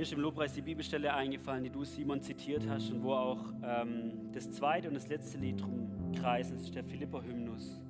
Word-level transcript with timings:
Mir 0.00 0.04
ist 0.04 0.14
im 0.14 0.20
Lobpreis 0.20 0.54
die 0.54 0.62
Bibelstelle 0.62 1.12
eingefallen, 1.12 1.62
die 1.62 1.68
du, 1.68 1.84
Simon, 1.84 2.22
zitiert 2.22 2.66
hast 2.66 2.90
und 2.90 3.02
wo 3.02 3.12
auch 3.12 3.52
ähm, 3.62 4.30
das 4.32 4.50
zweite 4.50 4.88
und 4.88 4.94
das 4.94 5.08
letzte 5.08 5.36
Lied 5.36 5.60
drum 5.60 6.14
kreist. 6.18 6.54
Das 6.54 6.62
ist 6.62 6.74
der 6.74 6.84
Philipper-Hymnus. 6.84 7.82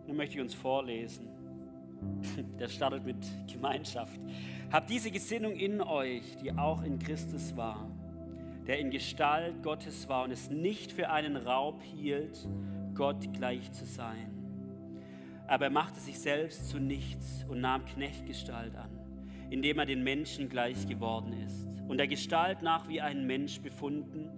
Und 0.00 0.08
den 0.08 0.16
möchte 0.16 0.36
ich 0.36 0.40
uns 0.40 0.54
vorlesen. 0.54 1.28
Der 2.58 2.68
startet 2.68 3.04
mit 3.04 3.18
Gemeinschaft. 3.52 4.18
Habt 4.72 4.88
diese 4.88 5.10
Gesinnung 5.10 5.52
in 5.56 5.82
euch, 5.82 6.38
die 6.42 6.52
auch 6.52 6.82
in 6.82 6.98
Christus 6.98 7.54
war, 7.54 7.86
der 8.66 8.78
in 8.78 8.90
Gestalt 8.90 9.62
Gottes 9.62 10.08
war 10.08 10.24
und 10.24 10.30
es 10.30 10.48
nicht 10.48 10.90
für 10.90 11.10
einen 11.10 11.36
Raub 11.36 11.82
hielt, 11.82 12.48
Gott 12.94 13.30
gleich 13.34 13.70
zu 13.72 13.84
sein. 13.84 14.32
Aber 15.46 15.66
er 15.66 15.70
machte 15.70 16.00
sich 16.00 16.18
selbst 16.18 16.70
zu 16.70 16.78
nichts 16.78 17.44
und 17.46 17.60
nahm 17.60 17.84
Knechtgestalt 17.84 18.74
an, 18.74 18.97
indem 19.50 19.78
er 19.78 19.86
den 19.86 20.02
Menschen 20.02 20.48
gleich 20.48 20.86
geworden 20.86 21.32
ist. 21.44 21.68
Und 21.88 21.98
der 21.98 22.08
Gestalt 22.08 22.62
nach 22.62 22.88
wie 22.88 23.00
ein 23.00 23.26
Mensch 23.26 23.60
befunden, 23.60 24.28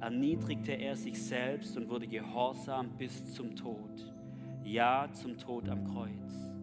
erniedrigte 0.00 0.72
er 0.72 0.96
sich 0.96 1.22
selbst 1.22 1.76
und 1.76 1.88
wurde 1.88 2.06
gehorsam 2.06 2.90
bis 2.96 3.34
zum 3.34 3.56
Tod. 3.56 4.12
Ja, 4.64 5.08
zum 5.12 5.38
Tod 5.38 5.68
am 5.68 5.84
Kreuz. 5.92 6.56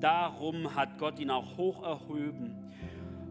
Darum 0.00 0.74
hat 0.74 0.98
Gott 0.98 1.18
ihn 1.18 1.30
auch 1.30 1.56
hoch 1.56 1.82
erhoben 1.82 2.54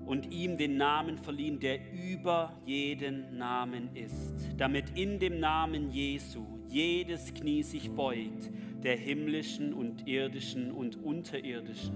und 0.05 0.31
ihm 0.31 0.57
den 0.57 0.77
Namen 0.77 1.17
verliehen, 1.17 1.59
der 1.59 1.79
über 1.93 2.53
jeden 2.65 3.37
Namen 3.37 3.95
ist, 3.95 4.49
damit 4.57 4.97
in 4.97 5.19
dem 5.19 5.39
Namen 5.39 5.91
Jesu 5.91 6.45
jedes 6.67 7.33
Knie 7.33 7.63
sich 7.63 7.91
beugt, 7.91 8.51
der 8.83 8.97
himmlischen 8.97 9.73
und 9.73 10.07
irdischen 10.07 10.71
und 10.71 11.03
unterirdischen, 11.03 11.95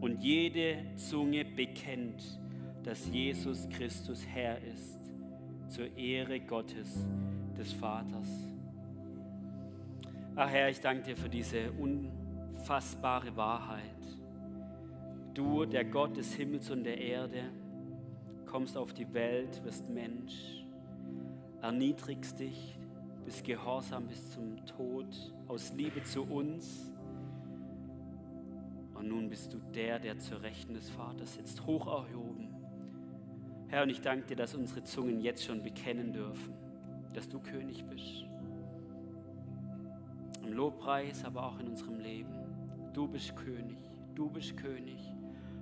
und 0.00 0.22
jede 0.22 0.76
Zunge 0.96 1.44
bekennt, 1.44 2.22
dass 2.84 3.06
Jesus 3.08 3.68
Christus 3.68 4.24
Herr 4.26 4.58
ist, 4.62 4.98
zur 5.68 5.96
Ehre 5.96 6.40
Gottes, 6.40 7.06
des 7.58 7.72
Vaters. 7.72 8.28
Ach 10.36 10.48
Herr, 10.48 10.70
ich 10.70 10.80
danke 10.80 11.02
dir 11.02 11.16
für 11.16 11.28
diese 11.28 11.72
unfassbare 11.72 13.36
Wahrheit. 13.36 13.82
Du, 15.34 15.64
der 15.64 15.84
Gott 15.84 16.16
des 16.16 16.34
Himmels 16.34 16.70
und 16.70 16.84
der 16.84 16.98
Erde, 16.98 17.50
kommst 18.46 18.76
auf 18.76 18.92
die 18.92 19.12
Welt, 19.12 19.62
wirst 19.64 19.88
Mensch, 19.90 20.64
erniedrigst 21.60 22.38
dich, 22.38 22.78
bist 23.24 23.44
gehorsam 23.44 24.06
bis 24.06 24.30
zum 24.30 24.64
Tod, 24.64 25.06
aus 25.48 25.72
Liebe 25.74 26.02
zu 26.04 26.22
uns. 26.22 26.92
Und 28.98 29.08
nun 29.08 29.28
bist 29.30 29.52
du 29.52 29.58
der, 29.74 29.98
der 29.98 30.18
zur 30.18 30.42
Rechten 30.42 30.74
des 30.74 30.90
Vaters 30.90 31.34
sitzt, 31.34 31.64
hoch 31.66 31.86
erhoben. 31.86 32.48
Herr, 33.68 33.82
und 33.82 33.90
ich 33.90 34.00
danke 34.00 34.26
dir, 34.26 34.36
dass 34.36 34.54
unsere 34.54 34.82
Zungen 34.82 35.20
jetzt 35.20 35.44
schon 35.44 35.62
bekennen 35.62 36.12
dürfen, 36.12 36.54
dass 37.14 37.28
du 37.28 37.38
König 37.38 37.84
bist. 37.84 38.24
Im 40.42 40.52
Lobpreis, 40.52 41.24
aber 41.24 41.44
auch 41.44 41.58
in 41.60 41.68
unserem 41.68 42.00
Leben. 42.00 42.34
Du 42.92 43.06
bist 43.06 43.36
König, 43.36 43.78
du 44.14 44.28
bist 44.30 44.56
König 44.56 45.12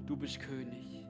du 0.07 0.17
bist 0.17 0.41
König. 0.41 1.05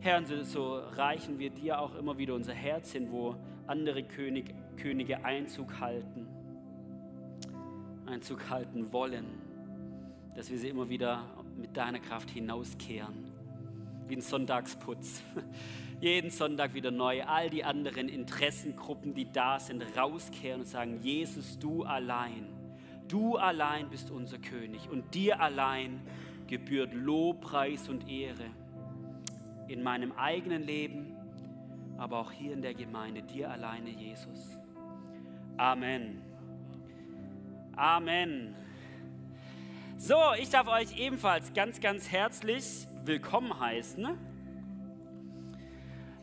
Herr, 0.00 0.18
und 0.18 0.26
so 0.46 0.78
reichen 0.96 1.38
wir 1.38 1.50
dir 1.50 1.80
auch 1.80 1.94
immer 1.96 2.16
wieder 2.18 2.34
unser 2.34 2.54
Herz 2.54 2.92
hin, 2.92 3.08
wo 3.10 3.36
andere 3.66 4.02
König, 4.02 4.54
Könige 4.76 5.24
Einzug 5.24 5.80
halten, 5.80 6.26
Einzug 8.06 8.48
halten 8.50 8.92
wollen, 8.92 9.26
dass 10.34 10.50
wir 10.50 10.58
sie 10.58 10.68
immer 10.68 10.88
wieder 10.88 11.24
mit 11.56 11.76
deiner 11.76 11.98
Kraft 11.98 12.30
hinauskehren, 12.30 13.30
wie 14.08 14.16
ein 14.16 14.22
Sonntagsputz. 14.22 15.22
Jeden 16.00 16.30
Sonntag 16.30 16.74
wieder 16.74 16.90
neu, 16.90 17.22
all 17.24 17.48
die 17.48 17.62
anderen 17.62 18.08
Interessengruppen, 18.08 19.14
die 19.14 19.30
da 19.30 19.60
sind, 19.60 19.84
rauskehren 19.96 20.62
und 20.62 20.66
sagen, 20.66 20.98
Jesus, 21.00 21.58
du 21.58 21.84
allein, 21.84 22.48
du 23.06 23.36
allein 23.36 23.88
bist 23.88 24.10
unser 24.10 24.38
König 24.38 24.88
und 24.90 25.14
dir 25.14 25.40
allein 25.40 26.00
gebührt 26.48 26.92
Lobpreis 26.92 27.88
und 27.88 28.08
Ehre 28.08 28.46
in 29.68 29.82
meinem 29.82 30.12
eigenen 30.12 30.62
Leben, 30.62 31.14
aber 31.98 32.18
auch 32.18 32.32
hier 32.32 32.52
in 32.52 32.62
der 32.62 32.74
Gemeinde, 32.74 33.22
dir 33.22 33.50
alleine, 33.50 33.90
Jesus. 33.90 34.58
Amen. 35.56 36.20
Amen. 37.76 38.54
So, 40.04 40.18
ich 40.36 40.50
darf 40.50 40.66
euch 40.66 40.98
ebenfalls 40.98 41.54
ganz, 41.54 41.78
ganz 41.78 42.10
herzlich 42.10 42.88
willkommen 43.04 43.60
heißen. 43.60 44.18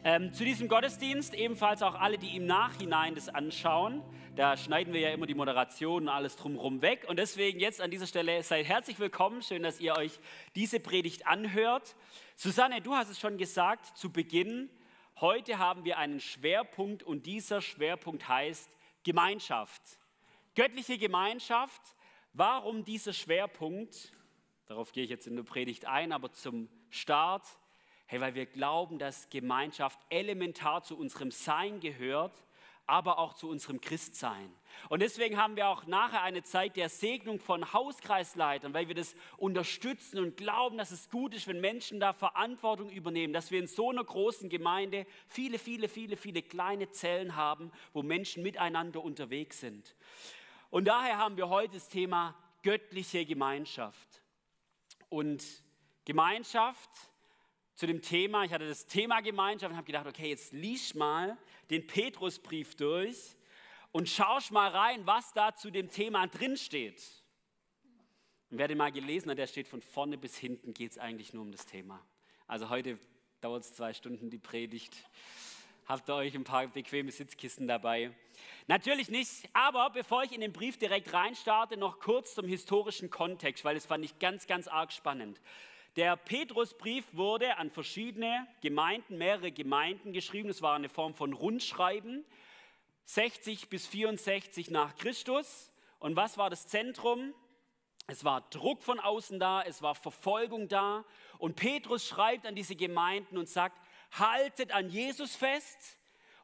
Ähm, 0.03 0.33
zu 0.33 0.43
diesem 0.43 0.67
Gottesdienst 0.67 1.33
ebenfalls 1.33 1.81
auch 1.81 1.95
alle, 1.95 2.17
die 2.17 2.35
im 2.35 2.45
Nachhinein 2.45 3.15
das 3.15 3.29
anschauen. 3.29 4.03
Da 4.35 4.57
schneiden 4.57 4.91
wir 4.93 4.99
ja 4.99 5.11
immer 5.11 5.27
die 5.27 5.33
Moderation 5.33 6.03
und 6.03 6.09
alles 6.09 6.35
drumherum 6.35 6.81
weg. 6.81 7.05
Und 7.07 7.19
deswegen 7.19 7.61
jetzt 7.61 7.79
an 7.79 7.89
dieser 7.89 8.05
Stelle 8.05 8.43
seid 8.43 8.65
herzlich 8.65 8.99
willkommen. 8.99 9.41
Schön, 9.41 9.63
dass 9.63 9.79
ihr 9.79 9.95
euch 9.95 10.19
diese 10.55 10.81
Predigt 10.81 11.25
anhört. 11.25 11.95
Susanne, 12.35 12.81
du 12.81 12.95
hast 12.95 13.07
es 13.07 13.17
schon 13.17 13.37
gesagt 13.37 13.95
zu 13.97 14.11
Beginn. 14.11 14.69
Heute 15.21 15.57
haben 15.57 15.85
wir 15.85 15.97
einen 15.99 16.19
Schwerpunkt 16.19 17.01
und 17.01 17.25
dieser 17.25 17.61
Schwerpunkt 17.61 18.27
heißt 18.27 18.69
Gemeinschaft. 19.05 19.81
Göttliche 20.53 20.97
Gemeinschaft. 20.97 21.95
Warum 22.39 22.85
dieser 22.85 23.11
Schwerpunkt? 23.11 24.13
Darauf 24.65 24.93
gehe 24.93 25.03
ich 25.03 25.09
jetzt 25.09 25.27
in 25.27 25.35
der 25.35 25.43
Predigt 25.43 25.83
ein, 25.83 26.13
aber 26.13 26.31
zum 26.31 26.69
Start. 26.89 27.45
Hey, 28.05 28.21
weil 28.21 28.33
wir 28.33 28.45
glauben, 28.45 28.97
dass 28.97 29.29
Gemeinschaft 29.29 29.99
elementar 30.09 30.81
zu 30.81 30.97
unserem 30.97 31.31
Sein 31.31 31.81
gehört 31.81 32.33
aber 32.89 33.19
auch 33.19 33.35
zu 33.35 33.47
unserem 33.47 33.79
Christsein. 33.79 34.51
Und 34.89 35.03
deswegen 35.03 35.37
haben 35.37 35.55
wir 35.55 35.67
auch 35.67 35.85
nachher 35.85 36.23
eine 36.23 36.41
Zeit 36.41 36.75
der 36.75 36.89
Segnung 36.89 37.39
von 37.39 37.71
Hauskreisleitern, 37.71 38.73
weil 38.73 38.87
wir 38.87 38.95
das 38.95 39.15
unterstützen 39.37 40.17
und 40.17 40.37
glauben, 40.37 40.77
dass 40.79 40.89
es 40.89 41.09
gut 41.11 41.35
ist, 41.35 41.47
wenn 41.47 41.61
Menschen 41.61 41.99
da 41.99 42.13
Verantwortung 42.13 42.89
übernehmen, 42.89 43.31
dass 43.31 43.51
wir 43.51 43.59
in 43.59 43.67
so 43.67 43.91
einer 43.91 44.03
großen 44.03 44.49
Gemeinde 44.49 45.05
viele, 45.27 45.59
viele, 45.59 45.87
viele, 45.87 46.17
viele 46.17 46.41
kleine 46.41 46.89
Zellen 46.89 47.35
haben, 47.35 47.71
wo 47.93 48.01
Menschen 48.01 48.41
miteinander 48.41 49.03
unterwegs 49.03 49.59
sind. 49.59 49.95
Und 50.69 50.85
daher 50.85 51.17
haben 51.17 51.37
wir 51.37 51.49
heute 51.49 51.75
das 51.75 51.89
Thema 51.89 52.35
göttliche 52.61 53.25
Gemeinschaft. 53.25 54.21
Und 55.09 55.43
Gemeinschaft 56.05 56.89
zu 57.73 57.87
dem 57.87 58.01
Thema, 58.01 58.43
ich 58.43 58.51
hatte 58.51 58.67
das 58.67 58.85
Thema 58.85 59.21
Gemeinschaft 59.21 59.71
und 59.71 59.77
habe 59.77 59.87
gedacht, 59.87 60.05
okay, 60.05 60.29
jetzt 60.29 60.53
lies 60.53 60.93
mal 60.93 61.37
den 61.69 61.87
Petrusbrief 61.87 62.75
durch 62.75 63.37
und 63.91 64.09
schaust 64.09 64.51
mal 64.51 64.69
rein, 64.69 65.05
was 65.07 65.33
da 65.33 65.55
zu 65.55 65.71
dem 65.71 65.89
Thema 65.89 66.27
drinsteht. 66.27 67.01
Und 68.51 68.57
wer 68.57 68.67
den 68.67 68.77
mal 68.77 68.91
gelesen 68.91 69.31
hat, 69.31 69.37
der 69.37 69.47
steht 69.47 69.67
von 69.67 69.81
vorne 69.81 70.17
bis 70.17 70.37
hinten, 70.37 70.73
geht 70.73 70.91
es 70.91 70.97
eigentlich 70.97 71.33
nur 71.33 71.43
um 71.43 71.51
das 71.51 71.65
Thema. 71.65 72.05
Also 72.47 72.69
heute 72.69 72.99
dauert 73.41 73.63
es 73.63 73.75
zwei 73.75 73.93
Stunden 73.93 74.29
die 74.29 74.39
Predigt. 74.39 74.95
Habt 75.89 76.07
ihr 76.07 76.13
euch 76.13 76.35
ein 76.35 76.43
paar 76.43 76.67
bequeme 76.67 77.11
Sitzkissen 77.11 77.67
dabei? 77.67 78.11
Natürlich 78.67 79.09
nicht, 79.09 79.49
aber 79.53 79.89
bevor 79.89 80.21
ich 80.21 80.31
in 80.31 80.41
den 80.41 80.53
Brief 80.53 80.77
direkt 80.77 81.11
reinstarte, 81.13 81.77
noch 81.77 81.99
kurz 81.99 82.35
zum 82.35 82.45
historischen 82.45 83.09
Kontext, 83.09 83.65
weil 83.65 83.73
das 83.73 83.87
fand 83.87 84.05
ich 84.05 84.19
ganz, 84.19 84.45
ganz 84.45 84.67
arg 84.67 84.93
spannend. 84.93 85.41
Der 85.95 86.15
Petrusbrief 86.15 87.05
wurde 87.13 87.57
an 87.57 87.71
verschiedene 87.71 88.45
Gemeinden, 88.61 89.17
mehrere 89.17 89.51
Gemeinden 89.51 90.13
geschrieben. 90.13 90.49
Es 90.49 90.61
war 90.61 90.75
eine 90.75 90.89
Form 90.89 91.15
von 91.15 91.33
Rundschreiben, 91.33 92.23
60 93.05 93.69
bis 93.69 93.87
64 93.87 94.69
nach 94.69 94.95
Christus. 94.95 95.73
Und 95.97 96.15
was 96.15 96.37
war 96.37 96.51
das 96.51 96.67
Zentrum? 96.67 97.33
Es 98.05 98.23
war 98.23 98.41
Druck 98.51 98.83
von 98.83 98.99
außen 98.99 99.39
da, 99.39 99.63
es 99.63 99.81
war 99.81 99.95
Verfolgung 99.95 100.67
da. 100.67 101.03
Und 101.39 101.55
Petrus 101.55 102.07
schreibt 102.07 102.45
an 102.45 102.53
diese 102.53 102.75
Gemeinden 102.75 103.39
und 103.39 103.49
sagt, 103.49 103.75
haltet 104.11 104.71
an 104.71 104.89
Jesus 104.89 105.35
fest, 105.35 105.99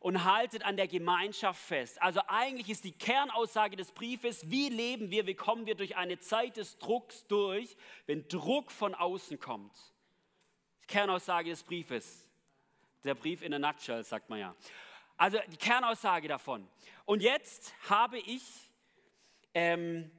und 0.06 0.24
haltet 0.24 0.64
an 0.64 0.78
der 0.78 0.88
Gemeinschaft 0.88 1.60
fest. 1.60 2.00
Also 2.00 2.22
eigentlich 2.28 2.70
ist 2.70 2.84
die 2.84 2.92
Kernaussage 2.92 3.76
des 3.76 3.92
Briefes, 3.92 4.52
wie 4.52 4.70
leben 4.70 5.10
wir, 5.10 5.26
wie 5.26 5.34
kommen 5.34 5.66
wir 5.66 5.74
durch 5.74 5.96
eine 5.96 6.20
Zeit 6.20 6.58
des 6.58 6.78
Drucks 6.78 7.26
durch, 7.26 7.76
wenn 8.06 8.28
Druck 8.28 8.72
von 8.72 8.94
außen 8.94 9.40
kommt. 9.40 9.76
Die 10.84 10.86
Kernaussage 10.86 11.50
des 11.50 11.64
Briefes. 11.64 12.30
Der 13.04 13.16
Brief 13.16 13.42
in 13.42 13.52
a 13.56 13.58
nutshell, 13.58 14.04
sagt 14.04 14.30
man 14.30 14.38
ja. 14.38 14.56
Also 15.18 15.40
die 15.48 15.58
Kernaussage 15.58 16.28
davon. 16.28 16.68
Und 17.06 17.24
jetzt 17.24 17.74
habe 17.90 18.20
ich 18.20 18.44
ähm, 19.56 20.12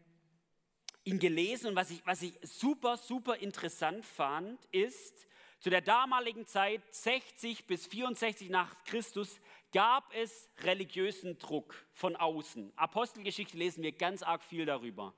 ihn 1.04 1.20
gelesen 1.20 1.68
und 1.68 1.76
was 1.76 1.90
ich, 1.90 2.04
was 2.04 2.22
ich 2.22 2.36
super, 2.42 2.96
super 2.96 3.36
interessant 3.36 4.04
fand, 4.04 4.58
ist, 4.72 5.28
zu 5.60 5.70
der 5.70 5.80
damaligen 5.80 6.46
Zeit 6.46 6.82
60 6.90 7.66
bis 7.66 7.86
64 7.86 8.50
nach 8.50 8.72
Christus 8.84 9.40
gab 9.72 10.14
es 10.14 10.48
religiösen 10.62 11.38
Druck 11.38 11.74
von 11.92 12.16
außen. 12.16 12.72
Apostelgeschichte 12.76 13.56
lesen 13.56 13.82
wir 13.82 13.92
ganz 13.92 14.22
arg 14.22 14.44
viel 14.44 14.66
darüber. 14.66 15.14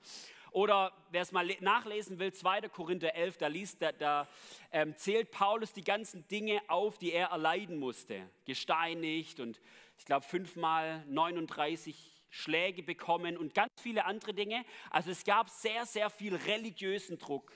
Oder 0.50 0.92
wer 1.10 1.22
es 1.22 1.32
mal 1.32 1.46
nachlesen 1.60 2.18
will, 2.18 2.32
2. 2.32 2.62
Korinther 2.68 3.14
11, 3.14 3.36
da, 3.38 3.46
liest, 3.48 3.82
da, 3.82 3.92
da 3.92 4.28
ähm, 4.72 4.96
zählt 4.96 5.30
Paulus 5.30 5.72
die 5.72 5.84
ganzen 5.84 6.26
Dinge 6.28 6.60
auf, 6.68 6.98
die 6.98 7.12
er 7.12 7.28
erleiden 7.28 7.78
musste. 7.78 8.28
Gesteinigt 8.44 9.40
und 9.40 9.60
ich 9.98 10.06
glaube 10.06 10.24
fünfmal 10.24 11.04
39 11.08 12.22
Schläge 12.30 12.82
bekommen 12.82 13.36
und 13.36 13.54
ganz 13.54 13.70
viele 13.80 14.04
andere 14.04 14.34
Dinge. 14.34 14.64
Also 14.90 15.10
es 15.10 15.24
gab 15.24 15.50
sehr, 15.50 15.86
sehr 15.86 16.10
viel 16.10 16.34
religiösen 16.34 17.18
Druck. 17.18 17.52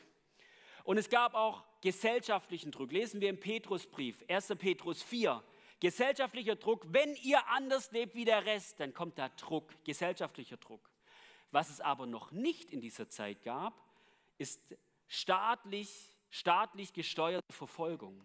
Und 0.85 0.99
es 0.99 1.09
gab 1.09 1.35
auch 1.35 1.65
gesellschaftlichen 1.81 2.71
Druck. 2.71 2.93
Lesen 2.93 3.21
wir 3.21 3.31
im 3.31 3.39
Petrusbrief, 3.39 4.25
1. 4.29 4.55
Petrus 4.59 5.03
4. 5.03 5.43
Gesellschaftlicher 5.81 6.57
Druck, 6.57 6.87
wenn 6.91 7.15
ihr 7.17 7.47
anders 7.49 7.91
lebt 7.91 8.15
wie 8.15 8.25
der 8.25 8.47
Rest, 8.47 8.79
dann 8.79 8.95
kommt 8.95 9.19
da 9.19 9.29
Druck, 9.31 9.73
gesellschaftlicher 9.85 10.57
Druck. 10.57 10.89
Was 11.51 11.71
es 11.71 11.81
aber 11.81 12.07
noch 12.07 12.31
nicht 12.31 12.71
in 12.71 12.81
dieser 12.81 13.09
Zeit 13.09 13.43
gab, 13.43 13.75
ist 14.39 14.77
staatlich, 15.09 15.91
staatlich 16.31 16.93
gesteuerte 16.93 17.53
Verfolgung. 17.53 18.25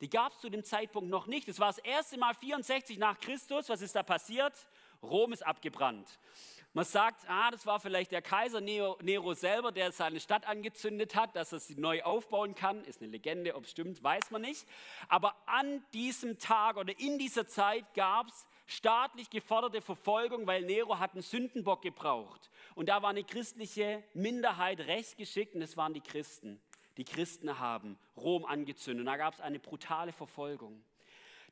Die 0.00 0.10
gab 0.10 0.32
es 0.32 0.40
zu 0.40 0.50
dem 0.50 0.64
Zeitpunkt 0.64 1.08
noch 1.08 1.26
nicht. 1.26 1.48
Es 1.48 1.60
war 1.60 1.68
das 1.68 1.78
erste 1.78 2.18
Mal 2.18 2.34
64 2.34 2.98
nach 2.98 3.18
Christus. 3.18 3.68
Was 3.68 3.80
ist 3.80 3.94
da 3.94 4.02
passiert? 4.02 4.52
Rom 5.02 5.32
ist 5.32 5.46
abgebrannt. 5.46 6.18
Man 6.76 6.84
sagt, 6.84 7.24
ah, 7.28 7.52
das 7.52 7.66
war 7.66 7.78
vielleicht 7.78 8.10
der 8.10 8.20
Kaiser 8.20 8.60
Nero, 8.60 8.98
Nero, 9.00 9.32
selber, 9.34 9.70
der 9.70 9.92
seine 9.92 10.18
Stadt 10.18 10.44
angezündet 10.48 11.14
hat, 11.14 11.36
dass 11.36 11.52
er 11.52 11.60
sie 11.60 11.76
neu 11.76 12.02
aufbauen 12.02 12.56
kann. 12.56 12.84
Ist 12.84 13.00
eine 13.00 13.12
Legende, 13.12 13.54
ob 13.54 13.62
es 13.62 13.70
stimmt, 13.70 14.02
weiß 14.02 14.32
man 14.32 14.42
nicht. 14.42 14.66
Aber 15.08 15.36
an 15.46 15.84
diesem 15.92 16.36
Tag 16.40 16.76
oder 16.76 16.98
in 16.98 17.16
dieser 17.16 17.46
Zeit 17.46 17.84
gab 17.94 18.26
es 18.26 18.48
staatlich 18.66 19.30
geforderte 19.30 19.82
Verfolgung, 19.82 20.48
weil 20.48 20.62
Nero 20.62 20.98
hat 20.98 21.12
einen 21.12 21.22
Sündenbock 21.22 21.80
gebraucht. 21.82 22.50
Und 22.74 22.88
da 22.88 23.02
war 23.02 23.10
eine 23.10 23.22
christliche 23.22 24.02
Minderheit 24.12 24.80
rechtsgeschickt 24.80 25.54
und 25.54 25.60
das 25.60 25.76
waren 25.76 25.94
die 25.94 26.00
Christen. 26.00 26.60
Die 26.96 27.04
Christen 27.04 27.60
haben 27.60 28.00
Rom 28.16 28.44
angezündet 28.44 29.02
und 29.02 29.06
da 29.06 29.16
gab 29.16 29.34
es 29.34 29.40
eine 29.40 29.60
brutale 29.60 30.12
Verfolgung. 30.12 30.82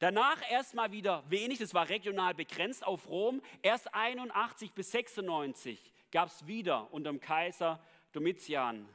Danach 0.02 0.43
erstmal 0.50 0.90
wieder 0.90 1.22
wenig, 1.31 1.60
das 1.60 1.75
war 1.75 1.88
regional 1.88 2.34
begrenzt 2.34 2.84
auf 2.84 3.08
Rom. 3.08 3.40
Erst 3.62 3.94
81 3.94 4.72
bis 4.72 4.90
96 4.90 5.93
gab 6.10 6.26
es 6.26 6.44
wieder 6.44 6.93
unter 6.93 7.12
dem 7.12 7.20
Kaiser 7.20 7.81
Domitian, 8.10 8.88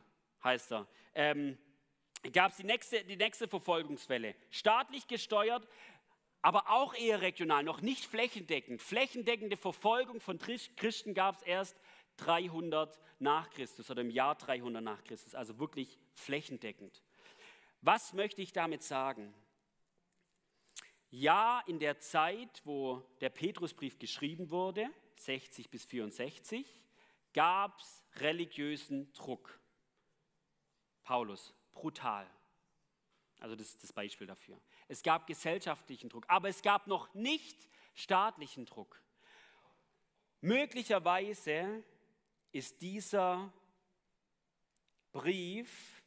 heißt 0.43 0.73
er, 0.73 0.87
ähm, 1.15 1.57
gab 2.33 2.51
es 2.51 2.57
die 2.57 2.65
nächste, 2.65 3.05
die 3.05 3.15
nächste 3.15 3.47
Verfolgungswelle. 3.47 4.35
Staatlich 4.49 5.07
gesteuert, 5.07 5.65
aber 6.41 6.69
auch 6.69 6.93
eher 6.93 7.21
regional, 7.21 7.63
noch 7.63 7.79
nicht 7.79 8.03
flächendeckend. 8.03 8.81
Flächendeckende 8.81 9.55
Verfolgung 9.55 10.19
von 10.19 10.37
Christen 10.37 11.13
gab 11.13 11.37
es 11.37 11.41
erst 11.43 11.77
300 12.17 12.99
nach 13.19 13.49
Christus 13.51 13.89
oder 13.89 14.01
im 14.01 14.09
Jahr 14.09 14.35
300 14.35 14.83
nach 14.83 15.01
Christus, 15.05 15.35
also 15.35 15.57
wirklich 15.57 15.97
flächendeckend. 16.15 17.01
Was 17.79 18.11
möchte 18.11 18.41
ich 18.41 18.51
damit 18.51 18.83
sagen? 18.83 19.33
Ja, 21.19 21.63
in 21.65 21.79
der 21.79 21.99
Zeit, 21.99 22.61
wo 22.63 23.03
der 23.21 23.29
Petrusbrief 23.29 23.97
geschrieben 23.97 24.51
wurde, 24.51 24.87
60 25.15 25.67
bis 25.71 25.83
64, 25.83 26.63
gab 27.33 27.79
es 27.79 28.03
religiösen 28.17 29.11
Druck. 29.13 29.59
Paulus, 31.03 31.55
brutal. 31.73 32.29
Also 33.39 33.55
das 33.55 33.69
ist 33.69 33.81
das 33.81 33.93
Beispiel 33.93 34.27
dafür. 34.27 34.61
Es 34.87 35.01
gab 35.01 35.25
gesellschaftlichen 35.25 36.07
Druck, 36.07 36.25
aber 36.27 36.49
es 36.49 36.61
gab 36.61 36.85
noch 36.85 37.11
nicht 37.15 37.67
staatlichen 37.95 38.67
Druck. 38.67 39.01
Möglicherweise 40.41 41.83
ist 42.51 42.79
dieser 42.79 43.51
Brief 45.11 46.03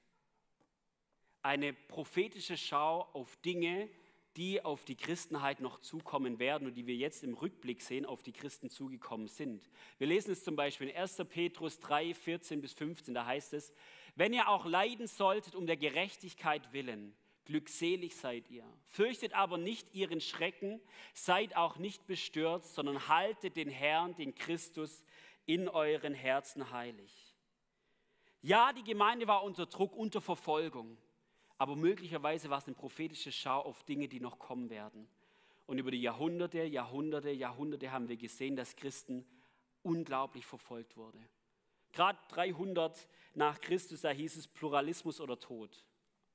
eine 1.43 1.73
prophetische 1.73 2.57
Schau 2.57 3.09
auf 3.13 3.35
Dinge, 3.39 3.91
die 4.37 4.65
auf 4.65 4.85
die 4.85 4.97
Christenheit 4.97 5.61
noch 5.61 5.81
zukommen 5.81 6.39
werden 6.39 6.69
und 6.69 6.75
die 6.75 6.87
wir 6.87 6.95
jetzt 6.95 7.25
im 7.25 7.35
Rückblick 7.35 7.83
sehen, 7.83 8.07
auf 8.07 8.23
die 8.23 8.33
Christen 8.33 8.71
zugekommen 8.71 9.27
sind. 9.27 9.69
Wir 9.99 10.07
lesen 10.07 10.33
es 10.33 10.45
zum 10.45 10.57
Beispiel 10.57 10.89
in 10.89 10.97
1. 10.97 11.25
Petrus 11.29 11.81
3, 11.81 12.15
14 12.15 12.61
bis 12.61 12.73
15, 12.75 13.15
da 13.15 13.27
heißt 13.27 13.55
es, 13.55 13.73
wenn 14.15 14.33
ihr 14.33 14.49
auch 14.49 14.67
leiden 14.67 15.07
solltet 15.07 15.55
um 15.55 15.67
der 15.67 15.77
Gerechtigkeit 15.77 16.73
willen, 16.73 17.15
glückselig 17.45 18.15
seid 18.15 18.49
ihr. 18.51 18.65
Fürchtet 18.85 19.33
aber 19.33 19.59
nicht 19.59 19.95
ihren 19.95 20.21
Schrecken, 20.21 20.81
seid 21.15 21.57
auch 21.57 21.77
nicht 21.79 22.07
bestürzt, 22.07 22.75
sondern 22.75 23.09
haltet 23.09 23.57
den 23.57 23.69
Herrn, 23.69 24.15
den 24.15 24.35
Christus, 24.35 25.05
in 25.47 25.69
euren 25.69 26.15
Herzen 26.15 26.71
heilig. 26.71 27.35
Ja, 28.43 28.73
die 28.73 28.85
Gemeinde 28.85 29.27
war 29.27 29.43
unter 29.43 29.67
Druck, 29.67 29.97
unter 29.97 30.21
Verfolgung 30.21 30.97
aber 31.61 31.77
möglicherweise 31.77 32.49
war 32.49 32.57
es 32.57 32.67
eine 32.67 32.75
prophetische 32.75 33.31
Schau 33.31 33.61
auf 33.61 33.83
Dinge, 33.83 34.09
die 34.09 34.19
noch 34.19 34.39
kommen 34.39 34.71
werden. 34.71 35.07
Und 35.67 35.77
über 35.77 35.91
die 35.91 36.01
Jahrhunderte, 36.01 36.63
Jahrhunderte, 36.63 37.29
Jahrhunderte 37.33 37.93
haben 37.93 38.09
wir 38.09 38.17
gesehen, 38.17 38.57
dass 38.57 38.77
Christen 38.77 39.27
unglaublich 39.83 40.47
verfolgt 40.47 40.97
wurden. 40.97 41.23
Gerade 41.93 42.19
300 42.29 43.07
nach 43.35 43.61
Christus, 43.61 44.01
da 44.01 44.09
hieß 44.09 44.37
es 44.37 44.49
Pluralismus 44.49 45.21
oder 45.21 45.39
Tod. 45.39 45.85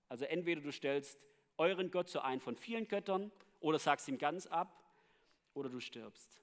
Also 0.10 0.25
entweder 0.25 0.62
du 0.62 0.72
stellst 0.72 1.25
euren 1.57 1.89
Gott 1.89 2.07
zu 2.07 2.24
einem 2.24 2.39
von 2.39 2.56
vielen 2.56 2.88
Göttern 2.88 3.31
oder 3.62 3.80
sagst 3.80 4.07
ihm 4.07 4.19
ganz 4.19 4.45
ab 4.45 4.80
oder 5.56 5.69
du 5.69 5.80
stirbst. 5.80 6.39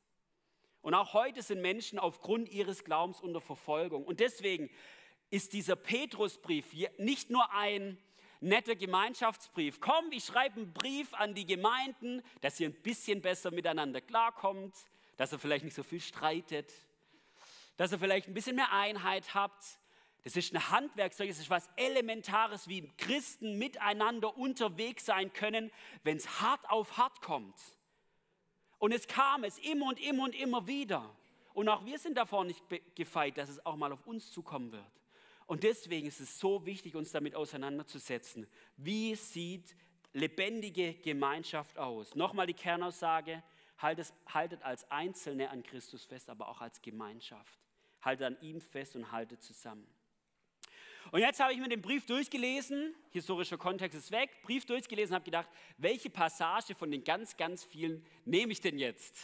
Und 0.81 0.94
auch 0.94 1.12
heute 1.12 1.43
sind 1.43 1.61
Menschen 1.61 2.00
aufgrund 2.00 2.49
ihres 2.49 2.82
Glaubens 2.82 3.20
unter 3.20 3.40
Verfolgung. 3.40 4.05
Und 4.05 4.19
deswegen 4.19 4.70
ist 5.31 5.52
dieser 5.52 5.76
Petrusbrief 5.76 6.75
nicht 6.99 7.31
nur 7.31 7.52
ein 7.52 7.96
netter 8.42 8.74
Gemeinschaftsbrief. 8.74 9.80
Komm, 9.80 10.10
ich 10.10 10.24
schreibe 10.24 10.56
einen 10.56 10.72
Brief 10.72 11.14
an 11.14 11.34
die 11.34 11.46
Gemeinden, 11.46 12.22
dass 12.40 12.58
ihr 12.60 12.68
ein 12.68 12.82
bisschen 12.82 13.22
besser 13.22 13.50
miteinander 13.50 14.00
klarkommt, 14.00 14.74
dass 15.16 15.32
ihr 15.32 15.38
vielleicht 15.38 15.64
nicht 15.64 15.74
so 15.74 15.82
viel 15.82 16.00
streitet, 16.00 16.72
dass 17.76 17.92
ihr 17.92 17.98
vielleicht 17.98 18.28
ein 18.28 18.34
bisschen 18.34 18.56
mehr 18.56 18.72
Einheit 18.72 19.34
habt. 19.34 19.64
Das 20.24 20.36
ist 20.36 20.54
ein 20.54 20.70
Handwerkzeug, 20.70 21.28
das 21.28 21.38
ist 21.38 21.50
was 21.50 21.68
Elementares, 21.76 22.68
wie 22.68 22.88
Christen 22.96 23.58
miteinander 23.58 24.36
unterwegs 24.36 25.06
sein 25.06 25.32
können, 25.32 25.70
wenn 26.04 26.16
es 26.16 26.40
hart 26.40 26.68
auf 26.70 26.96
hart 26.96 27.20
kommt. 27.22 27.56
Und 28.78 28.92
es 28.92 29.06
kam 29.06 29.44
es 29.44 29.58
immer 29.58 29.86
und 29.86 30.00
immer 30.00 30.24
und 30.24 30.34
immer 30.34 30.66
wieder. 30.66 31.14
Und 31.54 31.68
auch 31.68 31.84
wir 31.84 31.98
sind 31.98 32.16
davor 32.16 32.44
nicht 32.44 32.62
gefeit, 32.94 33.36
dass 33.38 33.48
es 33.48 33.64
auch 33.64 33.76
mal 33.76 33.92
auf 33.92 34.06
uns 34.06 34.30
zukommen 34.32 34.72
wird. 34.72 35.01
Und 35.46 35.62
deswegen 35.62 36.06
ist 36.06 36.20
es 36.20 36.38
so 36.38 36.64
wichtig, 36.64 36.94
uns 36.94 37.12
damit 37.12 37.34
auseinanderzusetzen. 37.34 38.46
Wie 38.76 39.14
sieht 39.14 39.76
lebendige 40.12 40.94
Gemeinschaft 40.94 41.78
aus? 41.78 42.14
Nochmal 42.14 42.46
die 42.46 42.55
Kernaussage, 42.55 43.43
haltet, 43.78 44.12
haltet 44.26 44.62
als 44.62 44.90
Einzelne 44.90 45.50
an 45.50 45.62
Christus 45.62 46.05
fest, 46.05 46.31
aber 46.31 46.48
auch 46.48 46.60
als 46.60 46.81
Gemeinschaft. 46.81 47.58
Haltet 48.00 48.26
an 48.26 48.36
ihm 48.40 48.60
fest 48.60 48.96
und 48.96 49.12
haltet 49.12 49.43
zusammen. 49.43 49.86
Und 51.10 51.20
jetzt 51.20 51.40
habe 51.40 51.52
ich 51.52 51.58
mir 51.58 51.69
den 51.69 51.82
Brief 51.82 52.06
durchgelesen, 52.06 52.94
historischer 53.10 53.58
Kontext 53.58 53.98
ist 53.98 54.10
weg, 54.12 54.31
Brief 54.43 54.64
durchgelesen, 54.64 55.14
habe 55.14 55.24
gedacht, 55.24 55.48
welche 55.76 56.08
Passage 56.08 56.74
von 56.74 56.90
den 56.90 57.02
ganz, 57.02 57.36
ganz 57.36 57.64
vielen 57.64 58.06
nehme 58.24 58.52
ich 58.52 58.60
denn 58.60 58.78
jetzt? 58.78 59.17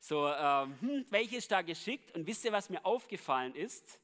So, 0.00 0.26
ähm, 0.26 0.74
hm, 0.80 1.06
welche 1.10 1.36
ist 1.36 1.52
da 1.52 1.60
geschickt? 1.60 2.14
Und 2.16 2.26
wisst 2.26 2.44
ihr, 2.44 2.52
was 2.52 2.70
mir 2.70 2.84
aufgefallen 2.84 3.54
ist? 3.54 3.99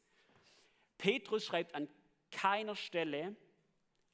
Petrus 0.98 1.44
schreibt 1.44 1.74
an 1.74 1.88
keiner 2.30 2.76
Stelle 2.76 3.36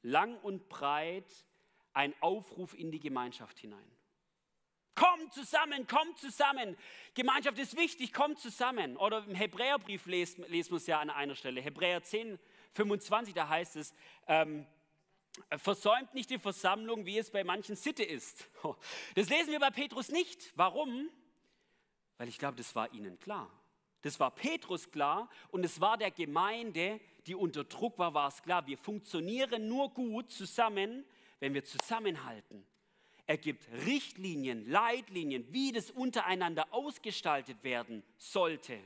lang 0.01 0.37
und 0.39 0.69
breit 0.69 1.45
einen 1.93 2.13
Aufruf 2.21 2.73
in 2.73 2.91
die 2.91 2.99
Gemeinschaft 2.99 3.59
hinein. 3.59 3.91
Kommt 4.95 5.33
zusammen, 5.33 5.87
kommt 5.87 6.19
zusammen. 6.19 6.77
Gemeinschaft 7.15 7.57
ist 7.57 7.75
wichtig, 7.75 8.13
kommt 8.13 8.39
zusammen. 8.39 8.95
Oder 8.97 9.25
im 9.25 9.33
Hebräerbrief 9.33 10.05
lesen, 10.05 10.45
lesen 10.47 10.71
wir 10.71 10.77
es 10.77 10.87
ja 10.87 10.99
an 10.99 11.09
einer 11.09 11.35
Stelle. 11.35 11.61
Hebräer 11.61 12.03
10, 12.03 12.37
25, 12.73 13.33
da 13.33 13.49
heißt 13.49 13.75
es, 13.77 13.93
ähm, 14.27 14.67
versäumt 15.57 16.13
nicht 16.13 16.29
die 16.29 16.37
Versammlung, 16.37 17.07
wie 17.07 17.17
es 17.17 17.31
bei 17.31 17.43
manchen 17.43 17.75
Sitte 17.75 18.03
ist. 18.03 18.49
Das 19.15 19.29
lesen 19.29 19.51
wir 19.51 19.59
bei 19.59 19.71
Petrus 19.71 20.09
nicht. 20.09 20.53
Warum? 20.55 21.09
Weil 22.17 22.27
ich 22.27 22.37
glaube, 22.37 22.57
das 22.57 22.75
war 22.75 22.93
ihnen 22.93 23.19
klar. 23.19 23.51
Das 24.03 24.19
war 24.19 24.31
Petrus 24.31 24.91
klar 24.91 25.29
und 25.49 25.63
es 25.63 25.79
war 25.79 25.97
der 25.97 26.11
Gemeinde, 26.11 26.99
die 27.25 27.35
unter 27.35 27.63
Druck 27.63 27.97
war, 27.97 28.13
war 28.13 28.27
es 28.27 28.43
klar. 28.43 28.67
Wir 28.67 28.77
funktionieren 28.77 29.69
nur 29.69 29.89
gut 29.93 30.29
zusammen, 30.29 31.05
wenn 31.39 31.53
wir 31.53 31.63
zusammenhalten. 31.63 32.65
Er 33.25 33.37
gibt 33.37 33.65
Richtlinien, 33.85 34.69
Leitlinien, 34.69 35.51
wie 35.53 35.71
das 35.71 35.89
untereinander 35.89 36.67
ausgestaltet 36.71 37.63
werden 37.63 38.03
sollte. 38.17 38.77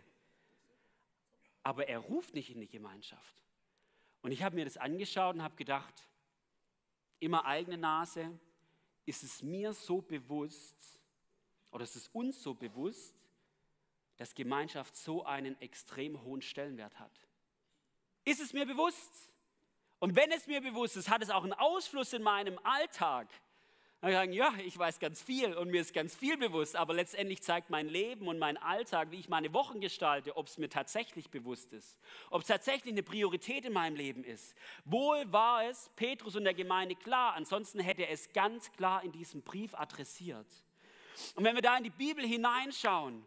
Aber 1.64 1.88
er 1.88 1.98
ruft 1.98 2.36
nicht 2.36 2.52
in 2.52 2.62
die 2.62 2.70
Gemeinschaft. 2.70 3.44
Und 4.22 4.32
ich 4.32 4.44
habe 4.44 4.56
mir 4.56 4.66
das 4.66 4.78
angeschaut 4.78 5.36
und 5.36 5.42
habe 5.42 5.56
gedacht, 5.56 6.08
immer 7.20 7.44
eigene 7.46 7.80
Nase, 7.80 8.40
ist 9.08 9.24
es 9.24 9.42
mir 9.42 9.74
so 9.74 10.00
bewusst 10.00 11.00
oder 11.72 11.84
ist 11.84 11.96
es 11.96 12.08
uns 12.10 12.44
so 12.44 12.54
bewusst, 12.54 13.16
dass 14.18 14.36
Gemeinschaft 14.36 14.96
so 14.96 15.24
einen 15.24 15.60
extrem 15.62 16.22
hohen 16.24 16.42
Stellenwert 16.42 17.00
hat. 17.00 17.12
ist 18.26 18.42
es 18.42 18.52
mir 18.52 18.66
bewusst. 18.66 19.34
Und 20.00 20.16
wenn 20.16 20.32
es 20.32 20.46
mir 20.48 20.62
bewusst 20.62 20.98
ist, 20.98 21.10
hat 21.10 21.24
es 21.24 21.30
auch 21.30 21.44
einen 21.44 21.54
Ausfluss 21.54 22.14
in 22.14 22.22
meinem 22.22 22.60
Alltag. 22.64 23.30
Dann 24.02 24.12
sagen, 24.12 24.34
ja, 24.34 24.54
ich 24.64 24.78
weiß 24.78 25.00
ganz 25.00 25.24
viel 25.24 25.56
und 25.56 25.72
mir 25.72 25.82
ist 25.82 25.92
ganz 25.92 26.16
viel 26.16 26.38
bewusst, 26.38 26.76
aber 26.76 26.94
letztendlich 26.94 27.42
zeigt 27.42 27.72
mein 27.72 27.88
Leben 27.88 28.28
und 28.28 28.38
mein 28.38 28.58
Alltag, 28.58 29.10
wie 29.10 29.20
ich 29.20 29.28
meine 29.28 29.54
Wochen 29.54 29.82
gestalte, 29.82 30.38
ob 30.38 30.48
es 30.48 30.60
mir 30.60 30.70
tatsächlich 30.70 31.32
bewusst 31.32 31.74
ist, 31.74 31.98
ob 32.30 32.42
es 32.42 32.48
tatsächlich 32.48 32.94
eine 32.94 33.02
Priorität 33.02 33.66
in 33.66 33.74
meinem 33.74 33.96
Leben 33.96 34.24
ist. 34.24 34.56
Wohl 34.86 35.32
war 35.32 35.66
es 35.66 35.90
Petrus 35.96 36.36
und 36.36 36.44
der 36.44 36.54
Gemeinde 36.54 36.94
klar, 36.94 37.34
ansonsten 37.34 37.80
hätte 37.80 38.04
er 38.04 38.12
es 38.12 38.32
ganz 38.34 38.72
klar 38.74 39.04
in 39.04 39.12
diesem 39.12 39.42
Brief 39.42 39.74
adressiert. 39.74 40.48
Und 41.34 41.44
wenn 41.44 41.56
wir 41.56 41.64
da 41.64 41.76
in 41.78 41.84
die 41.84 41.90
Bibel 41.90 42.24
hineinschauen, 42.24 43.26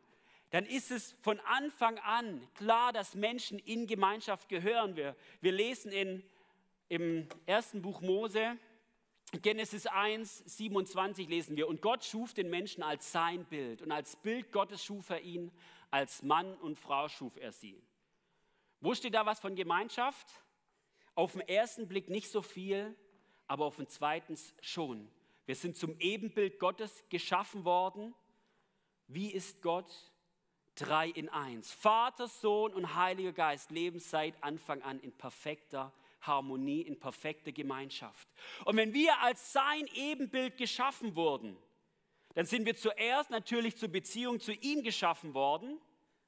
dann 0.50 0.66
ist 0.66 0.90
es 0.90 1.12
von 1.21 1.38
Anfang 1.40 1.99
an 1.99 2.47
klar, 2.54 2.92
dass 2.92 3.14
Menschen 3.14 3.59
in 3.61 3.87
Gemeinschaft 3.87 4.49
gehören. 4.49 4.97
Wir, 4.97 5.16
wir 5.40 5.52
lesen 5.52 5.92
in, 5.92 6.23
im 6.88 7.28
ersten 7.47 7.83
Buch 7.83 8.00
Mose, 8.00 8.59
Genesis 9.42 9.87
1, 9.87 10.42
27 10.47 11.28
lesen 11.28 11.57
wir, 11.57 11.69
und 11.69 11.80
Gott 11.80 12.04
schuf 12.04 12.35
den 12.35 12.50
Menschen 12.50 12.83
als 12.83 13.12
sein 13.12 13.45
Bild 13.45 13.80
und 13.80 13.92
als 13.92 14.16
Bild 14.16 14.50
Gottes 14.50 14.85
schuf 14.85 15.11
er 15.11 15.21
ihn, 15.21 15.52
als 15.90 16.23
Mann 16.23 16.57
und 16.57 16.78
Frau 16.78 17.09
schuf 17.09 17.37
er 17.37 17.52
sie. 17.52 17.80
Wo 18.80 18.95
steht 18.95 19.14
da 19.14 19.26
was 19.26 19.38
von 19.38 19.54
Gemeinschaft? 19.54 20.26
Auf 21.14 21.33
den 21.33 21.42
ersten 21.42 21.87
Blick 21.87 22.09
nicht 22.09 22.30
so 22.30 22.42
viel, 22.42 22.97
aber 23.47 23.66
auf 23.66 23.76
den 23.76 23.88
zweiten 23.88 24.37
schon. 24.62 25.09
Wir 25.47 25.54
sind 25.54 25.76
zum 25.76 25.99
Ebenbild 26.00 26.59
Gottes 26.59 27.04
geschaffen 27.09 27.64
worden. 27.64 28.14
Wie 29.07 29.30
ist 29.30 29.62
Gott? 29.62 29.92
Drei 30.75 31.09
in 31.09 31.29
eins. 31.29 31.73
Vater, 31.73 32.29
Sohn 32.29 32.73
und 32.73 32.95
Heiliger 32.95 33.33
Geist 33.33 33.71
leben 33.71 33.99
seit 33.99 34.43
Anfang 34.43 34.83
an 34.83 35.00
in 35.00 35.12
perfekter 35.12 35.93
Harmonie, 36.23 36.83
in 36.83 36.99
perfekter 36.99 37.53
Gemeinschaft. 37.53 38.29
Und 38.65 38.77
wenn 38.77 38.93
wir 38.93 39.19
als 39.21 39.53
sein 39.53 39.87
Ebenbild 39.95 40.57
geschaffen 40.57 41.17
wurden, 41.17 41.57
dann 42.35 42.47
sind 42.47 42.65
wir 42.65 42.77
zuerst 42.77 43.31
natürlich 43.31 43.77
zur 43.77 43.89
Beziehung 43.89 44.41
zu 44.41 44.53
ihm 44.53 44.83
geschaffen 44.83 45.35
worden, 45.35 45.81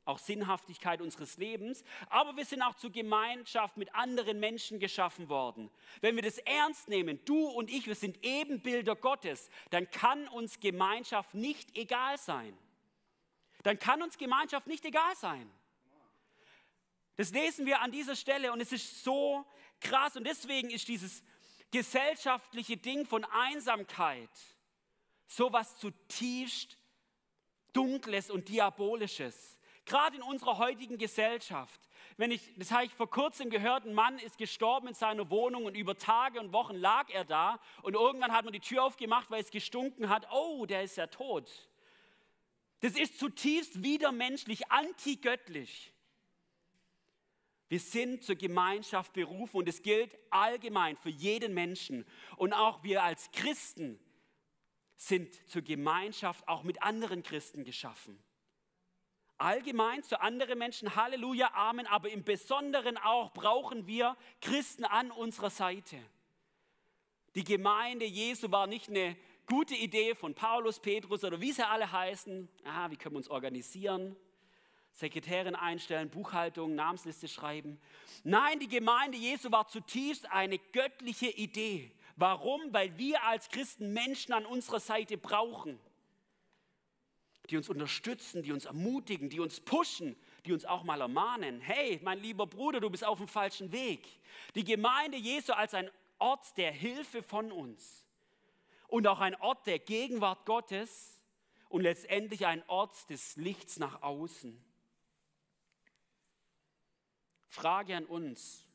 auch 0.05 0.19
Sinnhaftigkeit 0.19 1.01
unseres 1.01 1.37
Lebens, 1.37 1.85
aber 2.09 2.37
wir 2.37 2.45
sind 2.45 2.63
auch 2.63 2.75
zur 2.75 2.91
Gemeinschaft 2.91 3.77
mit 3.77 3.95
anderen 3.95 4.41
Menschen 4.41 4.81
geschaffen 4.81 5.29
worden. 5.29 5.71
Wenn 6.01 6.17
wir 6.17 6.23
das 6.23 6.39
ernst 6.39 6.89
nehmen, 6.89 7.21
du 7.25 7.47
und 7.47 7.71
ich, 7.71 7.87
wir 7.87 7.95
sind 7.95 8.19
Ebenbilder 8.25 8.97
Gottes, 8.97 9.49
dann 9.71 9.89
kann 9.91 10.27
uns 10.29 10.59
Gemeinschaft 10.59 11.35
nicht 11.35 11.77
egal 11.77 12.19
sein. 12.19 12.57
Dann 13.63 13.79
kann 13.79 14.03
uns 14.03 14.19
Gemeinschaft 14.19 14.67
nicht 14.67 14.85
egal 14.85 15.15
sein. 15.17 15.51
Das 17.17 17.31
lesen 17.31 17.67
wir 17.67 17.81
an 17.81 17.93
dieser 17.93 18.17
Stelle 18.17 18.53
und 18.53 18.61
es 18.61 18.73
ist 18.73 19.05
so 19.05 19.45
krass. 19.81 20.17
Und 20.17 20.25
deswegen 20.25 20.71
ist 20.71 20.89
dieses 20.89 21.23
gesellschaftliche 21.71 22.77
Ding 22.77 23.07
von 23.07 23.25
Einsamkeit 23.25 24.31
so 25.27 25.53
was 25.53 25.79
zutiefst 25.79 26.77
Dunkles 27.73 28.31
und 28.31 28.49
Diabolisches. 28.49 29.59
Gerade 29.85 30.17
in 30.17 30.23
unserer 30.23 30.59
heutigen 30.59 30.99
Gesellschaft. 30.99 31.81
Wenn 32.17 32.31
ich, 32.31 32.53
das 32.57 32.71
habe 32.71 32.85
ich 32.85 32.93
vor 32.93 33.11
kurzem 33.11 33.51
gehört, 33.51 33.85
ein 33.85 33.95
Mann 33.95 34.19
ist 34.19 34.39
gestorben 34.39 34.89
in 34.89 34.95
seiner 34.95 35.31
Wohnung 35.31 35.65
und 35.65 35.75
über 35.75 35.97
Tage 35.97 36.39
und 36.39 36.53
Wochen 36.53 36.77
lag 36.77 37.09
er 37.11 37.25
da 37.25 37.59
und 37.83 37.95
irgendwann 37.95 38.33
hat 38.33 38.45
man 38.45 38.53
die 38.53 38.61
Tür 38.61 38.85
aufgemacht, 38.85 39.31
weil 39.31 39.41
es 39.41 39.51
gestunken 39.51 40.09
hat. 40.09 40.29
Oh, 40.31 40.67
der 40.67 40.83
ist 40.83 40.97
ja 40.97 41.07
tot. 41.07 41.51
Das 42.83 42.97
ist 42.97 43.19
zutiefst 43.21 43.83
widermenschlich, 43.85 44.71
antigöttlich. 44.71 45.93
Wir 47.69 47.79
sind 47.79 48.25
zur 48.25 48.35
Gemeinschaft 48.35 49.13
berufen 49.13 49.59
und 49.59 49.69
es 49.69 49.83
gilt 49.83 50.19
allgemein 50.31 50.97
für 50.97 51.09
jeden 51.09 51.55
Menschen. 51.55 52.05
Und 52.37 52.53
auch 52.53 52.83
wir 52.83 53.05
als 53.05 53.31
Christen 53.31 54.01
sind 54.97 55.33
zur 55.49 55.63
Gemeinschaft 55.63 56.47
auch 56.49 56.65
mit 56.65 56.83
anderen 56.83 57.23
Christen 57.23 57.65
geschaffen. 57.65 58.21
Allgemein 59.39 60.03
zu 60.03 60.21
anderen 60.21 60.59
Menschen, 60.59 60.97
Halleluja, 60.97 61.53
Amen, 61.55 61.87
aber 61.87 62.11
im 62.11 62.25
Besonderen 62.25 62.97
auch 62.97 63.33
brauchen 63.33 63.87
wir 63.87 64.17
Christen 64.41 64.85
an 64.85 65.13
unserer 65.13 65.51
Seite. 65.51 65.99
Die 67.37 67.45
Gemeinde 67.45 68.05
Jesu 68.05 68.51
war 68.51 68.67
nicht 68.67 68.89
eine 68.89 69.17
gute 69.47 69.75
Idee 69.75 70.15
von 70.15 70.35
Paulus, 70.35 70.81
Petrus 70.81 71.25
oder 71.25 71.41
wie 71.41 71.53
sie 71.53 71.67
alle 71.67 71.91
heißen. 71.91 72.49
Aha, 72.65 72.91
wie 72.91 72.97
können 72.97 73.15
wir 73.15 73.19
uns 73.19 73.29
organisieren? 73.29 74.17
Sekretärin 74.93 75.55
einstellen, 75.55 76.11
Buchhaltung, 76.11 76.75
Namensliste 76.75 77.27
schreiben. 77.29 77.81
Nein, 78.25 78.59
die 78.59 78.69
Gemeinde 78.69 79.17
Jesu 79.17 79.51
war 79.51 79.67
zutiefst 79.67 80.31
eine 80.31 80.59
göttliche 80.59 81.31
Idee. 81.31 81.91
Warum? 82.17 82.61
Weil 82.73 82.97
wir 82.99 83.25
als 83.25 83.49
Christen 83.49 83.93
Menschen 83.93 84.35
an 84.35 84.45
unserer 84.45 84.81
Seite 84.81 85.17
brauchen, 85.17 85.79
die 87.49 87.57
uns 87.57 87.69
unterstützen, 87.69 88.43
die 88.43 88.53
uns 88.53 88.67
ermutigen, 88.67 89.31
die 89.31 89.41
uns 89.41 89.61
pushen, 89.61 90.15
die 90.45 90.53
uns 90.53 90.65
auch 90.67 90.85
mal 90.85 91.01
ermahnen. 91.01 91.61
Hey, 91.61 91.99
mein 92.03 92.19
lieber 92.19 92.47
Bruder, 92.47 92.81
du 92.81 92.91
bist 92.91 93.05
auf 93.05 93.19
dem 93.19 93.29
falschen 93.29 93.73
Weg. 93.73 94.07
Die 94.55 94.65
Gemeinde 94.65 95.17
Jesu 95.17 95.53
als 95.53 95.73
ein 95.73 95.91
Ort 96.19 96.57
der 96.59 96.71
Hilfe 96.71 97.23
von 97.23 97.51
uns 97.51 98.02
und 98.93 99.07
auch 99.07 99.21
ein 99.21 99.35
Ort 99.37 99.67
der 99.67 99.79
Gegenwart 99.79 100.45
Gottes 100.45 101.19
und 101.71 101.81
letztendlich 101.81 102.45
ein 102.45 102.63
Ort 102.69 103.09
des 103.09 103.37
Lichts 103.37 103.79
nach 103.79 104.03
außen. 104.03 104.63
Frage 107.49 107.97
an 107.97 108.05
uns, 108.05 108.69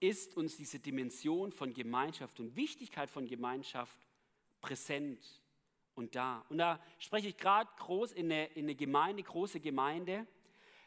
ist 0.00 0.36
uns 0.36 0.56
diese 0.56 0.80
Dimension 0.80 1.52
von 1.52 1.72
Gemeinschaft 1.72 2.40
und 2.40 2.56
Wichtigkeit 2.56 3.08
von 3.08 3.28
Gemeinschaft 3.28 3.96
präsent 4.60 5.24
und 5.94 6.16
da? 6.16 6.44
Und 6.48 6.58
da 6.58 6.80
spreche 6.98 7.28
ich 7.28 7.36
gerade 7.36 7.70
groß 7.76 8.10
in 8.14 8.32
eine, 8.32 8.46
in 8.46 8.64
eine 8.64 8.74
Gemeinde, 8.74 9.22
große 9.22 9.60
Gemeinde. 9.60 10.26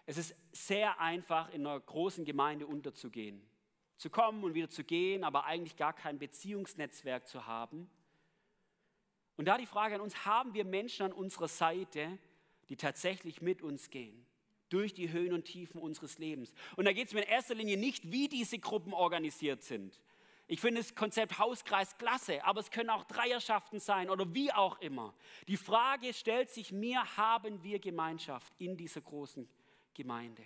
Es 0.06 0.18
ist 0.18 0.36
sehr 0.52 1.00
einfach, 1.00 1.54
in 1.54 1.66
einer 1.66 1.80
großen 1.80 2.26
Gemeinde 2.26 2.68
unterzugehen. 2.68 3.42
Zu 3.96 4.10
kommen 4.10 4.44
und 4.44 4.54
wieder 4.54 4.70
zu 4.70 4.84
gehen, 4.84 5.24
aber 5.24 5.46
eigentlich 5.46 5.78
gar 5.78 5.94
kein 5.94 6.20
Beziehungsnetzwerk 6.20 7.26
zu 7.26 7.48
haben. 7.48 7.90
Und 9.38 9.46
da 9.46 9.58
die 9.58 9.66
Frage 9.66 9.96
an 9.96 10.02
uns, 10.02 10.26
haben 10.26 10.54
wir 10.54 10.66
Menschen 10.66 11.06
an 11.06 11.14
unserer 11.14 11.48
Seite, 11.48 12.18
die 12.70 12.76
tatsächlich 12.76 13.42
mit 13.42 13.62
uns 13.62 13.90
gehen? 13.90 14.28
durch 14.70 14.94
die 14.94 15.12
Höhen 15.12 15.34
und 15.34 15.46
Tiefen 15.46 15.80
unseres 15.80 16.18
Lebens. 16.18 16.54
Und 16.76 16.86
da 16.86 16.92
geht 16.92 17.08
es 17.08 17.14
mir 17.14 17.22
in 17.22 17.30
erster 17.30 17.56
Linie 17.56 17.78
nicht, 17.78 18.12
wie 18.12 18.28
diese 18.28 18.60
Gruppen 18.60 18.94
organisiert 18.94 19.64
sind. 19.64 20.02
Ich 20.50 20.62
finde 20.62 20.82
das 20.82 20.96
Konzept 20.96 21.40
Hauskreis 21.40 21.98
klasse, 21.98 22.44
aber 22.46 22.62
es 22.62 22.72
können 22.72 22.90
auch 22.90 23.04
Dreierschaften 23.04 23.80
sein 23.80 24.10
oder 24.10 24.34
wie 24.34 24.52
auch 24.52 24.80
immer. 24.80 25.14
Die 25.48 25.58
Frage 25.58 26.14
stellt 26.14 26.50
sich 26.50 26.72
mir, 26.72 27.18
haben 27.18 27.62
wir 27.64 27.80
Gemeinschaft 27.80 28.54
in 28.58 28.78
dieser 28.78 29.02
großen 29.02 29.48
Gemeinde? 29.94 30.44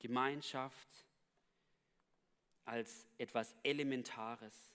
Gemeinschaft 0.00 0.88
als 2.64 3.06
etwas 3.18 3.54
Elementares. 3.62 4.71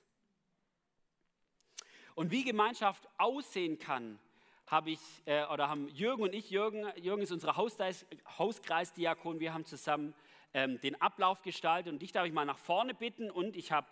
Und 2.18 2.32
wie 2.32 2.44
Gemeinschaft 2.44 3.08
aussehen 3.20 3.78
kann, 3.78 4.18
habe 4.66 4.90
ich, 4.90 5.00
äh, 5.26 5.46
oder 5.54 5.70
haben 5.70 5.88
Jürgen 5.90 6.24
und 6.24 6.34
ich, 6.34 6.50
Jürgen, 6.50 6.92
Jürgen 6.96 7.22
ist 7.22 7.32
unser 7.32 7.56
Hauskreis, 7.56 8.08
Hauskreisdiakon, 8.40 9.40
wir 9.40 9.54
haben 9.54 9.66
zusammen 9.66 10.16
ähm, 10.56 10.82
den 10.82 11.00
Ablauf 11.00 11.44
gestaltet 11.44 11.94
und 11.94 12.02
dich 12.02 12.14
darf 12.14 12.26
ich 12.26 12.34
mal 12.34 12.44
nach 12.44 12.58
vorne 12.58 12.96
bitten 12.96 13.30
und 13.30 13.56
ich 13.56 13.72
habe 13.72 13.86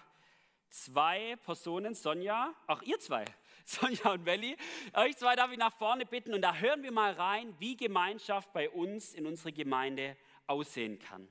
zwei 0.69 1.35
Personen, 1.45 1.93
Sonja, 1.93 2.51
auch 2.65 2.81
ihr 2.81 2.99
zwei, 2.99 3.25
Sonja 3.65 4.13
und 4.13 4.25
Welli, 4.25 4.57
euch 4.95 5.15
zwei 5.17 5.35
darf 5.35 5.51
ich 5.51 5.59
nach 5.59 5.77
vorne 5.77 6.07
bitten 6.07 6.33
und 6.33 6.41
da 6.41 6.55
hören 6.55 6.81
wir 6.81 6.91
mal 6.91 7.13
rein, 7.13 7.53
wie 7.59 7.77
Gemeinschaft 7.77 8.51
bei 8.53 8.71
uns 8.71 9.13
in 9.13 9.27
unserer 9.27 9.51
Gemeinde 9.51 10.17
aussehen 10.47 10.97
kann. 10.97 11.27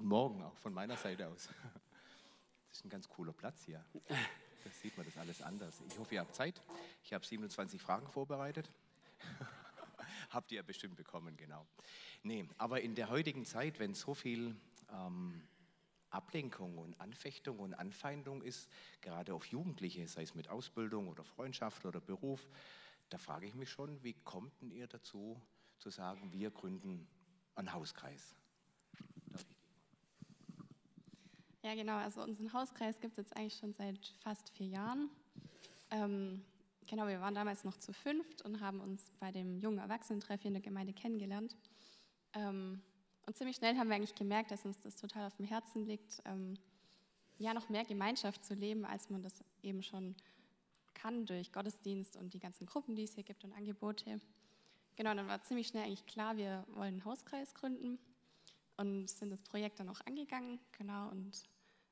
Guten 0.00 0.08
Morgen 0.08 0.42
auch 0.42 0.56
von 0.56 0.72
meiner 0.72 0.96
Seite 0.96 1.28
aus. 1.28 1.50
Das 2.70 2.78
ist 2.78 2.86
ein 2.86 2.88
ganz 2.88 3.06
cooler 3.06 3.34
Platz 3.34 3.64
hier. 3.66 3.84
Da 4.08 4.70
sieht 4.70 4.96
man 4.96 5.04
das 5.04 5.18
alles 5.18 5.42
anders. 5.42 5.82
Ich 5.86 5.98
hoffe, 5.98 6.14
ihr 6.14 6.20
habt 6.22 6.34
Zeit. 6.34 6.58
Ich 7.04 7.12
habe 7.12 7.26
27 7.26 7.82
Fragen 7.82 8.08
vorbereitet. 8.08 8.70
habt 10.30 10.50
ihr 10.52 10.56
ja 10.56 10.62
bestimmt 10.62 10.96
bekommen, 10.96 11.36
genau. 11.36 11.66
Nee, 12.22 12.48
aber 12.56 12.80
in 12.80 12.94
der 12.94 13.10
heutigen 13.10 13.44
Zeit, 13.44 13.78
wenn 13.78 13.92
so 13.92 14.14
viel 14.14 14.56
ähm, 14.90 15.42
Ablenkung 16.08 16.78
und 16.78 16.98
Anfechtung 16.98 17.58
und 17.58 17.74
Anfeindung 17.74 18.40
ist, 18.40 18.70
gerade 19.02 19.34
auf 19.34 19.44
Jugendliche, 19.44 20.08
sei 20.08 20.22
es 20.22 20.34
mit 20.34 20.48
Ausbildung 20.48 21.08
oder 21.08 21.24
Freundschaft 21.24 21.84
oder 21.84 22.00
Beruf, 22.00 22.48
da 23.10 23.18
frage 23.18 23.46
ich 23.46 23.54
mich 23.54 23.68
schon, 23.68 24.02
wie 24.02 24.14
kommt 24.14 24.62
denn 24.62 24.70
ihr 24.70 24.86
dazu, 24.86 25.38
zu 25.76 25.90
sagen, 25.90 26.32
wir 26.32 26.50
gründen 26.50 27.06
einen 27.54 27.74
Hauskreis? 27.74 28.34
Ja, 31.62 31.74
genau. 31.74 31.96
Also 31.96 32.22
unseren 32.22 32.52
Hauskreis 32.54 33.00
gibt 33.00 33.12
es 33.12 33.18
jetzt 33.18 33.36
eigentlich 33.36 33.58
schon 33.58 33.74
seit 33.74 34.14
fast 34.22 34.48
vier 34.50 34.68
Jahren. 34.68 35.10
Ähm, 35.90 36.42
genau, 36.88 37.06
wir 37.06 37.20
waren 37.20 37.34
damals 37.34 37.64
noch 37.64 37.76
zu 37.76 37.92
fünft 37.92 38.42
und 38.42 38.60
haben 38.60 38.80
uns 38.80 39.10
bei 39.20 39.30
dem 39.30 39.58
jungen 39.58 39.78
Erwachsenentreff 39.78 40.42
in 40.46 40.54
der 40.54 40.62
Gemeinde 40.62 40.94
kennengelernt. 40.94 41.56
Ähm, 42.32 42.80
und 43.26 43.36
ziemlich 43.36 43.56
schnell 43.56 43.76
haben 43.76 43.88
wir 43.88 43.96
eigentlich 43.96 44.14
gemerkt, 44.14 44.50
dass 44.50 44.64
uns 44.64 44.80
das 44.80 44.96
total 44.96 45.26
auf 45.26 45.36
dem 45.36 45.44
Herzen 45.44 45.84
liegt, 45.84 46.22
ähm, 46.24 46.54
ja, 47.36 47.52
noch 47.52 47.68
mehr 47.68 47.84
Gemeinschaft 47.84 48.44
zu 48.44 48.54
leben, 48.54 48.86
als 48.86 49.10
man 49.10 49.22
das 49.22 49.44
eben 49.62 49.82
schon 49.82 50.16
kann 50.94 51.26
durch 51.26 51.52
Gottesdienst 51.52 52.16
und 52.16 52.32
die 52.32 52.40
ganzen 52.40 52.66
Gruppen, 52.66 52.96
die 52.96 53.04
es 53.04 53.14
hier 53.14 53.24
gibt 53.24 53.44
und 53.44 53.52
Angebote. 53.52 54.20
Genau, 54.96 55.14
dann 55.14 55.28
war 55.28 55.42
ziemlich 55.42 55.68
schnell 55.68 55.84
eigentlich 55.84 56.06
klar, 56.06 56.36
wir 56.38 56.64
wollen 56.68 56.94
einen 56.94 57.04
Hauskreis 57.04 57.54
gründen 57.54 57.98
und 58.80 59.10
sind 59.10 59.30
das 59.30 59.42
Projekt 59.42 59.78
dann 59.78 59.90
auch 59.90 60.00
angegangen. 60.06 60.58
Genau, 60.72 61.08
und 61.10 61.42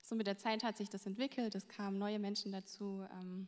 so 0.01 0.15
mit 0.15 0.27
der 0.27 0.39
Zeit 0.39 0.65
hat 0.65 0.79
sich 0.79 0.89
das 0.89 1.05
entwickelt, 1.05 1.55
es 1.55 1.69
kamen 1.69 1.99
neue 1.99 2.19
Menschen 2.19 2.51
dazu. 2.51 3.07
Ähm, 3.21 3.47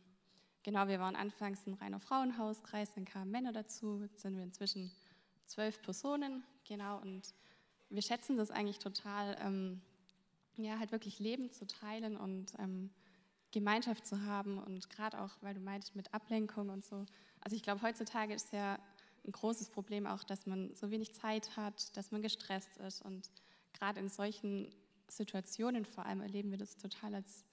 genau, 0.61 0.87
wir 0.87 0.99
waren 0.99 1.15
anfangs 1.15 1.65
ein 1.65 1.73
reiner 1.73 1.99
Frauenhauskreis, 1.99 2.93
dann 2.93 3.05
kamen 3.05 3.31
Männer 3.31 3.51
dazu, 3.51 4.01
jetzt 4.03 4.21
sind 4.21 4.37
wir 4.37 4.43
inzwischen 4.43 4.91
zwölf 5.47 5.81
Personen, 5.81 6.43
genau, 6.67 7.01
und 7.01 7.33
wir 7.89 8.03
schätzen 8.03 8.37
das 8.37 8.51
eigentlich 8.51 8.77
total, 8.77 9.35
ähm, 9.41 9.81
ja, 10.57 10.77
halt 10.77 10.91
wirklich 10.91 11.19
Leben 11.19 11.51
zu 11.51 11.65
teilen 11.65 12.17
und 12.17 12.53
ähm, 12.59 12.91
Gemeinschaft 13.51 14.05
zu 14.05 14.23
haben 14.23 14.59
und 14.59 14.89
gerade 14.91 15.19
auch, 15.19 15.31
weil 15.41 15.55
du 15.55 15.59
meintest, 15.59 15.95
mit 15.95 16.13
Ablenkung 16.13 16.69
und 16.69 16.85
so. 16.85 17.05
Also 17.41 17.55
ich 17.55 17.63
glaube, 17.63 17.81
heutzutage 17.81 18.33
ist 18.35 18.53
ja 18.53 18.77
ein 19.25 19.31
großes 19.31 19.69
Problem 19.69 20.07
auch, 20.07 20.23
dass 20.23 20.45
man 20.45 20.75
so 20.75 20.89
wenig 20.91 21.13
Zeit 21.13 21.55
hat, 21.55 21.95
dass 21.95 22.11
man 22.11 22.21
gestresst 22.21 22.77
ist 22.77 23.01
und 23.01 23.29
gerade 23.73 23.99
in 23.99 24.09
solchen 24.09 24.69
Situationen 25.07 25.85
vor 25.85 26.05
allem 26.05 26.21
erleben 26.21 26.51
wir 26.51 26.57
das 26.57 26.77
total 26.77 27.15
als 27.15 27.43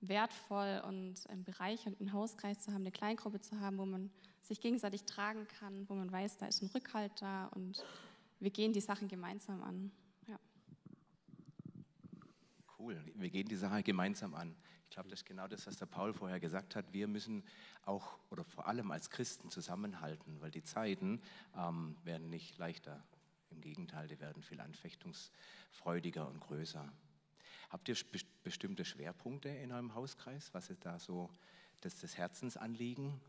wertvoll 0.00 0.82
und 0.86 1.14
bereichernd, 1.44 2.00
einen 2.00 2.12
Hauskreis 2.12 2.60
zu 2.60 2.72
haben, 2.72 2.82
eine 2.82 2.90
Kleingruppe 2.90 3.40
zu 3.40 3.60
haben, 3.60 3.78
wo 3.78 3.86
man 3.86 4.10
sich 4.40 4.60
gegenseitig 4.60 5.04
tragen 5.04 5.46
kann, 5.46 5.88
wo 5.88 5.94
man 5.94 6.10
weiß, 6.10 6.38
da 6.38 6.46
ist 6.46 6.62
ein 6.62 6.70
Rückhalt 6.74 7.12
da 7.20 7.46
und 7.54 7.84
wir 8.40 8.50
gehen 8.50 8.72
die 8.72 8.80
Sachen 8.80 9.06
gemeinsam 9.06 9.62
an. 9.62 9.92
Cool, 12.82 13.00
wir 13.14 13.30
gehen 13.30 13.46
die 13.46 13.54
Sache 13.54 13.80
gemeinsam 13.84 14.34
an. 14.34 14.56
Ich 14.88 14.90
glaube, 14.90 15.08
das 15.08 15.20
ist 15.20 15.24
genau 15.24 15.46
das, 15.46 15.68
was 15.68 15.76
der 15.76 15.86
Paul 15.86 16.12
vorher 16.12 16.40
gesagt 16.40 16.74
hat. 16.74 16.92
Wir 16.92 17.06
müssen 17.06 17.44
auch 17.84 18.18
oder 18.28 18.42
vor 18.42 18.66
allem 18.66 18.90
als 18.90 19.08
Christen 19.08 19.50
zusammenhalten, 19.50 20.40
weil 20.40 20.50
die 20.50 20.64
Zeiten 20.64 21.20
ähm, 21.56 21.94
werden 22.02 22.28
nicht 22.28 22.58
leichter. 22.58 23.00
Im 23.52 23.60
Gegenteil, 23.60 24.08
die 24.08 24.18
werden 24.18 24.42
viel 24.42 24.60
anfechtungsfreudiger 24.60 26.26
und 26.26 26.40
größer. 26.40 26.92
Habt 27.70 27.88
ihr 27.88 27.96
bestimmte 28.42 28.84
Schwerpunkte 28.84 29.48
in 29.48 29.70
eurem 29.70 29.94
Hauskreis? 29.94 30.52
Was 30.52 30.68
ist 30.68 30.84
da 30.84 30.98
so 30.98 31.30
das, 31.82 32.00
das 32.00 32.18
Herzensanliegen? 32.18 33.20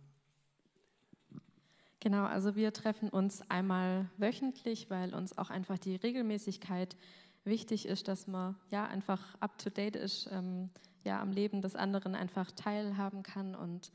Genau, 2.00 2.26
also 2.26 2.56
wir 2.56 2.74
treffen 2.74 3.10
uns 3.10 3.48
einmal 3.52 4.10
wöchentlich, 4.18 4.90
weil 4.90 5.14
uns 5.14 5.38
auch 5.38 5.52
einfach 5.52 5.78
die 5.78 5.96
Regelmäßigkeit 5.96 6.98
wichtig 7.46 7.88
ist, 7.88 8.08
dass 8.08 8.28
man 8.28 8.56
ja 8.72 8.86
einfach 8.86 9.20
up 9.40 9.58
to 9.58 9.70
date 9.70 9.96
ist, 9.96 10.30
ähm, 10.32 10.70
ja 11.04 11.22
am 11.22 11.32
Leben 11.32 11.62
des 11.62 11.76
anderen 11.76 12.16
einfach 12.16 12.52
teilhaben 12.52 13.24
kann. 13.24 13.56
Und 13.56 13.92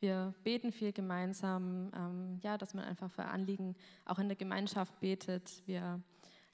wir 0.00 0.34
beten 0.44 0.72
viel 0.72 0.92
gemeinsam, 0.92 1.90
ähm, 1.94 2.40
ja, 2.42 2.58
dass 2.58 2.74
man 2.74 2.84
einfach 2.84 3.10
für 3.10 3.24
Anliegen 3.24 3.76
auch 4.04 4.18
in 4.18 4.28
der 4.28 4.36
Gemeinschaft 4.36 4.98
betet. 5.00 5.62
Wir 5.66 6.00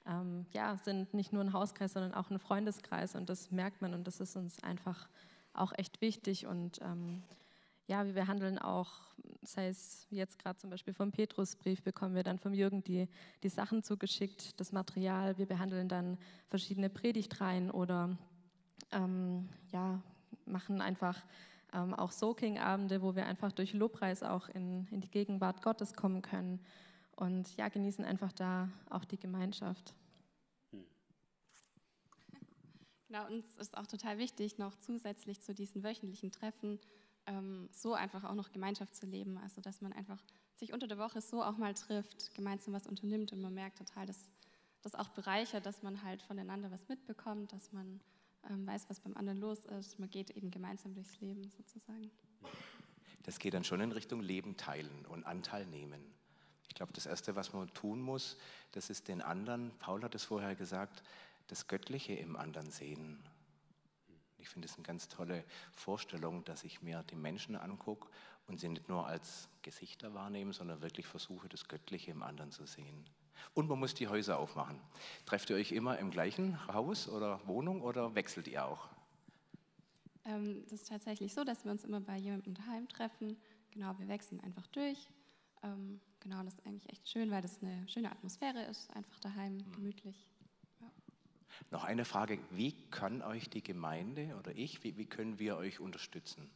ähm, 0.05 0.45
ja, 0.51 0.77
sind 0.77 1.13
nicht 1.13 1.33
nur 1.33 1.43
ein 1.43 1.53
Hauskreis, 1.53 1.93
sondern 1.93 2.13
auch 2.13 2.29
ein 2.29 2.39
Freundeskreis. 2.39 3.15
Und 3.15 3.29
das 3.29 3.51
merkt 3.51 3.81
man 3.81 3.93
und 3.93 4.05
das 4.05 4.19
ist 4.19 4.35
uns 4.35 4.61
einfach 4.63 5.07
auch 5.53 5.73
echt 5.77 6.01
wichtig. 6.01 6.45
Und 6.45 6.81
ähm, 6.81 7.23
ja, 7.87 8.05
wir 8.05 8.13
behandeln 8.13 8.57
auch, 8.59 8.91
sei 9.41 9.67
es 9.67 10.07
jetzt 10.09 10.39
gerade 10.39 10.57
zum 10.57 10.69
Beispiel 10.69 10.93
vom 10.93 11.11
Petrusbrief, 11.11 11.81
bekommen 11.81 12.15
wir 12.15 12.23
dann 12.23 12.39
vom 12.39 12.53
Jürgen 12.53 12.83
die, 12.83 13.07
die 13.43 13.49
Sachen 13.49 13.83
zugeschickt, 13.83 14.59
das 14.59 14.71
Material. 14.71 15.37
Wir 15.37 15.45
behandeln 15.45 15.89
dann 15.89 16.17
verschiedene 16.47 16.89
Predigtreihen 16.89 17.69
oder 17.69 18.17
ähm, 18.91 19.49
ja, 19.71 20.01
machen 20.45 20.81
einfach 20.81 21.21
ähm, 21.73 21.93
auch 21.93 22.11
Soaking-Abende, 22.11 23.01
wo 23.01 23.15
wir 23.15 23.25
einfach 23.25 23.51
durch 23.51 23.73
Lobpreis 23.73 24.23
auch 24.23 24.47
in, 24.49 24.87
in 24.91 25.01
die 25.01 25.11
Gegenwart 25.11 25.61
Gottes 25.61 25.93
kommen 25.93 26.21
können 26.21 26.59
und 27.15 27.55
ja, 27.57 27.67
genießen 27.67 28.05
einfach 28.05 28.31
da 28.31 28.69
auch 28.89 29.05
die 29.05 29.19
Gemeinschaft. 29.19 29.93
Genau, 33.07 33.27
uns 33.27 33.45
ist 33.59 33.77
auch 33.77 33.85
total 33.85 34.17
wichtig, 34.17 34.57
noch 34.57 34.75
zusätzlich 34.75 35.39
zu 35.41 35.53
diesen 35.53 35.83
wöchentlichen 35.83 36.31
Treffen 36.31 36.79
ähm, 37.27 37.69
so 37.71 37.93
einfach 37.93 38.23
auch 38.23 38.35
noch 38.35 38.51
Gemeinschaft 38.51 38.95
zu 38.95 39.05
leben. 39.05 39.37
Also, 39.37 39.61
dass 39.61 39.81
man 39.81 39.93
einfach 39.93 40.21
sich 40.55 40.73
unter 40.73 40.87
der 40.87 40.97
Woche 40.97 41.21
so 41.21 41.43
auch 41.43 41.57
mal 41.57 41.73
trifft, 41.73 42.33
gemeinsam 42.35 42.73
was 42.73 42.87
unternimmt 42.87 43.31
und 43.33 43.41
man 43.41 43.53
merkt 43.53 43.77
total, 43.77 44.05
dass 44.05 44.29
das 44.81 44.95
auch 44.95 45.09
bereichert, 45.09 45.65
dass 45.65 45.81
man 45.81 46.03
halt 46.03 46.21
voneinander 46.21 46.71
was 46.71 46.87
mitbekommt, 46.89 47.53
dass 47.53 47.71
man 47.71 48.01
ähm, 48.49 48.67
weiß, 48.67 48.89
was 48.89 48.99
beim 48.99 49.15
anderen 49.15 49.39
los 49.39 49.65
ist. 49.65 49.99
Man 49.99 50.09
geht 50.09 50.29
eben 50.31 50.51
gemeinsam 50.51 50.93
durchs 50.93 51.19
Leben 51.21 51.49
sozusagen. 51.49 52.11
Das 53.23 53.39
geht 53.39 53.53
dann 53.53 53.63
schon 53.63 53.79
in 53.79 53.91
Richtung 53.93 54.19
Leben 54.21 54.57
teilen 54.57 55.05
und 55.05 55.25
Anteil 55.25 55.65
nehmen. 55.65 56.13
Ich 56.67 56.75
glaube, 56.75 56.91
das 56.93 57.05
Erste, 57.05 57.35
was 57.35 57.53
man 57.53 57.73
tun 57.73 58.01
muss, 58.01 58.37
das 58.71 58.89
ist 58.89 59.07
den 59.07 59.21
anderen, 59.21 59.71
Paul 59.79 60.03
hat 60.03 60.15
es 60.15 60.25
vorher 60.25 60.55
gesagt, 60.55 61.03
das 61.47 61.67
Göttliche 61.67 62.13
im 62.13 62.35
anderen 62.35 62.71
sehen. 62.71 63.23
Ich 64.43 64.49
finde 64.49 64.67
es 64.67 64.75
eine 64.75 64.83
ganz 64.83 65.07
tolle 65.07 65.45
Vorstellung, 65.71 66.43
dass 66.43 66.65
ich 66.65 66.81
mir 66.81 67.01
die 67.03 67.15
Menschen 67.15 67.55
angucke 67.55 68.09
und 68.45 68.59
sie 68.59 68.67
nicht 68.67 68.89
nur 68.89 69.07
als 69.07 69.47
Gesichter 69.61 70.13
wahrnehme, 70.13 70.51
sondern 70.51 70.81
wirklich 70.81 71.07
versuche, 71.07 71.47
das 71.47 71.69
Göttliche 71.69 72.11
im 72.11 72.21
anderen 72.21 72.51
zu 72.51 72.65
sehen. 72.65 73.05
Und 73.53 73.69
man 73.69 73.79
muss 73.79 73.93
die 73.93 74.09
Häuser 74.09 74.37
aufmachen. 74.37 74.81
Trefft 75.25 75.49
ihr 75.49 75.55
euch 75.55 75.71
immer 75.71 75.97
im 75.97 76.11
gleichen 76.11 76.67
Haus 76.67 77.07
oder 77.07 77.39
Wohnung 77.47 77.81
oder 77.81 78.15
wechselt 78.15 78.49
ihr 78.49 78.65
auch? 78.65 78.89
Ähm, 80.25 80.63
das 80.63 80.73
ist 80.73 80.89
tatsächlich 80.89 81.33
so, 81.33 81.45
dass 81.45 81.63
wir 81.63 81.71
uns 81.71 81.85
immer 81.85 82.01
bei 82.01 82.17
jemandem 82.17 82.53
daheim 82.53 82.89
treffen. 82.89 83.37
Genau, 83.71 83.97
wir 83.97 84.09
wechseln 84.09 84.41
einfach 84.41 84.67
durch. 84.67 85.09
Ähm, 85.63 86.01
genau, 86.19 86.43
das 86.43 86.55
ist 86.55 86.65
eigentlich 86.65 86.91
echt 86.91 87.07
schön, 87.07 87.31
weil 87.31 87.41
das 87.41 87.61
eine 87.61 87.87
schöne 87.87 88.11
Atmosphäre 88.11 88.63
ist, 88.65 88.93
einfach 88.93 89.21
daheim, 89.21 89.55
mhm. 89.55 89.71
gemütlich. 89.71 90.32
Noch 91.71 91.83
eine 91.83 92.05
Frage, 92.05 92.39
wie 92.51 92.73
kann 92.89 93.21
euch 93.21 93.49
die 93.49 93.63
Gemeinde 93.63 94.35
oder 94.39 94.55
ich, 94.55 94.83
wie, 94.83 94.97
wie 94.97 95.05
können 95.05 95.39
wir 95.39 95.57
euch 95.57 95.79
unterstützen? 95.79 96.49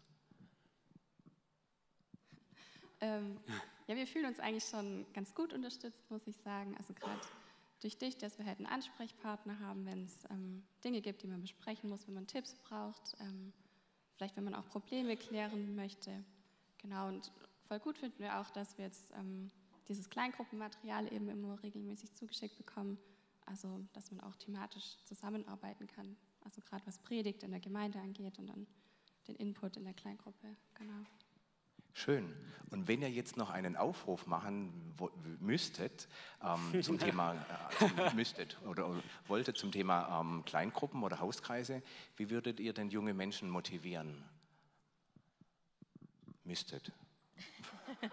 Ähm, 3.00 3.39
ja, 3.88 3.96
wir 3.96 4.08
fühlen 4.08 4.26
uns 4.26 4.39
eigentlich 4.39 4.65
schon 4.65 5.06
ganz 5.13 5.34
gut 5.34 5.54
unterstützt, 5.54 6.10
muss 6.10 6.26
ich 6.28 6.36
sagen. 6.38 6.76
Also 6.78 6.93
gerade 6.93 7.22
durch 7.82 7.98
dich, 7.98 8.17
dass 8.17 8.38
wir 8.38 8.46
halt 8.46 8.58
einen 8.58 8.67
Ansprechpartner 8.67 9.60
haben, 9.60 9.86
wenn 9.86 10.06
es 10.06 10.26
ähm, 10.30 10.63
Dinge 10.84 11.02
gibt, 11.02 11.22
die 11.22 11.28
man 11.28 11.41
besprechen 11.41 11.89
muss, 11.89 12.08
wenn 12.08 12.15
man 12.15 12.28
Tipps 12.28 12.56
braucht, 12.56 13.15
ähm, 13.20 13.54
vielleicht 14.15 14.36
wenn 14.36 14.43
man 14.43 14.56
auch 14.56 14.67
Probleme 14.70 15.15
klären 15.15 15.76
möchte. 15.76 16.24
Genau, 16.82 17.08
und 17.08 17.32
voll 17.67 17.80
gut 17.80 17.98
finden 17.98 18.20
wir 18.20 18.39
auch, 18.39 18.50
dass 18.50 18.78
wir 18.78 18.86
jetzt 18.86 19.12
ähm, 19.12 19.52
dieses 19.88 20.10
Kleingruppenmaterial 20.10 21.12
eben 21.13 21.30
immer 21.30 21.62
regelmäßig 21.62 22.13
zugeschickt 22.13 22.58
bekommen, 22.58 22.98
also, 23.47 23.79
dass 23.93 24.12
man 24.12 24.21
auch 24.21 24.36
thematisch 24.36 24.97
zusammenarbeiten 25.05 25.88
kann. 25.88 26.17
Also 26.41 26.62
gerade 26.62 26.86
was 26.86 26.99
Predigt 26.99 27.43
in 27.43 27.51
der 27.51 27.60
Gemeinde 27.60 27.99
angeht 27.99 28.38
und 28.39 28.47
dann 28.47 28.67
den 29.27 29.36
Input 29.36 29.77
in 29.77 29.83
der 29.83 29.93
Kleingruppe. 29.93 30.55
Genau. 30.75 31.05
Schön. 31.93 32.31
Und 32.69 32.88
wenn 32.88 33.01
ihr 33.01 33.10
jetzt 33.10 33.38
noch 33.38 33.49
einen 33.49 33.75
Aufruf 33.75 34.27
machen 34.27 34.93
müsstet 35.39 36.07
ähm, 36.43 36.83
zum 36.83 36.99
Thema 36.99 37.33
äh, 37.79 38.13
müsstet 38.13 38.57
oder, 38.67 38.88
oder, 38.88 39.01
wolltet 39.25 39.57
zum 39.57 39.71
Thema 39.71 40.21
ähm, 40.21 40.43
Kleingruppen 40.45 41.01
oder 41.01 41.19
Hauskreise, 41.19 41.81
wie 42.15 42.29
würdet 42.29 42.60
ihr 42.60 42.73
denn 42.73 42.89
junge 42.89 43.15
Menschen 43.15 43.49
motivieren? 43.49 44.23
Müsstet. 46.43 46.91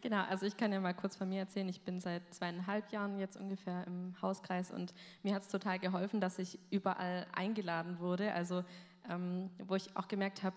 Genau, 0.00 0.22
also 0.24 0.46
ich 0.46 0.56
kann 0.56 0.72
ja 0.72 0.80
mal 0.80 0.94
kurz 0.94 1.16
von 1.16 1.28
mir 1.28 1.40
erzählen. 1.40 1.68
Ich 1.68 1.80
bin 1.80 2.00
seit 2.00 2.32
zweieinhalb 2.32 2.92
Jahren 2.92 3.18
jetzt 3.18 3.36
ungefähr 3.36 3.84
im 3.86 4.14
Hauskreis 4.22 4.70
und 4.70 4.94
mir 5.24 5.34
hat 5.34 5.42
es 5.42 5.48
total 5.48 5.80
geholfen, 5.80 6.20
dass 6.20 6.38
ich 6.38 6.58
überall 6.70 7.26
eingeladen 7.34 7.98
wurde. 7.98 8.32
Also 8.32 8.64
ähm, 9.08 9.50
wo 9.66 9.74
ich 9.74 9.96
auch 9.96 10.06
gemerkt 10.06 10.44
habe, 10.44 10.54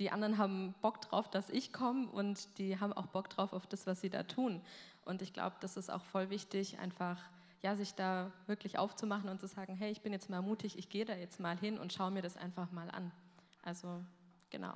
die 0.00 0.10
anderen 0.10 0.38
haben 0.38 0.74
Bock 0.80 1.00
drauf, 1.00 1.28
dass 1.28 1.50
ich 1.50 1.72
komme 1.72 2.08
und 2.08 2.58
die 2.58 2.78
haben 2.78 2.92
auch 2.92 3.06
Bock 3.06 3.30
drauf 3.30 3.52
auf 3.52 3.66
das, 3.66 3.86
was 3.86 4.00
sie 4.00 4.10
da 4.10 4.24
tun. 4.24 4.60
Und 5.04 5.22
ich 5.22 5.32
glaube, 5.32 5.56
das 5.60 5.76
ist 5.76 5.90
auch 5.90 6.04
voll 6.04 6.30
wichtig, 6.30 6.78
einfach 6.78 7.18
ja, 7.62 7.74
sich 7.74 7.94
da 7.94 8.30
wirklich 8.46 8.78
aufzumachen 8.78 9.28
und 9.28 9.40
zu 9.40 9.48
sagen, 9.48 9.74
hey, 9.74 9.90
ich 9.90 10.02
bin 10.02 10.12
jetzt 10.12 10.30
mal 10.30 10.42
mutig, 10.42 10.78
ich 10.78 10.88
gehe 10.88 11.04
da 11.04 11.14
jetzt 11.14 11.40
mal 11.40 11.58
hin 11.58 11.78
und 11.78 11.92
schaue 11.92 12.10
mir 12.10 12.22
das 12.22 12.36
einfach 12.36 12.70
mal 12.70 12.90
an. 12.90 13.10
Also 13.62 14.00
genau. 14.50 14.74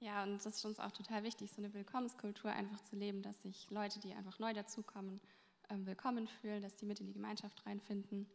Ja, 0.00 0.22
und 0.22 0.44
das 0.44 0.46
ist 0.46 0.64
uns 0.64 0.78
auch 0.78 0.92
total 0.92 1.24
wichtig, 1.24 1.50
so 1.50 1.58
eine 1.58 1.74
Willkommenskultur 1.74 2.52
einfach 2.52 2.80
zu 2.82 2.94
leben, 2.94 3.20
dass 3.22 3.42
sich 3.42 3.68
Leute, 3.70 3.98
die 3.98 4.14
einfach 4.14 4.38
neu 4.38 4.52
dazukommen, 4.52 5.20
ähm, 5.70 5.86
willkommen 5.86 6.28
fühlen, 6.28 6.62
dass 6.62 6.76
die 6.76 6.86
mit 6.86 7.00
in 7.00 7.06
die 7.06 7.12
Gemeinschaft 7.12 7.66
reinfinden. 7.66 8.28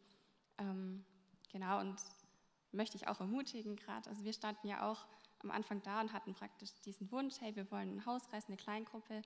Ähm, 0.58 1.06
genau, 1.52 1.80
und 1.80 1.95
möchte 2.73 2.97
ich 2.97 3.08
auch 3.08 3.21
ermutigen 3.21 3.78
gerade. 3.78 4.10
Also 4.10 4.26
wir 4.26 4.34
standen 4.34 4.67
ja 4.67 4.89
auch 4.89 5.06
am 5.39 5.52
Anfang 5.52 5.82
da 5.84 6.02
und 6.02 6.12
hatten 6.12 6.34
praktisch 6.34 6.71
diesen 6.86 7.10
Wunsch, 7.12 7.36
hey, 7.39 7.56
wir 7.56 7.69
wollen 7.71 7.97
ein 7.97 8.06
Haus 8.06 8.23
reißen, 8.34 8.47
eine 8.47 8.58
Kleingruppe. 8.58 9.21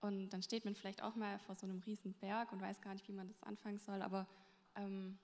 Und 0.00 0.30
dann 0.30 0.42
steht 0.42 0.64
man 0.64 0.74
vielleicht 0.74 1.02
auch 1.02 1.16
mal 1.16 1.38
vor 1.40 1.54
so 1.54 1.66
einem 1.66 1.80
riesen 1.80 2.14
Berg 2.14 2.52
und 2.52 2.62
weiß 2.62 2.80
gar 2.80 2.94
nicht, 2.94 3.08
wie 3.08 3.12
man 3.12 3.28
das 3.28 3.42
anfangen 3.42 3.78
soll. 3.78 4.00
Aber 4.00 4.26
ähm, 4.76 5.18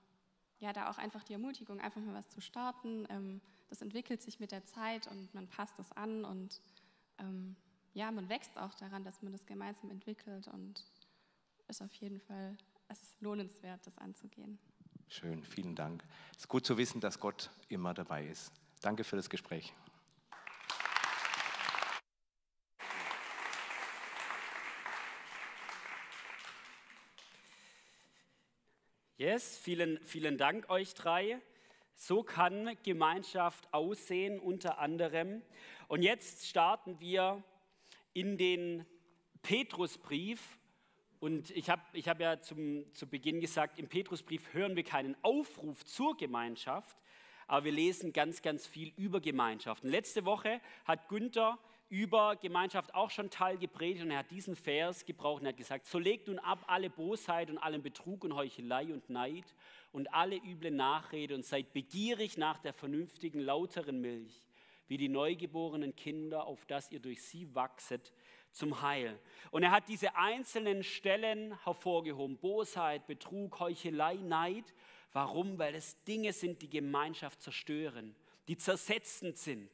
ja, 0.61 0.71
da 0.71 0.89
auch 0.89 0.97
einfach 0.97 1.23
die 1.23 1.33
Ermutigung, 1.33 1.81
einfach 1.81 2.01
mal 2.01 2.13
was 2.13 2.29
zu 2.29 2.39
starten. 2.39 3.05
Ähm, 3.09 3.41
das 3.69 3.81
entwickelt 3.81 4.21
sich 4.21 4.39
mit 4.39 4.51
der 4.51 4.63
Zeit 4.63 5.07
und 5.07 5.33
man 5.33 5.47
passt 5.47 5.77
das 5.77 5.91
an 5.91 6.23
und 6.23 6.61
ähm, 7.17 7.55
ja, 7.93 8.09
man 8.11 8.29
wächst 8.29 8.57
auch 8.57 8.73
daran, 8.75 9.03
dass 9.03 9.21
man 9.21 9.33
das 9.33 9.45
gemeinsam 9.45 9.89
entwickelt 9.89 10.47
und 10.47 10.85
ist 11.67 11.81
auf 11.81 11.93
jeden 11.95 12.19
Fall 12.19 12.57
es 12.87 13.01
ist 13.01 13.21
lohnenswert, 13.21 13.85
das 13.85 13.97
anzugehen. 13.97 14.59
Schön, 15.07 15.43
vielen 15.43 15.75
Dank. 15.75 16.03
Es 16.33 16.39
ist 16.39 16.47
gut 16.47 16.65
zu 16.65 16.77
wissen, 16.77 17.01
dass 17.01 17.19
Gott 17.19 17.49
immer 17.69 17.93
dabei 17.93 18.27
ist. 18.27 18.51
Danke 18.81 19.03
für 19.03 19.15
das 19.15 19.29
Gespräch. 19.29 19.73
Yes, 29.21 29.55
vielen, 29.55 30.03
vielen 30.03 30.39
Dank 30.39 30.67
euch 30.71 30.95
drei. 30.95 31.39
So 31.93 32.23
kann 32.23 32.75
Gemeinschaft 32.81 33.71
aussehen 33.71 34.39
unter 34.39 34.79
anderem. 34.79 35.43
Und 35.87 36.01
jetzt 36.01 36.47
starten 36.47 36.99
wir 36.99 37.43
in 38.13 38.39
den 38.39 38.83
Petrusbrief. 39.43 40.57
Und 41.19 41.51
ich 41.51 41.69
habe 41.69 41.83
ich 41.93 42.09
hab 42.09 42.19
ja 42.19 42.41
zum, 42.41 42.91
zu 42.95 43.05
Beginn 43.05 43.41
gesagt, 43.41 43.77
im 43.77 43.87
Petrusbrief 43.87 44.55
hören 44.55 44.75
wir 44.75 44.83
keinen 44.83 45.15
Aufruf 45.21 45.85
zur 45.85 46.17
Gemeinschaft, 46.17 46.97
aber 47.45 47.65
wir 47.65 47.73
lesen 47.73 48.13
ganz, 48.13 48.41
ganz 48.41 48.65
viel 48.65 48.91
über 48.97 49.21
Gemeinschaft. 49.21 49.83
Und 49.83 49.91
letzte 49.91 50.25
Woche 50.25 50.59
hat 50.85 51.09
Günther 51.09 51.59
über 51.91 52.37
Gemeinschaft 52.37 52.95
auch 52.95 53.09
schon 53.09 53.29
Teil 53.29 53.57
gepredigt 53.57 54.01
und 54.01 54.11
er 54.11 54.19
hat 54.19 54.31
diesen 54.31 54.55
Vers 54.55 55.05
gebraucht 55.05 55.41
und 55.41 55.47
hat 55.49 55.57
gesagt, 55.57 55.85
so 55.85 55.99
legt 55.99 56.29
nun 56.29 56.39
ab 56.39 56.63
alle 56.67 56.89
Bosheit 56.89 57.49
und 57.49 57.57
allen 57.57 57.83
Betrug 57.83 58.23
und 58.23 58.33
Heuchelei 58.33 58.85
und 58.93 59.09
Neid 59.09 59.43
und 59.91 60.13
alle 60.13 60.37
üble 60.37 60.71
Nachrede 60.71 61.35
und 61.35 61.43
seid 61.43 61.73
begierig 61.73 62.37
nach 62.37 62.59
der 62.59 62.71
vernünftigen, 62.71 63.41
lauteren 63.41 63.99
Milch, 63.99 64.47
wie 64.87 64.95
die 64.95 65.09
neugeborenen 65.09 65.93
Kinder, 65.93 66.45
auf 66.45 66.65
dass 66.65 66.89
ihr 66.93 67.01
durch 67.01 67.21
sie 67.23 67.53
wachset 67.53 68.13
zum 68.53 68.81
Heil. 68.81 69.19
Und 69.51 69.63
er 69.63 69.71
hat 69.71 69.89
diese 69.89 70.15
einzelnen 70.15 70.83
Stellen 70.83 71.61
hervorgehoben, 71.65 72.37
Bosheit, 72.37 73.05
Betrug, 73.05 73.59
Heuchelei, 73.59 74.15
Neid. 74.15 74.73
Warum? 75.11 75.59
Weil 75.59 75.75
es 75.75 76.01
Dinge 76.05 76.31
sind, 76.31 76.61
die 76.61 76.69
Gemeinschaft 76.69 77.41
zerstören, 77.41 78.15
die 78.47 78.55
zersetzend 78.55 79.37
sind. 79.37 79.69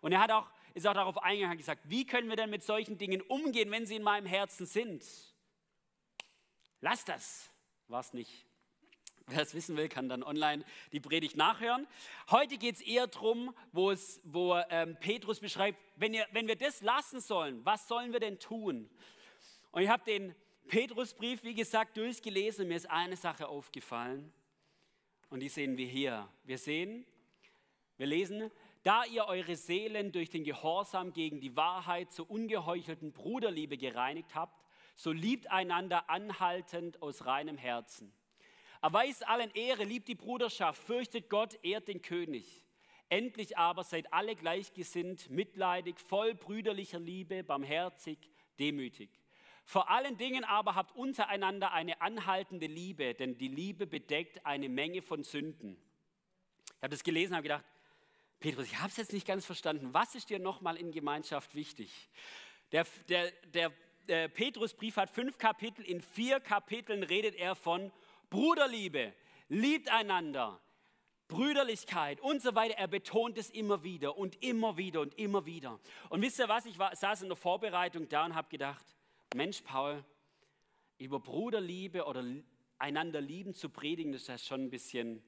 Und 0.00 0.10
er 0.10 0.20
hat 0.20 0.32
auch 0.32 0.50
ist 0.74 0.86
auch 0.86 0.94
darauf 0.94 1.22
eingegangen, 1.22 1.58
gesagt, 1.58 1.82
wie 1.88 2.06
können 2.06 2.28
wir 2.28 2.36
denn 2.36 2.50
mit 2.50 2.62
solchen 2.62 2.98
Dingen 2.98 3.20
umgehen, 3.22 3.70
wenn 3.70 3.86
sie 3.86 3.96
in 3.96 4.02
meinem 4.02 4.26
Herzen 4.26 4.66
sind? 4.66 5.04
Lass 6.80 7.04
das, 7.04 7.50
war 7.88 8.00
es 8.00 8.12
nicht. 8.12 8.46
Wer 9.26 9.42
es 9.42 9.54
wissen 9.54 9.76
will, 9.76 9.88
kann 9.88 10.08
dann 10.08 10.22
online 10.24 10.64
die 10.92 10.98
Predigt 10.98 11.36
nachhören. 11.36 11.86
Heute 12.30 12.58
geht 12.58 12.76
es 12.76 12.80
eher 12.80 13.06
darum, 13.06 13.54
wo 13.72 13.92
ähm, 14.70 14.96
Petrus 14.98 15.38
beschreibt, 15.38 15.78
wenn, 15.96 16.14
ihr, 16.14 16.26
wenn 16.32 16.48
wir 16.48 16.56
das 16.56 16.80
lassen 16.80 17.20
sollen, 17.20 17.64
was 17.64 17.86
sollen 17.86 18.12
wir 18.12 18.20
denn 18.20 18.40
tun? 18.40 18.90
Und 19.70 19.82
ich 19.82 19.88
habe 19.88 20.04
den 20.04 20.34
Petrusbrief, 20.66 21.44
wie 21.44 21.54
gesagt, 21.54 21.96
durchgelesen 21.96 22.62
und 22.62 22.68
mir 22.68 22.76
ist 22.76 22.90
eine 22.90 23.16
Sache 23.16 23.46
aufgefallen. 23.46 24.32
Und 25.28 25.40
die 25.40 25.48
sehen 25.48 25.76
wir 25.76 25.86
hier. 25.86 26.28
Wir 26.44 26.58
sehen, 26.58 27.06
wir 27.96 28.06
lesen, 28.06 28.50
da 28.82 29.04
ihr 29.04 29.26
eure 29.26 29.56
Seelen 29.56 30.12
durch 30.12 30.30
den 30.30 30.44
Gehorsam 30.44 31.12
gegen 31.12 31.40
die 31.40 31.56
Wahrheit 31.56 32.12
zur 32.12 32.30
ungeheuchelten 32.30 33.12
Bruderliebe 33.12 33.76
gereinigt 33.76 34.34
habt, 34.34 34.64
so 34.96 35.12
liebt 35.12 35.50
einander 35.50 36.08
anhaltend 36.08 37.02
aus 37.02 37.26
reinem 37.26 37.56
Herzen. 37.58 38.12
Erweist 38.82 39.26
allen 39.28 39.50
Ehre, 39.50 39.84
liebt 39.84 40.08
die 40.08 40.14
Bruderschaft, 40.14 40.82
fürchtet 40.82 41.28
Gott, 41.28 41.58
ehrt 41.62 41.88
den 41.88 42.00
König. 42.00 42.64
Endlich 43.10 43.58
aber 43.58 43.84
seid 43.84 44.12
alle 44.12 44.36
gleichgesinnt, 44.36 45.28
mitleidig, 45.30 45.98
voll 46.00 46.34
brüderlicher 46.34 47.00
Liebe, 47.00 47.42
barmherzig, 47.42 48.18
demütig. 48.58 49.10
Vor 49.64 49.90
allen 49.90 50.16
Dingen 50.16 50.44
aber 50.44 50.74
habt 50.74 50.96
untereinander 50.96 51.72
eine 51.72 52.00
anhaltende 52.00 52.66
Liebe, 52.66 53.14
denn 53.14 53.36
die 53.36 53.48
Liebe 53.48 53.86
bedeckt 53.86 54.46
eine 54.46 54.68
Menge 54.68 55.02
von 55.02 55.24
Sünden. 55.24 55.76
Ich 56.66 56.82
habe 56.82 56.90
das 56.90 57.04
gelesen 57.04 57.32
und 57.32 57.36
habe 57.36 57.42
gedacht, 57.42 57.64
Petrus, 58.40 58.66
ich 58.66 58.78
habe 58.78 58.88
es 58.88 58.96
jetzt 58.96 59.12
nicht 59.12 59.26
ganz 59.26 59.44
verstanden. 59.44 59.92
Was 59.92 60.14
ist 60.14 60.30
dir 60.30 60.38
nochmal 60.38 60.76
in 60.76 60.92
Gemeinschaft 60.92 61.54
wichtig? 61.54 62.08
Der, 62.72 62.86
der, 63.10 63.30
der, 63.52 63.72
der 64.08 64.28
Petrusbrief 64.28 64.96
hat 64.96 65.10
fünf 65.10 65.36
Kapitel. 65.36 65.84
In 65.84 66.00
vier 66.00 66.40
Kapiteln 66.40 67.02
redet 67.02 67.34
er 67.34 67.54
von 67.54 67.92
Bruderliebe, 68.30 69.12
liebt 69.48 69.90
einander, 69.90 70.58
Brüderlichkeit 71.28 72.20
und 72.20 72.40
so 72.40 72.54
weiter. 72.54 72.78
Er 72.78 72.88
betont 72.88 73.36
es 73.36 73.50
immer 73.50 73.84
wieder 73.84 74.16
und 74.16 74.42
immer 74.42 74.78
wieder 74.78 75.02
und 75.02 75.18
immer 75.18 75.44
wieder. 75.44 75.78
Und 76.08 76.22
wisst 76.22 76.38
ihr 76.38 76.48
was? 76.48 76.64
Ich 76.64 76.78
war, 76.78 76.96
saß 76.96 77.22
in 77.22 77.28
der 77.28 77.36
Vorbereitung 77.36 78.08
da 78.08 78.24
und 78.24 78.34
habe 78.34 78.48
gedacht, 78.48 78.84
Mensch, 79.34 79.60
Paul, 79.60 80.02
über 80.96 81.20
Bruderliebe 81.20 82.04
oder 82.04 82.24
einander 82.78 83.20
lieben 83.20 83.52
zu 83.52 83.68
predigen, 83.68 84.12
das 84.12 84.22
ist 84.22 84.28
ja 84.28 84.38
schon 84.38 84.62
ein 84.62 84.70
bisschen 84.70 85.22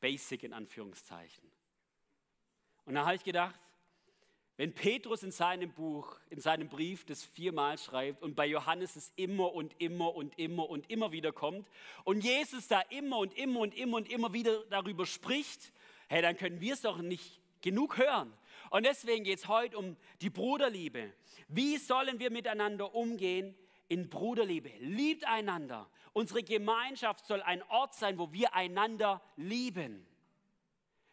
basic 0.00 0.44
in 0.44 0.54
Anführungszeichen. 0.54 1.57
Und 2.88 2.94
da 2.94 3.04
habe 3.04 3.16
ich 3.16 3.22
gedacht, 3.22 3.54
wenn 4.56 4.72
Petrus 4.72 5.22
in 5.22 5.30
seinem 5.30 5.74
Buch, 5.74 6.16
in 6.30 6.40
seinem 6.40 6.70
Brief 6.70 7.04
das 7.04 7.22
viermal 7.22 7.76
schreibt 7.76 8.22
und 8.22 8.34
bei 8.34 8.46
Johannes 8.46 8.96
es 8.96 9.12
immer 9.14 9.52
und 9.52 9.78
immer 9.78 10.14
und 10.14 10.38
immer 10.38 10.70
und 10.70 10.90
immer 10.90 11.12
wieder 11.12 11.30
kommt 11.30 11.68
und 12.04 12.24
Jesus 12.24 12.66
da 12.66 12.80
immer 12.88 13.18
und 13.18 13.36
immer 13.36 13.60
und 13.60 13.74
immer 13.74 13.98
und 13.98 14.10
immer 14.10 14.32
wieder 14.32 14.64
darüber 14.70 15.04
spricht, 15.04 15.70
hey, 16.08 16.22
dann 16.22 16.38
können 16.38 16.62
wir 16.62 16.72
es 16.72 16.80
doch 16.80 16.96
nicht 16.96 17.42
genug 17.60 17.98
hören. 17.98 18.32
Und 18.70 18.86
deswegen 18.86 19.22
geht 19.22 19.40
es 19.40 19.48
heute 19.48 19.76
um 19.76 19.98
die 20.22 20.30
Bruderliebe. 20.30 21.12
Wie 21.48 21.76
sollen 21.76 22.18
wir 22.18 22.30
miteinander 22.30 22.94
umgehen 22.94 23.54
in 23.88 24.08
Bruderliebe? 24.08 24.70
Liebt 24.78 25.26
einander. 25.26 25.90
Unsere 26.14 26.42
Gemeinschaft 26.42 27.26
soll 27.26 27.42
ein 27.42 27.62
Ort 27.64 27.94
sein, 27.94 28.16
wo 28.16 28.32
wir 28.32 28.54
einander 28.54 29.20
lieben. 29.36 30.06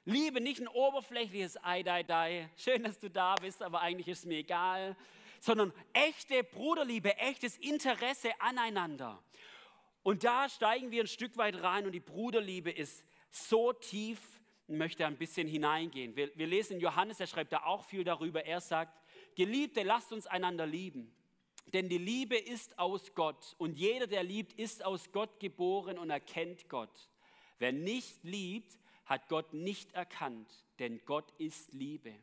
Liebe 0.06 0.40
nicht 0.40 0.62
ein 0.62 0.68
oberflächliches 0.68 1.64
Ei, 1.64 1.84
dai, 1.84 2.04
dai. 2.04 2.50
Schön, 2.58 2.84
dass 2.84 3.00
du 3.00 3.10
da 3.10 3.36
bist, 3.36 3.62
aber 3.64 3.82
eigentlich 3.82 4.08
ist 4.08 4.20
es 4.20 4.26
mir 4.26 4.38
egal. 4.38 4.96
Sondern 5.40 5.74
echte 5.94 6.44
Bruderliebe, 6.44 7.18
echtes 7.18 7.58
Interesse 7.58 8.30
aneinander. 8.40 9.22
Und 10.04 10.24
da 10.24 10.48
steigen 10.48 10.92
wir 10.92 11.04
ein 11.04 11.08
Stück 11.08 11.38
weit 11.38 11.62
rein 11.62 11.86
und 11.86 11.92
die 11.92 12.00
Bruderliebe 12.00 12.72
ist 12.72 13.04
so 13.32 13.74
tief 13.74 14.20
möchte 14.68 15.06
ein 15.06 15.18
bisschen 15.18 15.48
hineingehen. 15.48 16.16
Wir, 16.16 16.36
wir 16.36 16.48
lesen 16.48 16.80
Johannes, 16.80 17.20
er 17.20 17.28
schreibt 17.28 17.54
da 17.54 17.64
auch 17.66 17.84
viel 17.84 18.04
darüber. 18.04 18.46
Er 18.46 18.62
sagt, 18.62 19.00
Geliebte, 19.36 19.84
lasst 19.84 20.12
uns 20.12 20.28
einander 20.28 20.66
lieben. 20.66 21.14
Denn 21.74 21.90
die 21.90 21.98
Liebe 21.98 22.38
ist 22.38 22.78
aus 22.78 23.14
Gott 23.16 23.56
und 23.58 23.78
jeder, 23.78 24.08
der 24.08 24.24
liebt, 24.24 24.54
ist 24.54 24.86
aus 24.86 25.12
Gott 25.12 25.40
geboren 25.40 25.98
und 25.98 26.10
erkennt 26.10 26.70
Gott. 26.70 27.10
Wer 27.58 27.72
nicht 27.72 28.24
liebt, 28.24 28.78
hat 29.06 29.28
Gott 29.30 29.54
nicht 29.54 29.94
erkannt, 29.94 30.52
denn 30.80 31.02
Gott 31.06 31.32
ist 31.38 31.74
Liebe. 31.74 32.14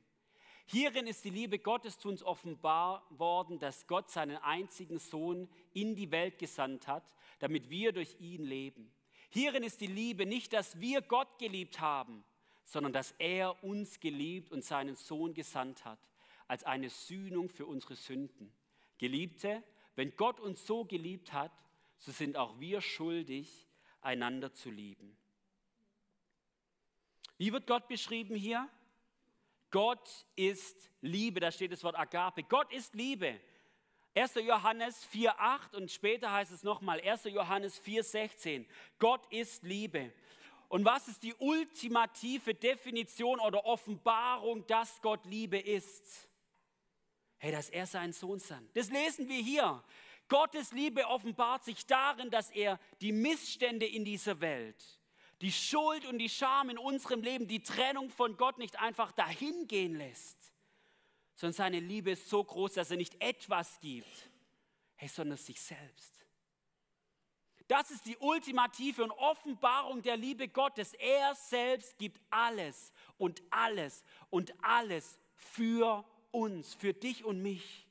Hierin 0.67 1.07
ist 1.07 1.25
die 1.25 1.31
Liebe 1.31 1.59
Gottes 1.59 1.99
zu 1.99 2.09
uns 2.09 2.23
offenbar 2.23 3.07
worden, 3.11 3.59
dass 3.59 3.87
Gott 3.87 4.11
seinen 4.11 4.37
einzigen 4.39 4.99
Sohn 4.99 5.49
in 5.75 5.95
die 5.95 6.11
Welt 6.11 6.39
gesandt 6.39 6.87
hat, 6.87 7.13
damit 7.41 7.69
wir 7.69 7.93
durch 7.93 8.17
ihn 8.21 8.45
leben. 8.45 8.93
Hierin 9.31 9.63
ist 9.63 9.81
die 9.81 9.87
Liebe 9.87 10.27
nicht, 10.27 10.53
dass 10.53 10.81
wir 10.81 11.03
Gott 11.03 11.39
geliebt 11.39 11.81
haben, 11.81 12.25
sondern 12.65 12.93
dass 12.93 13.13
er 13.19 13.63
uns 13.65 14.01
geliebt 14.01 14.53
und 14.53 14.65
seinen 14.65 14.95
Sohn 14.95 15.35
gesandt 15.35 15.85
hat, 15.85 15.99
als 16.49 16.65
eine 16.65 16.91
Sühnung 16.91 17.49
für 17.49 17.67
unsere 17.67 17.97
Sünden. 17.97 18.53
Geliebte, 18.99 19.63
wenn 19.95 20.17
Gott 20.17 20.41
uns 20.41 20.67
so 20.67 20.85
geliebt 20.85 21.33
hat, 21.33 21.53
so 21.99 22.13
sind 22.13 22.37
auch 22.37 22.61
wir 22.61 22.81
schuldig, 22.81 23.67
einander 24.01 24.53
zu 24.53 24.71
lieben. 24.71 25.17
Wie 27.43 27.53
wird 27.53 27.67
Gott 27.67 27.89
beschrieben 27.89 28.37
hier? 28.37 28.69
Gott 29.73 30.09
ist 30.37 30.89
Liebe, 31.01 31.41
da 31.41 31.51
steht 31.51 31.73
das 31.73 31.83
Wort 31.83 31.99
Agape. 31.99 32.45
Gott 32.45 32.73
ist 32.73 32.95
Liebe. 32.95 33.41
1. 34.15 34.37
Johannes 34.37 35.05
4,8 35.13 35.75
und 35.75 35.91
später 35.91 36.31
heißt 36.31 36.53
es 36.53 36.63
nochmal 36.63 37.01
1. 37.01 37.25
Johannes 37.25 37.83
4,16. 37.83 38.65
Gott 39.01 39.27
ist 39.33 39.65
Liebe. 39.65 40.13
Und 40.69 40.85
was 40.85 41.09
ist 41.09 41.25
die 41.25 41.35
ultimative 41.35 42.55
Definition 42.55 43.41
oder 43.41 43.67
Offenbarung, 43.67 44.65
dass 44.69 45.03
Gott 45.03 45.27
Liebe 45.27 45.59
ist? 45.59 46.29
Hey, 47.39 47.51
dass 47.51 47.71
er 47.71 47.87
seinen 47.87 48.13
Sohn 48.13 48.39
sandt. 48.39 48.71
Das 48.77 48.89
lesen 48.89 49.29
wir 49.29 49.43
hier. 49.43 49.83
Gottes 50.29 50.71
Liebe 50.71 51.09
offenbart 51.09 51.65
sich 51.65 51.85
darin, 51.87 52.31
dass 52.31 52.53
er 52.53 52.79
die 53.01 53.11
Missstände 53.11 53.85
in 53.85 54.05
dieser 54.05 54.41
Welt, 54.41 55.02
die 55.43 55.53
Schuld 55.53 56.07
und 56.07 56.19
die 56.19 56.29
Scham 56.29 56.71
in 56.71 56.79
unserem 56.79 57.21
Leben, 57.21 57.49
die 57.49 57.63
Trennung 57.63 58.11
von 58.11 58.37
Gott 58.37 58.59
nicht 58.59 58.81
einfach 58.81 59.11
dahin 59.11 59.67
gehen 59.67 59.97
lässt, 59.97 60.53
sondern 61.35 61.55
seine 61.55 61.81
Liebe 61.81 62.13
ist 62.13 62.31
so 62.31 62.43
groß, 62.43 62.75
dass 62.75 62.93
er 62.93 62.97
nicht 62.97 63.21
etwas 63.21 63.81
gibt, 63.81 64.31
hey, 64.95 65.09
sondern 65.09 65.37
sich 65.37 65.61
selbst. 65.61 66.13
Das 67.67 67.91
ist 67.91 68.07
die 68.07 68.17
ultimative 68.19 69.03
und 69.03 69.11
Offenbarung 69.13 70.03
der 70.03 70.17
Liebe 70.17 70.47
Gottes. 70.47 70.95
Er 70.95 71.35
selbst 71.35 71.99
gibt 71.99 72.21
alles 72.31 72.93
und 73.19 73.43
alles 73.51 74.05
und 74.31 74.53
alles 74.63 75.19
für 75.35 76.05
uns, 76.31 76.75
für 76.75 76.93
dich 76.93 77.25
und 77.25 77.43
mich. 77.43 77.87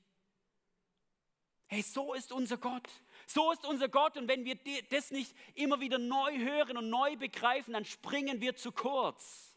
Hey, 1.67 1.81
so 1.81 2.13
ist 2.13 2.31
unser 2.31 2.57
Gott. 2.57 2.89
So 3.33 3.51
ist 3.51 3.65
unser 3.65 3.89
Gott. 3.89 4.17
Und 4.17 4.27
wenn 4.27 4.45
wir 4.45 4.57
das 4.89 5.11
nicht 5.11 5.35
immer 5.55 5.79
wieder 5.79 5.97
neu 5.97 6.37
hören 6.37 6.77
und 6.77 6.89
neu 6.89 7.15
begreifen, 7.15 7.73
dann 7.73 7.85
springen 7.85 8.41
wir 8.41 8.55
zu 8.55 8.71
kurz. 8.71 9.55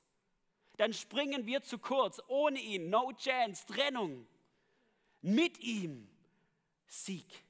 Dann 0.76 0.92
springen 0.92 1.46
wir 1.46 1.62
zu 1.62 1.78
kurz. 1.78 2.20
Ohne 2.28 2.60
ihn, 2.60 2.90
no 2.90 3.12
chance, 3.12 3.64
Trennung. 3.66 4.26
Mit 5.22 5.58
ihm, 5.60 6.08
Sieg 6.87 7.44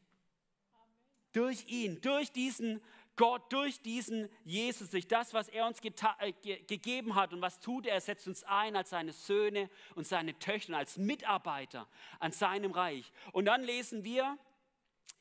durch 1.35 1.67
ihn, 1.67 2.01
durch 2.01 2.33
diesen 2.33 2.81
Gott, 3.17 3.53
durch 3.53 3.81
diesen 3.81 4.29
Jesus, 4.45 4.91
durch 4.91 5.07
das, 5.07 5.35
was 5.35 5.49
er 5.49 5.67
uns 5.67 5.81
äh, 5.81 6.33
ge 6.33 6.63
gegeben 6.67 7.15
hat 7.15 7.33
und 7.33 7.43
was 7.43 7.61
tut 7.61 7.87
er, 7.87 7.95
er 7.95 8.01
setzt 8.01 8.27
uns 8.27 8.43
ein 8.45 8.75
als 8.75 8.91
seine 8.91 9.13
Söhne 9.13 9.69
und 9.95 10.07
seine 10.07 10.37
Töchter, 10.39 10.77
als 10.77 10.97
Mitarbeiter 10.97 11.87
an 12.19 12.33
seinem 12.33 12.73
Reich. 12.73 13.13
Und 13.33 13.45
dann 13.45 13.63
lesen 13.63 14.05
wir, 14.05 14.37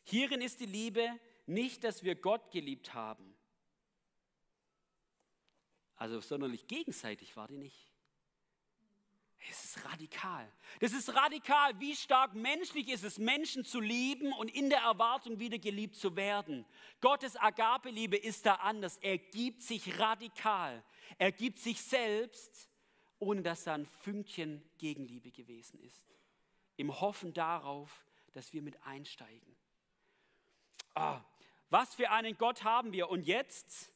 hierin 0.03 0.41
ist 0.41 0.59
die 0.59 0.65
Liebe 0.65 1.07
nicht, 1.45 1.83
dass 1.83 2.03
wir 2.03 2.15
Gott 2.15 2.51
geliebt 2.51 2.93
haben. 2.93 3.35
Also 5.95 6.19
sonderlich 6.21 6.67
gegenseitig 6.67 7.35
war 7.35 7.47
die 7.47 7.57
nicht. 7.57 7.93
Es 9.49 9.65
ist 9.65 9.85
radikal. 9.85 10.51
Das 10.79 10.93
ist 10.93 11.13
radikal. 11.13 11.77
Wie 11.79 11.95
stark 11.95 12.33
menschlich 12.33 12.89
ist 12.89 13.03
es, 13.03 13.17
Menschen 13.17 13.65
zu 13.65 13.81
lieben 13.81 14.31
und 14.33 14.53
in 14.53 14.69
der 14.69 14.79
Erwartung 14.79 15.39
wieder 15.39 15.57
geliebt 15.59 15.95
zu 15.95 16.15
werden. 16.15 16.65
Gottes 17.01 17.35
Agape-Liebe 17.35 18.15
ist 18.15 18.45
da 18.45 18.55
anders. 18.55 18.97
Er 18.97 19.17
gibt 19.17 19.63
sich 19.63 19.99
radikal. 19.99 20.83
Er 21.17 21.31
gibt 21.31 21.59
sich 21.59 21.81
selbst, 21.81 22.69
ohne 23.19 23.41
dass 23.41 23.65
da 23.65 23.73
ein 23.73 23.85
Fünkchen 23.85 24.63
Gegenliebe 24.77 25.31
gewesen 25.31 25.79
ist. 25.79 26.05
Im 26.77 26.99
Hoffen 27.01 27.33
darauf, 27.33 28.05
dass 28.31 28.53
wir 28.53 28.61
mit 28.61 28.81
einsteigen. 28.83 29.55
Ah, 30.93 31.21
was 31.69 31.95
für 31.95 32.12
einen 32.12 32.38
Gott 32.38 32.63
haben 32.63 32.91
wir? 32.91 33.10
Und 33.10 33.23
jetzt, 33.25 33.91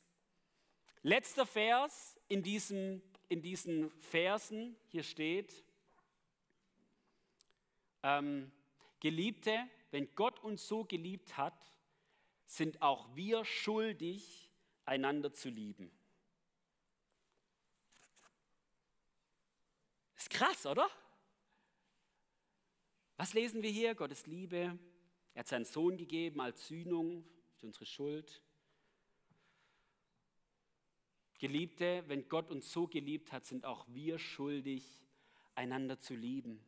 letzter 1.04 1.46
Vers 1.46 2.20
in 2.28 2.44
diesem 2.44 3.02
in 3.30 3.42
diesen 3.42 3.92
Versen 4.02 4.76
hier 4.88 5.04
steht, 5.04 5.64
ähm, 8.04 8.52
Geliebte, 9.00 9.68
wenn 9.92 10.14
Gott 10.16 10.40
uns 10.44 10.68
so 10.68 10.86
geliebt 10.86 11.38
hat, 11.38 11.54
sind 12.46 12.82
auch 12.82 13.16
wir 13.16 13.44
schuldig, 13.46 14.52
einander 14.86 15.34
zu 15.34 15.50
lieben. 15.50 15.92
Ist 20.16 20.30
krass, 20.30 20.66
oder? 20.66 20.90
Was 23.18 23.34
lesen 23.34 23.62
wir 23.62 23.70
hier? 23.70 23.96
Gottes 23.96 24.26
Liebe. 24.26 24.80
Er 25.38 25.42
hat 25.42 25.50
seinen 25.50 25.66
Sohn 25.66 25.98
gegeben 25.98 26.42
als 26.42 26.68
Sühnung 26.68 27.24
für 27.58 27.68
unsere 27.68 27.86
Schuld. 27.86 28.42
Geliebte, 31.38 32.04
wenn 32.08 32.28
Gott 32.28 32.50
uns 32.50 32.72
so 32.72 32.88
geliebt 32.88 33.32
hat, 33.32 33.46
sind 33.46 33.64
auch 33.64 33.86
wir 33.88 34.18
schuldig, 34.18 34.84
einander 35.54 36.00
zu 36.00 36.16
lieben. 36.16 36.60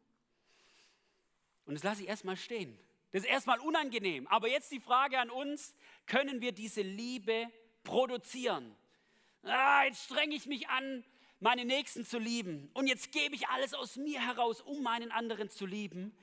Und 1.66 1.74
das 1.74 1.84
lasse 1.84 2.04
ich 2.04 2.10
erstmal 2.10 2.38
stehen. 2.38 2.78
Das 3.12 3.24
ist 3.24 3.30
erstmal 3.32 3.60
unangenehm. 3.60 4.28
Aber 4.28 4.48
jetzt 4.48 4.72
die 4.72 4.80
Frage 4.80 5.18
an 5.18 5.32
uns, 5.32 5.74
können 6.06 6.40
wir 6.40 6.52
diese 6.52 6.84
Liebe 6.84 7.52
produzieren? 7.84 8.76
Ah, 9.42 9.86
jetzt 9.86 10.04
strenge 10.04 10.36
ich 10.36 10.46
mich 10.46 10.68
an, 10.68 11.04
meine 11.40 11.66
Nächsten 11.66 12.06
zu 12.06 12.20
lieben. 12.20 12.70
Und 12.76 12.86
jetzt 12.86 13.12
gebe 13.12 13.34
ich 13.34 13.48
alles 13.48 13.74
aus 13.74 13.96
mir 13.96 14.22
heraus, 14.22 14.62
um 14.62 14.84
meinen 14.84 15.12
anderen 15.12 15.50
zu 15.50 15.66
lieben. 15.66 16.16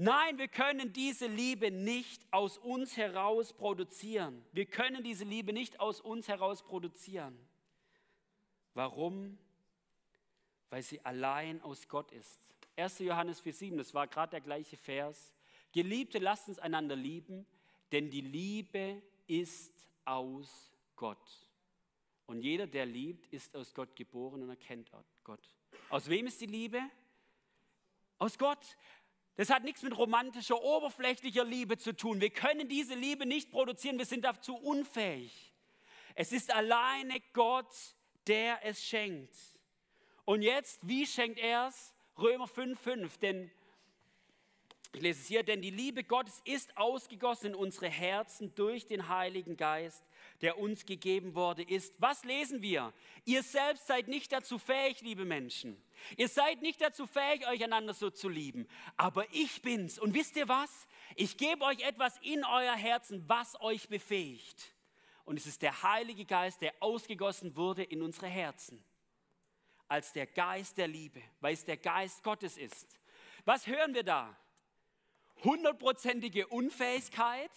Nein, 0.00 0.38
wir 0.38 0.46
können 0.46 0.92
diese 0.92 1.26
Liebe 1.26 1.72
nicht 1.72 2.22
aus 2.30 2.56
uns 2.56 2.96
heraus 2.96 3.52
produzieren. 3.52 4.44
Wir 4.52 4.64
können 4.64 5.02
diese 5.02 5.24
Liebe 5.24 5.52
nicht 5.52 5.80
aus 5.80 6.00
uns 6.00 6.28
heraus 6.28 6.62
produzieren. 6.62 7.36
Warum? 8.74 9.36
Weil 10.70 10.84
sie 10.84 11.04
allein 11.04 11.60
aus 11.62 11.88
Gott 11.88 12.12
ist. 12.12 12.54
1. 12.76 13.00
Johannes 13.00 13.42
4,7, 13.42 13.76
das 13.76 13.92
war 13.92 14.06
gerade 14.06 14.30
der 14.30 14.40
gleiche 14.40 14.76
Vers. 14.76 15.34
Geliebte, 15.72 16.20
lasst 16.20 16.48
uns 16.48 16.60
einander 16.60 16.94
lieben, 16.94 17.44
denn 17.90 18.08
die 18.08 18.20
Liebe 18.20 19.02
ist 19.26 19.74
aus 20.04 20.70
Gott. 20.94 21.48
Und 22.26 22.42
jeder, 22.42 22.68
der 22.68 22.86
liebt, 22.86 23.26
ist 23.32 23.56
aus 23.56 23.74
Gott 23.74 23.96
geboren 23.96 24.44
und 24.44 24.50
erkennt 24.50 24.92
Gott. 25.24 25.42
Aus 25.90 26.08
wem 26.08 26.28
ist 26.28 26.40
die 26.40 26.46
Liebe? 26.46 26.80
Aus 28.18 28.38
Gott. 28.38 28.76
Das 29.38 29.50
hat 29.50 29.62
nichts 29.62 29.84
mit 29.84 29.96
romantischer, 29.96 30.60
oberflächlicher 30.60 31.44
Liebe 31.44 31.78
zu 31.78 31.94
tun. 31.94 32.20
Wir 32.20 32.30
können 32.30 32.68
diese 32.68 32.96
Liebe 32.96 33.24
nicht 33.24 33.52
produzieren, 33.52 33.96
wir 33.96 34.04
sind 34.04 34.24
dazu 34.24 34.56
unfähig. 34.56 35.54
Es 36.16 36.32
ist 36.32 36.52
alleine 36.52 37.20
Gott, 37.34 37.72
der 38.26 38.58
es 38.64 38.82
schenkt. 38.82 39.36
Und 40.24 40.42
jetzt, 40.42 40.88
wie 40.88 41.06
schenkt 41.06 41.38
er 41.38 41.68
es? 41.68 41.94
Römer 42.18 42.46
5,5. 42.46 43.20
Denn, 43.20 43.48
ich 44.92 45.02
lese 45.02 45.20
es 45.20 45.28
hier, 45.28 45.44
denn 45.44 45.62
die 45.62 45.70
Liebe 45.70 46.02
Gottes 46.02 46.42
ist 46.44 46.76
ausgegossen 46.76 47.50
in 47.50 47.54
unsere 47.54 47.88
Herzen 47.88 48.52
durch 48.56 48.88
den 48.88 49.08
Heiligen 49.08 49.56
Geist, 49.56 50.02
der 50.40 50.58
uns 50.58 50.86
gegeben 50.86 51.34
worden 51.34 51.66
ist. 51.66 51.94
Was 51.98 52.24
lesen 52.24 52.62
wir? 52.62 52.92
Ihr 53.24 53.42
selbst 53.42 53.86
seid 53.86 54.08
nicht 54.08 54.32
dazu 54.32 54.58
fähig, 54.58 55.00
liebe 55.00 55.24
Menschen. 55.24 55.82
Ihr 56.16 56.28
seid 56.28 56.62
nicht 56.62 56.80
dazu 56.80 57.06
fähig, 57.06 57.46
euch 57.48 57.62
einander 57.64 57.94
so 57.94 58.10
zu 58.10 58.28
lieben. 58.28 58.68
Aber 58.96 59.26
ich 59.32 59.62
bin's. 59.62 59.98
Und 59.98 60.14
wisst 60.14 60.36
ihr 60.36 60.48
was? 60.48 60.86
Ich 61.16 61.36
gebe 61.36 61.64
euch 61.64 61.80
etwas 61.80 62.18
in 62.22 62.44
euer 62.44 62.76
Herzen, 62.76 63.24
was 63.28 63.60
euch 63.60 63.88
befähigt. 63.88 64.74
Und 65.24 65.36
es 65.36 65.46
ist 65.46 65.62
der 65.62 65.82
Heilige 65.82 66.24
Geist, 66.24 66.62
der 66.62 66.74
ausgegossen 66.80 67.56
wurde 67.56 67.82
in 67.82 68.02
unsere 68.02 68.28
Herzen. 68.28 68.82
Als 69.88 70.12
der 70.12 70.26
Geist 70.26 70.78
der 70.78 70.88
Liebe, 70.88 71.22
weil 71.40 71.54
es 71.54 71.64
der 71.64 71.76
Geist 71.76 72.22
Gottes 72.22 72.56
ist. 72.56 72.98
Was 73.44 73.66
hören 73.66 73.94
wir 73.94 74.04
da? 74.04 74.36
Hundertprozentige 75.44 76.46
Unfähigkeit 76.46 77.50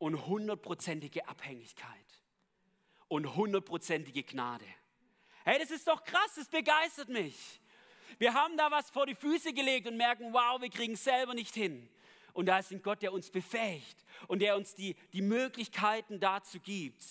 und 0.00 0.26
hundertprozentige 0.26 1.28
Abhängigkeit 1.28 1.86
und 3.06 3.36
hundertprozentige 3.36 4.24
Gnade. 4.24 4.64
Hey, 5.44 5.58
das 5.58 5.70
ist 5.70 5.86
doch 5.86 6.02
krass, 6.02 6.34
das 6.36 6.48
begeistert 6.48 7.10
mich. 7.10 7.60
Wir 8.18 8.34
haben 8.34 8.56
da 8.56 8.70
was 8.70 8.90
vor 8.90 9.06
die 9.06 9.14
Füße 9.14 9.52
gelegt 9.52 9.86
und 9.86 9.96
merken, 9.96 10.32
wow, 10.32 10.60
wir 10.60 10.70
kriegen 10.70 10.94
es 10.94 11.04
selber 11.04 11.34
nicht 11.34 11.54
hin. 11.54 11.88
Und 12.32 12.46
da 12.46 12.58
ist 12.58 12.70
ein 12.70 12.82
Gott, 12.82 13.02
der 13.02 13.12
uns 13.12 13.30
befähigt 13.30 14.04
und 14.26 14.40
der 14.40 14.56
uns 14.56 14.74
die, 14.74 14.96
die 15.12 15.22
Möglichkeiten 15.22 16.18
dazu 16.18 16.60
gibt. 16.60 17.04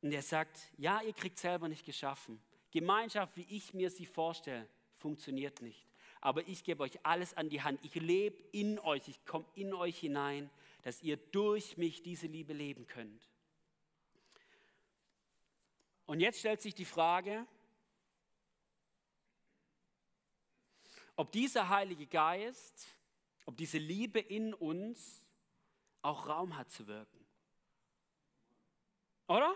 Und 0.00 0.10
der 0.10 0.22
sagt, 0.22 0.58
ja, 0.76 1.00
ihr 1.02 1.14
kriegt 1.14 1.38
selber 1.38 1.68
nicht 1.68 1.84
geschaffen. 1.84 2.40
Gemeinschaft, 2.70 3.36
wie 3.36 3.46
ich 3.48 3.74
mir 3.74 3.90
sie 3.90 4.06
vorstelle, 4.06 4.68
funktioniert 4.94 5.62
nicht. 5.62 5.84
Aber 6.20 6.46
ich 6.46 6.62
gebe 6.62 6.82
euch 6.84 7.04
alles 7.04 7.36
an 7.36 7.48
die 7.48 7.62
Hand. 7.62 7.80
Ich 7.82 7.94
lebe 7.96 8.40
in 8.52 8.78
euch, 8.78 9.08
ich 9.08 9.24
komme 9.24 9.46
in 9.54 9.74
euch 9.74 9.98
hinein, 9.98 10.48
dass 10.84 11.02
ihr 11.02 11.16
durch 11.16 11.76
mich 11.76 12.02
diese 12.02 12.28
Liebe 12.28 12.52
leben 12.52 12.86
könnt. 12.86 13.28
Und 16.06 16.20
jetzt 16.20 16.38
stellt 16.38 16.60
sich 16.60 16.74
die 16.74 16.84
Frage, 16.84 17.46
ob 21.16 21.32
dieser 21.32 21.68
Heilige 21.68 22.06
Geist 22.06 22.94
ob 23.46 23.56
diese 23.56 23.78
Liebe 23.78 24.20
in 24.20 24.54
uns 24.54 25.26
auch 26.02 26.28
Raum 26.28 26.56
hat 26.56 26.70
zu 26.70 26.86
wirken. 26.86 27.26
Oder? 29.26 29.54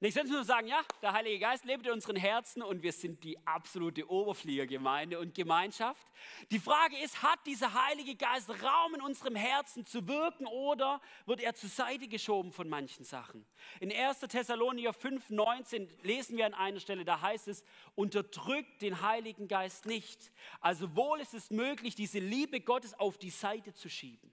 Nicht 0.00 0.14
sonst 0.14 0.30
nur 0.30 0.44
sagen, 0.44 0.68
ja, 0.68 0.80
der 1.02 1.12
Heilige 1.12 1.40
Geist 1.40 1.64
lebt 1.64 1.84
in 1.84 1.92
unseren 1.92 2.14
Herzen 2.14 2.62
und 2.62 2.84
wir 2.84 2.92
sind 2.92 3.24
die 3.24 3.36
absolute 3.44 4.08
Oberfliegergemeinde 4.08 5.18
und 5.18 5.34
Gemeinschaft. 5.34 6.06
Die 6.52 6.60
Frage 6.60 6.96
ist, 7.02 7.20
hat 7.20 7.40
dieser 7.46 7.74
Heilige 7.74 8.14
Geist 8.14 8.48
Raum 8.48 8.94
in 8.94 9.02
unserem 9.02 9.34
Herzen 9.34 9.84
zu 9.84 10.06
wirken 10.06 10.46
oder 10.46 11.00
wird 11.26 11.40
er 11.40 11.56
zur 11.56 11.68
Seite 11.68 12.06
geschoben 12.06 12.52
von 12.52 12.68
manchen 12.68 13.04
Sachen? 13.04 13.44
In 13.80 13.92
1. 13.92 14.20
Thessalonicher 14.20 14.92
5, 14.92 15.30
19 15.30 15.90
lesen 16.04 16.36
wir 16.36 16.46
an 16.46 16.54
einer 16.54 16.78
Stelle, 16.78 17.04
da 17.04 17.20
heißt 17.20 17.48
es, 17.48 17.64
unterdrückt 17.96 18.80
den 18.82 19.02
Heiligen 19.02 19.48
Geist 19.48 19.84
nicht. 19.84 20.30
Also 20.60 20.94
wohl 20.94 21.18
ist 21.18 21.34
es 21.34 21.50
möglich, 21.50 21.96
diese 21.96 22.20
Liebe 22.20 22.60
Gottes 22.60 22.94
auf 22.94 23.18
die 23.18 23.30
Seite 23.30 23.74
zu 23.74 23.88
schieben. 23.88 24.32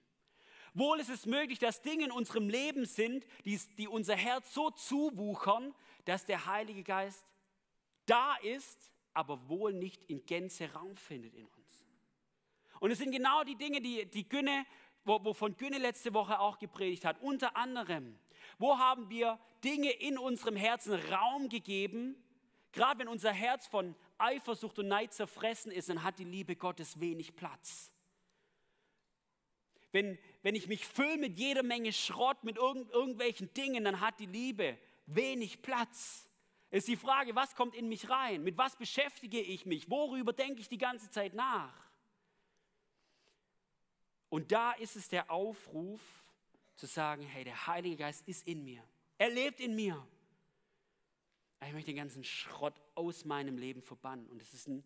Wohl 0.76 1.00
ist 1.00 1.08
es 1.08 1.26
möglich, 1.26 1.58
dass 1.58 1.82
Dinge 1.82 2.04
in 2.04 2.10
unserem 2.10 2.48
Leben 2.48 2.84
sind, 2.84 3.24
die, 3.44 3.58
die 3.78 3.88
unser 3.88 4.14
Herz 4.14 4.52
so 4.52 4.70
zuwuchern, 4.70 5.74
dass 6.04 6.26
der 6.26 6.46
Heilige 6.46 6.82
Geist 6.82 7.24
da 8.04 8.36
ist, 8.42 8.92
aber 9.14 9.48
wohl 9.48 9.72
nicht 9.72 10.04
in 10.04 10.24
Gänze 10.26 10.72
Raum 10.72 10.94
findet 10.94 11.34
in 11.34 11.46
uns. 11.46 11.86
Und 12.78 12.90
es 12.90 12.98
sind 12.98 13.10
genau 13.10 13.42
die 13.42 13.56
Dinge, 13.56 13.80
die, 13.80 14.04
die 14.06 14.28
Günne, 14.28 14.66
wovon 15.04 15.56
Günne 15.56 15.78
letzte 15.78 16.12
Woche 16.12 16.38
auch 16.38 16.58
gepredigt 16.58 17.04
hat. 17.04 17.20
Unter 17.22 17.56
anderem, 17.56 18.18
wo 18.58 18.78
haben 18.78 19.08
wir 19.08 19.38
Dinge 19.64 19.90
in 19.90 20.18
unserem 20.18 20.56
Herzen 20.56 20.94
Raum 20.94 21.48
gegeben, 21.48 22.22
Gerade 22.76 23.00
wenn 23.00 23.08
unser 23.08 23.32
Herz 23.32 23.66
von 23.66 23.94
Eifersucht 24.18 24.78
und 24.78 24.88
Neid 24.88 25.14
zerfressen 25.14 25.72
ist, 25.72 25.88
dann 25.88 26.02
hat 26.02 26.18
die 26.18 26.24
Liebe 26.24 26.56
Gottes 26.56 27.00
wenig 27.00 27.34
Platz. 27.34 27.90
Wenn, 29.92 30.18
wenn 30.46 30.54
ich 30.54 30.68
mich 30.68 30.86
fülle 30.86 31.18
mit 31.18 31.36
jeder 31.40 31.64
Menge 31.64 31.92
Schrott, 31.92 32.44
mit 32.44 32.56
irgend, 32.56 32.88
irgendwelchen 32.92 33.52
Dingen, 33.54 33.82
dann 33.82 33.98
hat 33.98 34.20
die 34.20 34.26
Liebe 34.26 34.78
wenig 35.06 35.60
Platz. 35.60 36.30
Es 36.70 36.84
ist 36.84 36.88
die 36.88 36.96
Frage, 36.96 37.34
was 37.34 37.56
kommt 37.56 37.74
in 37.74 37.88
mich 37.88 38.08
rein? 38.08 38.44
Mit 38.44 38.56
was 38.56 38.76
beschäftige 38.76 39.40
ich 39.40 39.66
mich? 39.66 39.90
Worüber 39.90 40.32
denke 40.32 40.60
ich 40.60 40.68
die 40.68 40.78
ganze 40.78 41.10
Zeit 41.10 41.34
nach? 41.34 41.74
Und 44.28 44.52
da 44.52 44.70
ist 44.74 44.94
es 44.94 45.08
der 45.08 45.32
Aufruf 45.32 46.00
zu 46.76 46.86
sagen, 46.86 47.22
hey, 47.22 47.42
der 47.42 47.66
Heilige 47.66 47.96
Geist 47.96 48.22
ist 48.28 48.46
in 48.46 48.62
mir. 48.62 48.84
Er 49.18 49.30
lebt 49.30 49.58
in 49.58 49.74
mir. 49.74 50.06
Ich 51.66 51.72
möchte 51.72 51.90
den 51.90 51.96
ganzen 51.96 52.22
Schrott 52.22 52.80
aus 52.94 53.24
meinem 53.24 53.58
Leben 53.58 53.82
verbannen. 53.82 54.28
Und 54.28 54.40
es 54.40 54.54
ist 54.54 54.68
ein 54.68 54.84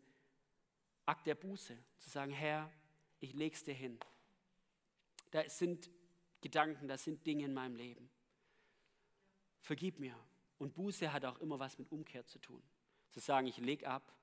Akt 1.05 1.27
der 1.27 1.35
Buße, 1.35 1.77
zu 1.99 2.09
sagen, 2.09 2.33
Herr, 2.33 2.73
ich 3.19 3.35
leg's 3.35 3.63
dir 3.63 3.75
hin. 3.75 4.01
Da 5.31 5.49
sind 5.49 5.91
Gedanken, 6.41 6.89
da 6.89 6.97
sind 6.97 7.27
Dinge 7.27 7.45
in 7.45 7.55
meinem 7.55 7.77
Leben. 7.77 8.11
Vergib 9.61 9.99
mir. 9.99 10.17
Und 10.59 10.75
Buße 10.75 11.13
hat 11.13 11.25
auch 11.25 11.39
immer 11.39 11.59
was 11.59 11.79
mit 11.79 11.91
Umkehr 11.91 12.27
zu 12.27 12.39
tun. 12.39 12.63
Zu 13.09 13.21
sagen, 13.21 13.47
ich 13.47 13.59
leg 13.59 13.87
ab, 13.87 14.15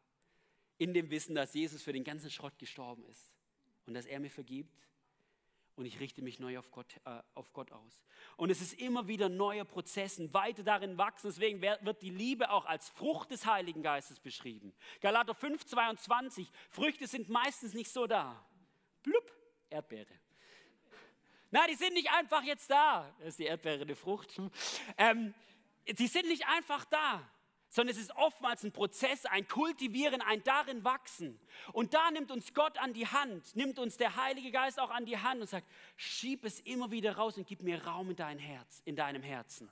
in 0.78 0.94
dem 0.94 1.10
Wissen, 1.10 1.36
dass 1.36 1.54
Jesus 1.54 1.82
für 1.82 1.94
den 1.94 2.04
ganzen 2.04 2.30
Schrott 2.30 2.58
gestorben 2.60 3.04
ist 3.06 3.34
und 3.86 3.94
dass 3.94 4.06
er 4.06 4.20
mir 4.20 4.30
vergibt 4.30 4.88
und 5.78 5.86
ich 5.86 6.00
richte 6.00 6.24
mich 6.24 6.40
neu 6.40 6.58
auf 6.58 6.72
Gott, 6.72 6.88
äh, 7.06 7.22
auf 7.36 7.54
Gott 7.54 7.72
aus. 7.72 8.04
Und 8.36 8.50
es 8.50 8.62
ist 8.62 8.74
immer 8.74 9.08
wieder 9.08 9.30
neuer 9.30 9.64
Prozessen, 9.64 10.34
weiter 10.34 10.64
darin 10.64 10.98
wachsen. 10.98 11.28
Deswegen 11.28 11.62
wird 11.62 12.02
die 12.02 12.10
Liebe 12.10 12.50
auch 12.50 12.66
als 12.66 12.90
Frucht 12.90 13.30
des 13.30 13.46
Heiligen 13.46 13.84
Geistes 13.84 14.20
beschrieben. 14.20 14.74
Galater 15.02 15.36
5, 15.36 15.66
22, 15.66 16.52
Früchte 16.70 17.08
sind 17.08 17.30
meistens 17.30 17.76
nicht 17.76 17.92
so 17.92 18.08
da. 18.08 18.44
Blub, 19.04 19.32
Erdbeere. 19.70 20.14
Na, 21.52 21.66
die 21.68 21.76
sind 21.76 21.94
nicht 21.94 22.12
einfach 22.12 22.44
jetzt 22.44 22.70
da. 22.70 23.14
Das 23.20 23.30
ist 23.30 23.40
die 23.40 23.46
Erdbeere 23.46 23.84
eine 23.84 23.96
Frucht. 23.96 24.40
Ähm, 24.98 25.34
die 25.88 26.08
sind 26.08 26.28
nicht 26.28 26.46
einfach 26.48 26.86
da 26.86 27.22
sondern 27.70 27.96
es 27.96 28.02
ist 28.02 28.16
oftmals 28.16 28.64
ein 28.64 28.72
Prozess, 28.72 29.26
ein 29.26 29.48
Kultivieren, 29.48 30.22
ein 30.22 30.44
darin 30.44 30.84
wachsen. 30.84 31.40
Und 31.74 31.94
da 31.94 32.12
nimmt 32.12 32.32
uns 32.32 32.54
Gott 32.54 32.78
an 32.78 32.94
die 32.94 33.08
Hand, 33.08 33.56
nimmt 33.56 33.78
uns 33.80 33.98
der 33.98 34.16
Heilige 34.16 34.52
Geist 34.52 34.80
auch 34.80 34.90
an 34.90 35.06
die 35.06 35.18
Hand 35.18 35.42
und 35.42 35.50
sagt, 35.50 35.68
schieb 35.96 36.46
es 36.46 36.60
immer 36.62 36.92
wieder 36.92 37.18
raus 37.18 37.38
und 37.38 37.48
gib 37.48 37.62
mir 37.62 37.84
Raum 37.86 38.10
in 38.12 38.16
dein 38.16 38.40
Herz, 38.40 38.82
in 38.86 38.96
deinem 38.96 39.22
Herzen. 39.22 39.70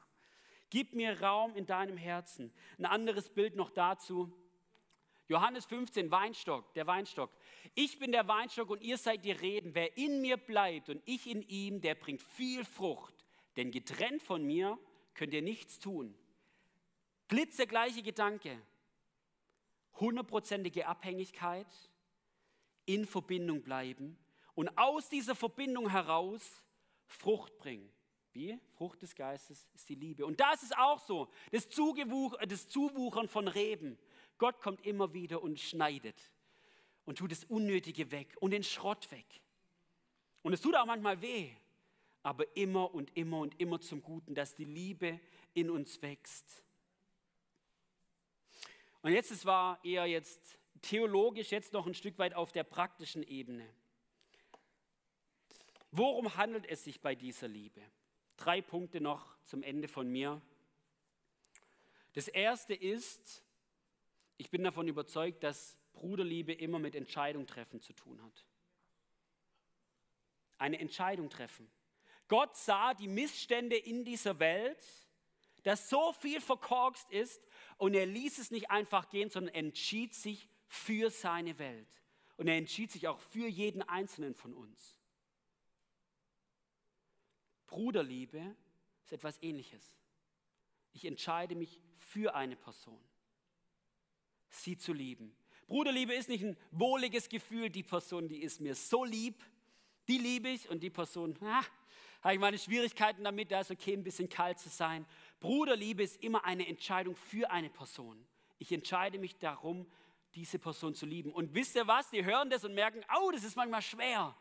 Gib 0.70 0.94
mir 0.94 1.22
Raum 1.22 1.56
in 1.56 1.66
deinem 1.66 1.98
Herzen. 1.98 2.54
Ein 2.78 2.86
anderes 2.86 3.30
Bild 3.30 3.56
noch 3.56 3.70
dazu. 3.70 4.32
Johannes 5.28 5.66
15, 5.66 6.12
Weinstock, 6.12 6.74
der 6.74 6.86
Weinstock. 6.88 7.32
Ich 7.74 7.98
bin 7.98 8.12
der 8.12 8.28
Weinstock 8.28 8.70
und 8.70 8.82
ihr 8.82 8.98
seid 8.98 9.26
die 9.26 9.32
Reben. 9.32 9.74
Wer 9.74 9.98
in 9.98 10.22
mir 10.22 10.38
bleibt 10.38 10.90
und 10.90 11.02
ich 11.06 11.28
in 11.28 11.42
ihm, 11.42 11.82
der 11.82 11.96
bringt 11.96 12.22
viel 12.22 12.64
Frucht. 12.64 13.14
Denn 13.58 13.72
getrennt 13.72 14.22
von 14.22 14.44
mir 14.44 14.78
könnt 15.14 15.34
ihr 15.34 15.42
nichts 15.42 15.80
tun. 15.80 16.16
Blitzegleiche 17.28 18.04
Gedanke. 18.04 18.62
Hundertprozentige 20.00 20.88
Abhängigkeit, 20.88 21.68
in 22.86 23.06
Verbindung 23.06 23.64
bleiben 23.64 24.18
und 24.54 24.78
aus 24.78 25.10
dieser 25.10 25.36
Verbindung 25.36 25.90
heraus 25.90 26.66
Frucht 27.08 27.58
bringen. 27.58 27.90
Wie? 28.34 28.60
Frucht 28.74 29.02
des 29.02 29.16
Geistes 29.16 29.70
ist 29.74 29.88
die 29.88 29.96
Liebe. 29.96 30.26
Und 30.26 30.40
da 30.40 30.52
ist 30.52 30.78
auch 30.78 31.00
so, 31.00 31.30
das, 31.52 31.70
Zugewuch 31.70 32.36
das 32.48 32.68
Zuwuchern 32.68 33.30
von 33.30 33.48
Reben. 33.48 33.98
Gott 34.38 34.62
kommt 34.62 34.86
immer 34.86 35.14
wieder 35.14 35.42
und 35.42 35.60
schneidet 35.60 36.32
und 37.06 37.18
tut 37.18 37.32
das 37.32 37.44
Unnötige 37.46 38.12
weg 38.12 38.36
und 38.40 38.52
den 38.52 38.64
Schrott 38.64 39.10
weg. 39.12 39.42
Und 40.42 40.54
es 40.54 40.62
tut 40.62 40.76
auch 40.76 40.86
manchmal 40.86 41.22
weh, 41.22 41.52
aber 42.24 42.56
immer 42.56 42.94
und 42.94 43.16
immer 43.16 43.40
und 43.40 43.60
immer 43.60 43.80
zum 43.80 44.02
Guten, 44.02 44.36
dass 44.36 44.56
die 44.56 44.66
Liebe 44.66 45.20
in 45.54 45.70
uns 45.70 46.02
wächst. 46.02 46.64
Und 49.02 49.12
jetzt, 49.12 49.32
es 49.32 49.46
war 49.46 49.84
eher 49.86 50.06
jetzt 50.08 50.58
theologisch, 50.82 51.52
jetzt 51.52 51.74
noch 51.74 51.86
ein 51.86 51.94
Stück 51.94 52.18
weit 52.18 52.34
auf 52.34 52.52
der 52.52 52.64
praktischen 52.64 53.24
Ebene. 53.24 53.68
Worum 55.92 56.36
handelt 56.36 56.66
es 56.66 56.84
sich 56.84 57.00
bei 57.02 57.16
dieser 57.16 57.48
Liebe? 57.48 57.82
Drei 58.36 58.62
Punkte 58.62 59.00
noch 59.00 59.38
zum 59.44 59.64
Ende 59.64 59.88
von 59.88 60.10
mir. 60.10 60.42
Das 62.14 62.28
erste 62.28 62.74
ist, 62.74 63.45
ich 64.38 64.50
bin 64.50 64.64
davon 64.64 64.88
überzeugt, 64.88 65.44
dass 65.44 65.78
Bruderliebe 65.94 66.54
immer 66.54 66.80
mit 66.80 66.96
Entscheidung 66.96 67.48
treffen 67.48 67.82
zu 67.82 67.94
tun 67.94 68.22
hat. 68.22 68.46
Eine 70.58 70.80
Entscheidung 70.80 71.30
treffen. 71.30 71.70
Gott 72.28 72.56
sah 72.56 72.94
die 72.94 73.08
Missstände 73.08 73.78
in 73.78 74.04
dieser 74.04 74.40
Welt, 74.40 74.84
dass 75.64 75.90
so 75.90 76.14
viel 76.14 76.42
verkorkst 76.42 77.10
ist 77.12 77.42
und 77.78 77.94
er 77.94 78.06
ließ 78.06 78.40
es 78.40 78.52
nicht 78.52 78.70
einfach 78.70 79.10
gehen, 79.10 79.30
sondern 79.30 79.54
entschied 79.56 80.14
sich 80.14 80.50
für 80.68 81.10
seine 81.10 81.58
Welt. 81.60 81.88
Und 82.38 82.48
er 82.48 82.58
entschied 82.58 82.92
sich 82.92 83.08
auch 83.08 83.20
für 83.20 83.48
jeden 83.48 83.82
Einzelnen 83.82 84.36
von 84.36 84.54
uns. 84.54 85.00
Bruderliebe 87.68 88.56
ist 89.04 89.14
etwas 89.14 89.42
Ähnliches. 89.42 89.98
Ich 90.94 91.06
entscheide 91.06 91.56
mich 91.56 91.80
für 91.98 92.36
eine 92.36 92.56
Person, 92.56 93.04
sie 94.50 94.78
zu 94.78 94.94
lieben. 94.94 95.36
Bruderliebe 95.68 96.14
ist 96.14 96.30
nicht 96.30 96.44
ein 96.44 96.58
wohliges 96.72 97.30
Gefühl, 97.30 97.70
die 97.70 97.84
Person, 97.84 98.28
die 98.28 98.44
ist 98.44 98.62
mir 98.62 98.76
so 98.76 99.04
lieb, 99.04 99.44
die 100.08 100.18
liebe 100.18 100.50
ich 100.50 100.70
und 100.70 100.82
die 100.84 100.90
Person, 100.90 101.36
ah, 101.42 101.64
habe 102.22 102.34
ich 102.36 102.40
meine 102.40 102.58
Schwierigkeiten 102.58 103.24
damit, 103.24 103.52
da 103.52 103.62
ist 103.62 103.72
okay, 103.72 103.94
ein 103.94 104.04
bisschen 104.04 104.30
kalt 104.30 104.60
zu 104.60 104.70
sein. 104.70 105.06
Bruderliebe 105.40 106.04
ist 106.04 106.22
immer 106.24 106.44
eine 106.46 106.68
Entscheidung 106.68 107.16
für 107.16 107.50
eine 107.52 107.70
Person. 107.70 108.26
Ich 108.58 108.72
entscheide 108.72 109.20
mich 109.20 109.38
darum, 109.38 109.86
diese 110.36 110.60
Person 110.60 110.94
zu 110.94 111.06
lieben. 111.06 111.32
Und 111.32 111.54
wisst 111.54 111.76
ihr 111.76 111.88
was? 111.88 112.10
Die 112.10 112.26
hören 112.26 112.50
das 112.50 112.64
und 112.64 112.74
merken, 112.74 113.02
oh, 113.20 113.32
das 113.32 113.44
ist 113.44 113.56
manchmal 113.56 113.82
schwer. 113.82 114.36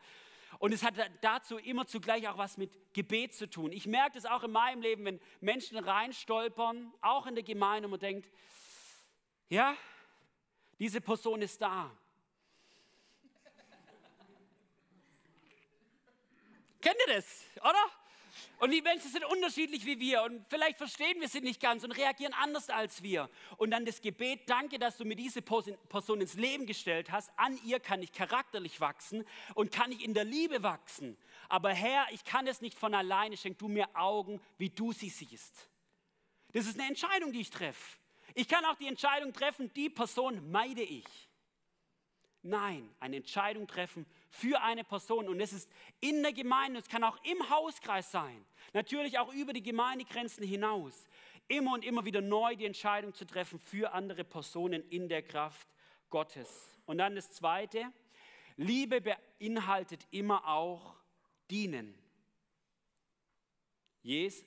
Und 0.59 0.73
es 0.73 0.83
hat 0.83 0.95
dazu 1.21 1.57
immer 1.57 1.85
zugleich 1.85 2.27
auch 2.27 2.37
was 2.37 2.57
mit 2.57 2.71
Gebet 2.93 3.33
zu 3.33 3.49
tun. 3.49 3.71
Ich 3.71 3.87
merke 3.87 4.13
das 4.13 4.25
auch 4.25 4.43
in 4.43 4.51
meinem 4.51 4.81
Leben, 4.81 5.05
wenn 5.05 5.19
Menschen 5.41 5.77
reinstolpern, 5.77 6.93
auch 7.01 7.27
in 7.27 7.35
der 7.35 7.43
Gemeinde, 7.43 7.87
und 7.87 7.91
man 7.91 7.99
denkt, 7.99 8.31
ja, 9.49 9.75
diese 10.79 11.01
Person 11.01 11.41
ist 11.41 11.61
da. 11.61 11.91
Kennt 16.81 16.97
ihr 17.07 17.15
das, 17.15 17.43
oder? 17.61 17.91
Und 18.59 18.71
die 18.71 18.81
Menschen 18.81 19.11
sind 19.11 19.25
unterschiedlich 19.25 19.85
wie 19.85 19.99
wir 19.99 20.23
und 20.23 20.45
vielleicht 20.49 20.77
verstehen 20.77 21.19
wir 21.19 21.27
sie 21.27 21.41
nicht 21.41 21.59
ganz 21.59 21.83
und 21.83 21.91
reagieren 21.91 22.33
anders 22.33 22.69
als 22.69 23.03
wir. 23.03 23.29
Und 23.57 23.71
dann 23.71 23.85
das 23.85 24.01
Gebet, 24.01 24.49
danke, 24.49 24.79
dass 24.79 24.97
du 24.97 25.03
mir 25.03 25.15
diese 25.15 25.41
Person 25.41 26.21
ins 26.21 26.35
Leben 26.35 26.65
gestellt 26.65 27.11
hast. 27.11 27.31
An 27.37 27.59
ihr 27.65 27.79
kann 27.79 28.01
ich 28.01 28.13
charakterlich 28.13 28.79
wachsen 28.79 29.25
und 29.55 29.71
kann 29.71 29.91
ich 29.91 30.03
in 30.03 30.13
der 30.13 30.23
Liebe 30.23 30.63
wachsen. 30.63 31.17
Aber 31.49 31.71
Herr, 31.71 32.05
ich 32.11 32.23
kann 32.23 32.47
es 32.47 32.61
nicht 32.61 32.77
von 32.77 32.93
alleine, 32.93 33.35
schenk 33.35 33.57
du 33.57 33.67
mir 33.67 33.87
Augen, 33.95 34.41
wie 34.57 34.69
du 34.69 34.93
sie 34.93 35.09
siehst. 35.09 35.69
Das 36.53 36.65
ist 36.65 36.79
eine 36.79 36.87
Entscheidung, 36.87 37.33
die 37.33 37.41
ich 37.41 37.49
treffe. 37.49 37.97
Ich 38.35 38.49
kann 38.49 38.65
auch 38.65 38.75
die 38.75 38.87
Entscheidung 38.87 39.33
treffen, 39.33 39.73
die 39.73 39.89
Person 39.89 40.51
meide 40.51 40.83
ich. 40.83 41.05
Nein, 42.43 42.93
eine 42.99 43.15
Entscheidung 43.15 43.65
treffen 43.65 44.05
für 44.29 44.61
eine 44.61 44.83
Person. 44.83 45.29
Und 45.29 45.39
es 45.39 45.53
ist 45.53 45.71
in 46.01 46.21
der 46.21 46.33
Gemeinde, 46.33 46.79
es 46.79 46.89
kann 46.89 47.03
auch 47.03 47.17
im 47.23 47.49
Hauskreis 47.49 48.11
sein, 48.11 48.45
natürlich 48.73 49.17
auch 49.17 49.33
über 49.33 49.53
die 49.53 49.63
Gemeindegrenzen 49.63 50.45
hinaus, 50.45 51.07
immer 51.47 51.73
und 51.73 51.85
immer 51.85 52.05
wieder 52.05 52.21
neu 52.21 52.55
die 52.55 52.65
Entscheidung 52.65 53.13
zu 53.13 53.25
treffen 53.25 53.57
für 53.57 53.93
andere 53.93 54.23
Personen 54.23 54.87
in 54.89 55.07
der 55.07 55.23
Kraft 55.23 55.67
Gottes. 56.09 56.77
Und 56.85 56.99
dann 56.99 57.15
das 57.15 57.31
Zweite, 57.31 57.91
Liebe 58.57 59.01
beinhaltet 59.01 60.05
immer 60.11 60.45
auch 60.45 60.95
dienen. 61.49 61.97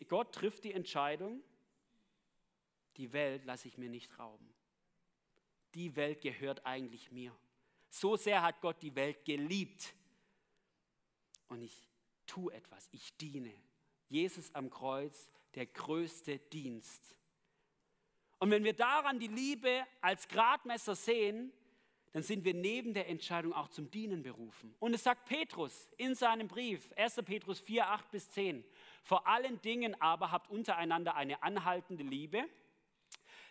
Gott 0.09 0.33
trifft 0.35 0.65
die 0.65 0.73
Entscheidung, 0.73 1.43
die 2.99 3.13
Welt 3.13 3.45
lasse 3.45 3.69
ich 3.69 3.79
mir 3.79 3.89
nicht 3.89 4.19
rauben. 4.19 4.53
Die 5.75 5.97
Welt 5.97 6.21
gehört 6.21 6.67
eigentlich 6.67 7.11
mir. 7.11 7.35
So 7.89 8.17
sehr 8.17 8.43
hat 8.43 8.61
Gott 8.61 8.83
die 8.83 8.95
Welt 8.95 9.25
geliebt. 9.25 9.95
Und 11.49 11.63
ich 11.63 11.89
tu 12.27 12.51
etwas, 12.51 12.89
ich 12.93 13.17
diene. 13.17 13.53
Jesus 14.09 14.55
am 14.55 14.71
Kreuz, 14.71 15.31
der 15.55 15.67
größte 15.67 16.39
Dienst. 16.39 17.17
Und 18.39 18.51
wenn 18.51 18.65
wir 18.65 18.75
daran 18.75 19.19
die 19.19 19.29
Liebe 19.29 19.87
als 20.01 20.29
Gradmesser 20.29 20.95
sehen, 20.95 21.53
dann 22.13 22.23
sind 22.23 22.45
wir 22.45 22.55
neben 22.55 22.95
der 22.95 23.09
Entscheidung 23.09 23.53
auch 23.53 23.69
zum 23.69 23.91
Dienen 23.91 24.23
berufen. 24.23 24.75
Und 24.79 24.95
es 24.95 25.05
sagt 25.05 25.27
Petrus 25.27 25.89
in 25.97 26.15
seinem 26.15 26.49
Brief, 26.49 26.93
1. 26.97 27.17
Petrus 27.25 27.61
4, 27.61 27.89
8 27.89 28.11
bis 28.11 28.31
10, 28.31 28.65
vor 29.03 29.27
allen 29.27 29.61
Dingen 29.61 30.01
aber 30.01 30.31
habt 30.31 30.51
untereinander 30.51 31.15
eine 31.17 31.43
anhaltende 31.43 32.05
Liebe, 32.05 32.49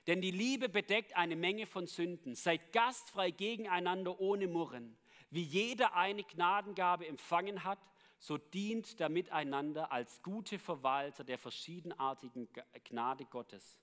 denn 0.07 0.21
die 0.21 0.31
Liebe 0.31 0.69
bedeckt 0.69 1.15
eine 1.17 1.35
Menge 1.35 1.65
von 1.67 1.85
Sünden. 1.85 2.33
Seid 2.33 2.71
gastfrei 2.71 3.29
gegeneinander 3.29 4.19
ohne 4.19 4.47
Murren. 4.47 4.97
Wie 5.29 5.43
jeder 5.43 5.95
eine 5.95 6.23
Gnadengabe 6.23 7.05
empfangen 7.05 7.65
hat, 7.65 7.79
so 8.17 8.37
dient 8.37 8.99
der 8.99 9.09
miteinander 9.09 9.91
als 9.91 10.23
gute 10.23 10.57
Verwalter 10.57 11.23
der 11.23 11.37
verschiedenartigen 11.37 12.47
Gnade 12.85 13.25
Gottes. 13.25 13.77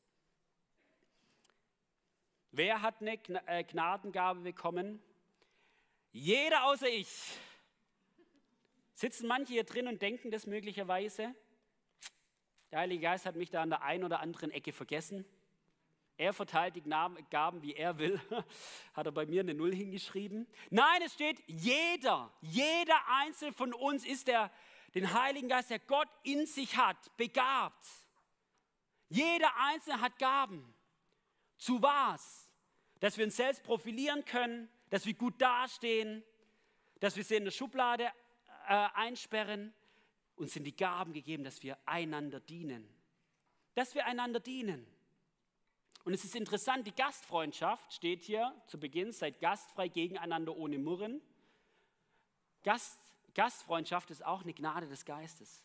Wer 2.50 2.82
hat 2.82 3.00
eine 3.00 3.18
äh, 3.46 3.64
Gnadengabe 3.64 4.40
bekommen? 4.40 5.02
Jeder 6.12 6.64
außer 6.64 6.88
ich. 6.88 7.08
Sitzen 8.94 9.26
manche 9.26 9.52
hier 9.52 9.64
drin 9.64 9.88
und 9.88 10.00
denken 10.00 10.30
das 10.30 10.46
möglicherweise? 10.46 11.34
Der 12.70 12.78
Heilige 12.78 13.02
Geist 13.02 13.26
hat 13.26 13.36
mich 13.36 13.50
da 13.50 13.62
an 13.62 13.70
der 13.70 13.82
einen 13.82 14.04
oder 14.04 14.20
anderen 14.20 14.50
Ecke 14.50 14.72
vergessen. 14.72 15.24
Er 16.16 16.32
verteilt 16.32 16.76
die 16.76 16.82
Gaben, 16.82 17.62
wie 17.62 17.74
er 17.74 17.98
will. 17.98 18.20
Hat 18.94 19.06
er 19.06 19.12
bei 19.12 19.26
mir 19.26 19.40
eine 19.40 19.54
Null 19.54 19.74
hingeschrieben? 19.74 20.46
Nein, 20.70 21.02
es 21.04 21.14
steht, 21.14 21.42
jeder, 21.46 22.32
jeder 22.40 23.00
Einzelne 23.08 23.52
von 23.52 23.72
uns 23.72 24.06
ist 24.06 24.28
der, 24.28 24.50
den 24.94 25.12
Heiligen 25.12 25.48
Geist, 25.48 25.70
der 25.70 25.80
Gott 25.80 26.08
in 26.22 26.46
sich 26.46 26.76
hat, 26.76 27.16
begabt. 27.16 27.84
Jeder 29.08 29.50
Einzelne 29.56 30.00
hat 30.00 30.18
Gaben. 30.18 30.72
Zu 31.56 31.82
was? 31.82 32.48
Dass 33.00 33.18
wir 33.18 33.24
uns 33.24 33.36
selbst 33.36 33.64
profilieren 33.64 34.24
können, 34.24 34.68
dass 34.90 35.06
wir 35.06 35.14
gut 35.14 35.40
dastehen, 35.40 36.22
dass 37.00 37.16
wir 37.16 37.24
sie 37.24 37.36
in 37.36 37.44
der 37.44 37.50
Schublade 37.50 38.04
äh, 38.68 38.88
einsperren. 38.94 39.74
Uns 40.36 40.52
sind 40.52 40.64
die 40.64 40.76
Gaben 40.76 41.12
gegeben, 41.12 41.42
dass 41.42 41.62
wir 41.62 41.76
einander 41.86 42.38
dienen. 42.38 42.88
Dass 43.74 43.94
wir 43.96 44.06
einander 44.06 44.38
dienen. 44.38 44.86
Und 46.04 46.12
es 46.12 46.24
ist 46.24 46.36
interessant, 46.36 46.86
die 46.86 46.94
Gastfreundschaft 46.94 47.92
steht 47.92 48.22
hier 48.22 48.54
zu 48.66 48.78
Beginn, 48.78 49.10
seid 49.10 49.40
gastfrei 49.40 49.88
gegeneinander 49.88 50.54
ohne 50.54 50.78
Murren. 50.78 51.22
Gast, 52.62 52.98
Gastfreundschaft 53.34 54.10
ist 54.10 54.24
auch 54.24 54.42
eine 54.42 54.52
Gnade 54.52 54.86
des 54.86 55.04
Geistes. 55.06 55.64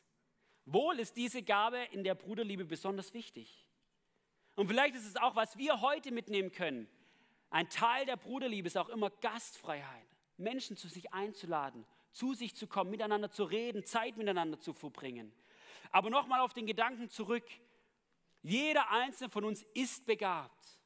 Wohl 0.66 1.00
ist 1.00 1.18
diese 1.18 1.44
Gabe 1.44 1.80
in 1.92 2.04
der 2.04 2.16
Bruderliebe 2.16 2.64
besonders 2.64 3.14
wichtig. 3.14 3.66
Und 4.56 4.68
vielleicht 4.68 4.96
ist 4.96 5.06
es 5.06 5.18
auch, 5.18 5.36
was 5.36 5.58
wir 5.58 5.82
heute 5.82 6.12
mitnehmen 6.12 6.52
können. 6.52 6.88
Ein 7.50 7.70
Teil 7.70 8.06
der 8.06 8.18
Bruderliebe 8.18 8.68
ist 8.68 8.78
auch 8.78 8.90
immer 8.90 9.10
Gastfreiheit. 9.10 10.08
Menschen 10.38 10.78
zu 10.78 10.88
sich 10.88 11.12
einzuladen, 11.14 11.86
zu 12.12 12.34
sich 12.34 12.56
zu 12.56 12.68
kommen, 12.68 12.92
miteinander 12.92 13.30
zu 13.30 13.44
reden, 13.44 13.84
Zeit 13.84 14.16
miteinander 14.16 14.60
zu 14.60 14.74
verbringen. 14.74 15.34
Aber 15.92 16.10
nochmal 16.10 16.40
auf 16.42 16.54
den 16.54 16.66
Gedanken 16.66 17.10
zurück. 17.10 17.44
Jeder 18.42 18.90
einzelne 18.92 19.30
von 19.30 19.44
uns 19.44 19.64
ist 19.74 20.06
begabt. 20.06 20.80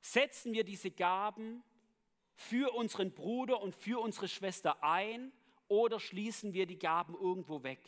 Setzen 0.00 0.52
wir 0.52 0.64
diese 0.64 0.90
Gaben 0.90 1.62
für 2.34 2.74
unseren 2.74 3.12
Bruder 3.12 3.60
und 3.60 3.74
für 3.74 4.00
unsere 4.00 4.28
Schwester 4.28 4.82
ein 4.82 5.32
oder 5.68 6.00
schließen 6.00 6.54
wir 6.54 6.66
die 6.66 6.78
Gaben 6.78 7.14
irgendwo 7.14 7.62
weg? 7.62 7.80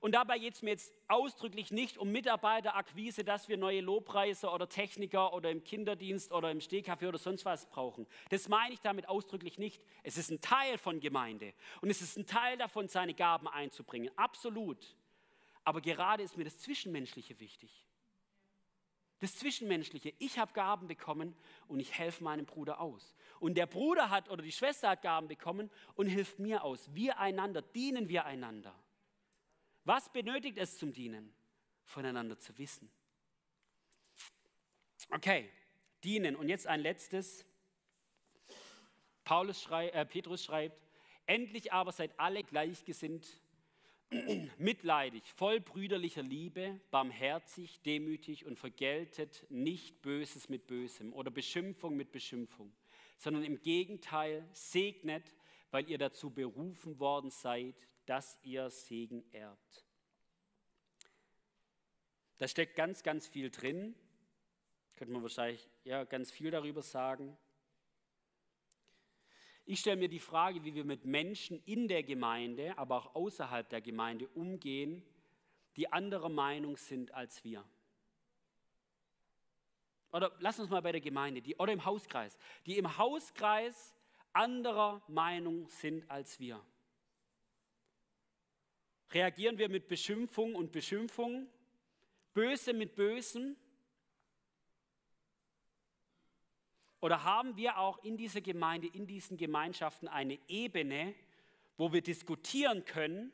Und 0.00 0.12
dabei 0.12 0.38
geht 0.38 0.54
es 0.54 0.62
mir 0.62 0.70
jetzt 0.70 0.92
ausdrücklich 1.08 1.70
nicht 1.72 1.98
um 1.98 2.12
Mitarbeiterakquise, 2.12 3.24
dass 3.24 3.48
wir 3.48 3.56
neue 3.56 3.80
Lobpreise 3.80 4.48
oder 4.50 4.68
Techniker 4.68 5.32
oder 5.32 5.50
im 5.50 5.64
Kinderdienst 5.64 6.32
oder 6.32 6.50
im 6.50 6.60
Stehkaffee 6.60 7.08
oder 7.08 7.18
sonst 7.18 7.44
was 7.44 7.68
brauchen. 7.68 8.06
Das 8.30 8.48
meine 8.48 8.74
ich 8.74 8.80
damit 8.80 9.08
ausdrücklich 9.08 9.58
nicht. 9.58 9.82
Es 10.04 10.16
ist 10.16 10.30
ein 10.30 10.40
Teil 10.40 10.78
von 10.78 11.00
Gemeinde 11.00 11.52
und 11.80 11.90
es 11.90 12.00
ist 12.00 12.16
ein 12.16 12.26
Teil 12.26 12.56
davon, 12.58 12.88
seine 12.88 13.14
Gaben 13.14 13.48
einzubringen. 13.48 14.10
Absolut. 14.16 14.96
Aber 15.64 15.80
gerade 15.80 16.22
ist 16.22 16.36
mir 16.36 16.44
das 16.44 16.58
Zwischenmenschliche 16.58 17.40
wichtig. 17.40 17.87
Das 19.20 19.34
Zwischenmenschliche. 19.36 20.14
Ich 20.18 20.38
habe 20.38 20.52
Gaben 20.52 20.86
bekommen 20.86 21.36
und 21.66 21.80
ich 21.80 21.98
helfe 21.98 22.22
meinem 22.22 22.46
Bruder 22.46 22.80
aus. 22.80 23.14
Und 23.40 23.56
der 23.56 23.66
Bruder 23.66 24.10
hat 24.10 24.28
oder 24.30 24.42
die 24.42 24.52
Schwester 24.52 24.90
hat 24.90 25.02
Gaben 25.02 25.26
bekommen 25.26 25.70
und 25.94 26.06
hilft 26.06 26.38
mir 26.38 26.62
aus. 26.62 26.88
Wir 26.94 27.18
einander, 27.18 27.62
dienen 27.62 28.08
wir 28.08 28.24
einander. 28.26 28.74
Was 29.84 30.12
benötigt 30.12 30.58
es 30.58 30.78
zum 30.78 30.92
Dienen? 30.92 31.32
Voneinander 31.84 32.38
zu 32.38 32.56
wissen. 32.58 32.90
Okay, 35.10 35.50
dienen. 36.04 36.36
Und 36.36 36.48
jetzt 36.48 36.66
ein 36.66 36.80
letztes. 36.80 37.44
Paulus 39.24 39.62
schrei, 39.62 39.88
äh, 39.88 40.06
Petrus 40.06 40.44
schreibt, 40.44 40.80
endlich 41.26 41.72
aber 41.72 41.92
seid 41.92 42.18
alle 42.18 42.42
gleichgesinnt 42.42 43.26
mitleidig, 44.58 45.22
voll 45.34 45.60
brüderlicher 45.60 46.22
Liebe, 46.22 46.80
barmherzig, 46.90 47.80
demütig 47.82 48.46
und 48.46 48.56
vergeltet 48.56 49.44
nicht 49.50 50.00
Böses 50.02 50.48
mit 50.48 50.66
Bösem 50.66 51.12
oder 51.12 51.30
Beschimpfung 51.30 51.96
mit 51.96 52.10
Beschimpfung, 52.10 52.72
sondern 53.18 53.44
im 53.44 53.60
Gegenteil 53.60 54.48
segnet, 54.52 55.34
weil 55.70 55.88
ihr 55.90 55.98
dazu 55.98 56.30
berufen 56.30 56.98
worden 56.98 57.30
seid, 57.30 57.74
dass 58.06 58.38
ihr 58.42 58.70
Segen 58.70 59.24
erbt. 59.32 59.84
Da 62.38 62.48
steckt 62.48 62.76
ganz, 62.76 63.02
ganz 63.02 63.26
viel 63.26 63.50
drin. 63.50 63.94
Könnte 64.96 65.12
man 65.12 65.22
wahrscheinlich 65.22 65.68
ja, 65.84 66.04
ganz 66.04 66.30
viel 66.30 66.50
darüber 66.50 66.82
sagen. 66.82 67.36
Ich 69.70 69.80
stelle 69.80 69.96
mir 69.96 70.08
die 70.08 70.18
Frage, 70.18 70.64
wie 70.64 70.74
wir 70.74 70.84
mit 70.84 71.04
Menschen 71.04 71.62
in 71.66 71.88
der 71.88 72.02
Gemeinde, 72.02 72.78
aber 72.78 72.96
auch 72.96 73.14
außerhalb 73.14 73.68
der 73.68 73.82
Gemeinde 73.82 74.26
umgehen, 74.28 75.02
die 75.76 75.92
anderer 75.92 76.30
Meinung 76.30 76.78
sind 76.78 77.12
als 77.12 77.44
wir. 77.44 77.62
Oder 80.10 80.34
lass 80.40 80.58
uns 80.58 80.70
mal 80.70 80.80
bei 80.80 80.92
der 80.92 81.02
Gemeinde, 81.02 81.42
die, 81.42 81.54
oder 81.56 81.74
im 81.74 81.84
Hauskreis, 81.84 82.38
die 82.64 82.78
im 82.78 82.96
Hauskreis 82.96 83.94
anderer 84.32 85.02
Meinung 85.06 85.68
sind 85.68 86.10
als 86.10 86.40
wir. 86.40 86.64
Reagieren 89.10 89.58
wir 89.58 89.68
mit 89.68 89.86
Beschimpfung 89.86 90.54
und 90.54 90.72
Beschimpfung, 90.72 91.46
Böse 92.32 92.72
mit 92.72 92.96
Bösem? 92.96 93.54
Oder 97.00 97.24
haben 97.24 97.56
wir 97.56 97.78
auch 97.78 98.02
in 98.02 98.16
dieser 98.16 98.40
Gemeinde, 98.40 98.88
in 98.88 99.06
diesen 99.06 99.36
Gemeinschaften 99.36 100.08
eine 100.08 100.38
Ebene, 100.48 101.14
wo 101.76 101.92
wir 101.92 102.02
diskutieren 102.02 102.84
können, 102.84 103.32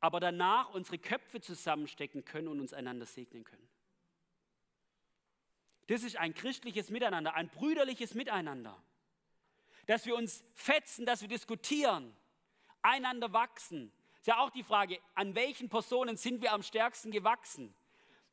aber 0.00 0.20
danach 0.20 0.74
unsere 0.74 0.98
Köpfe 0.98 1.40
zusammenstecken 1.40 2.24
können 2.24 2.48
und 2.48 2.60
uns 2.60 2.72
einander 2.72 3.06
segnen 3.06 3.44
können? 3.44 3.68
Das 5.86 6.02
ist 6.02 6.16
ein 6.16 6.34
christliches 6.34 6.90
Miteinander, 6.90 7.34
ein 7.34 7.48
brüderliches 7.48 8.14
Miteinander. 8.14 8.76
Dass 9.86 10.04
wir 10.04 10.16
uns 10.16 10.44
fetzen, 10.54 11.06
dass 11.06 11.22
wir 11.22 11.28
diskutieren, 11.28 12.12
einander 12.82 13.32
wachsen. 13.32 13.92
Ist 14.20 14.26
ja 14.26 14.38
auch 14.38 14.50
die 14.50 14.64
Frage, 14.64 14.98
an 15.14 15.36
welchen 15.36 15.68
Personen 15.68 16.16
sind 16.16 16.42
wir 16.42 16.52
am 16.52 16.64
stärksten 16.64 17.12
gewachsen? 17.12 17.72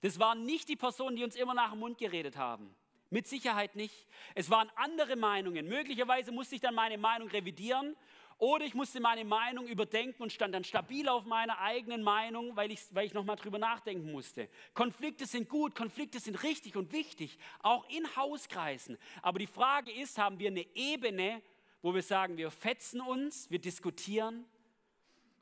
Das 0.02 0.18
waren 0.20 0.44
nicht 0.44 0.68
die 0.68 0.76
Personen, 0.76 1.16
die 1.16 1.24
uns 1.24 1.36
immer 1.36 1.54
nach 1.54 1.72
dem 1.72 1.80
Mund 1.80 2.00
geredet 2.00 2.36
haben. 2.36 2.76
Mit 3.14 3.28
Sicherheit 3.28 3.76
nicht. 3.76 4.08
Es 4.34 4.50
waren 4.50 4.72
andere 4.76 5.16
Meinungen. 5.16 5.68
Möglicherweise 5.68 6.32
musste 6.32 6.56
ich 6.56 6.62
dann 6.62 6.74
meine 6.74 6.98
Meinung 6.98 7.28
revidieren 7.28 7.96
oder 8.40 8.66
ich 8.66 8.74
musste 8.74 9.00
meine 9.00 9.24
Meinung 9.24 9.68
überdenken 9.68 10.24
und 10.24 10.34
stand 10.34 10.56
dann 10.56 10.64
stabil 10.64 11.08
auf 11.08 11.24
meiner 11.24 11.60
eigenen 11.60 12.02
Meinung, 12.02 12.56
weil 12.56 12.72
ich, 12.72 12.82
weil 12.90 13.06
ich 13.06 13.14
nochmal 13.14 13.36
drüber 13.36 13.60
nachdenken 13.60 14.12
musste. 14.12 14.50
Konflikte 14.74 15.28
sind 15.28 15.48
gut, 15.48 15.76
Konflikte 15.76 16.20
sind 16.20 16.42
richtig 16.42 16.76
und 16.76 16.92
wichtig, 16.92 17.38
auch 17.60 17.88
in 17.88 18.16
Hauskreisen. 18.16 18.98
Aber 19.22 19.38
die 19.38 19.46
Frage 19.46 19.92
ist, 19.92 20.18
haben 20.18 20.40
wir 20.40 20.50
eine 20.50 20.66
Ebene, 20.74 21.44
wo 21.84 21.94
wir 21.94 22.02
sagen, 22.02 22.36
wir 22.36 22.50
fetzen 22.50 23.00
uns, 23.00 23.48
wir 23.52 23.60
diskutieren 23.60 24.44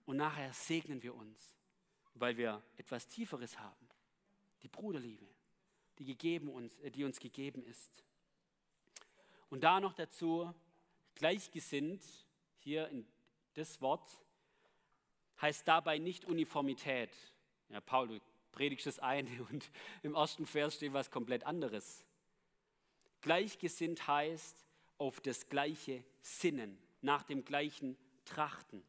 und 0.06 0.18
nachher 0.18 0.52
segnen 0.52 1.02
wir 1.02 1.16
uns, 1.16 1.56
weil 2.16 2.36
wir 2.36 2.62
etwas 2.76 3.08
Tieferes 3.08 3.58
haben. 3.58 3.88
Die 4.62 4.68
Bruderliebe 4.68 5.26
die, 6.02 6.06
gegeben 6.06 6.50
uns, 6.50 6.78
äh, 6.80 6.90
die 6.92 7.04
uns 7.04 7.20
gegeben 7.20 7.64
ist. 7.64 8.04
Und 9.50 9.64
da 9.64 9.80
noch 9.80 9.94
dazu 9.94 10.54
gleichgesinnt, 11.16 12.04
hier 12.60 12.88
in 12.90 13.06
das 13.54 13.82
Wort, 13.82 14.08
heißt 15.42 15.68
dabei 15.68 16.00
nicht 16.00 16.26
Uniformität. 16.26 17.12
Ja, 17.70 17.82
Paul, 17.82 18.08
du 18.08 18.20
predigst 18.52 18.88
das 18.88 19.00
eine 19.00 19.30
und 19.52 19.70
im 20.02 20.16
ersten 20.16 20.46
Vers 20.46 20.76
steht 20.76 20.94
was 20.94 21.12
komplett 21.12 21.44
anderes. 21.44 22.04
Gleichgesinnt 23.22 24.08
heißt 24.08 24.66
auf 24.98 25.22
das 25.22 25.50
gleiche 25.50 26.04
Sinnen, 26.22 26.78
nach 27.02 27.24
dem 27.24 27.46
gleichen 27.46 27.96
Trachten. 28.26 28.84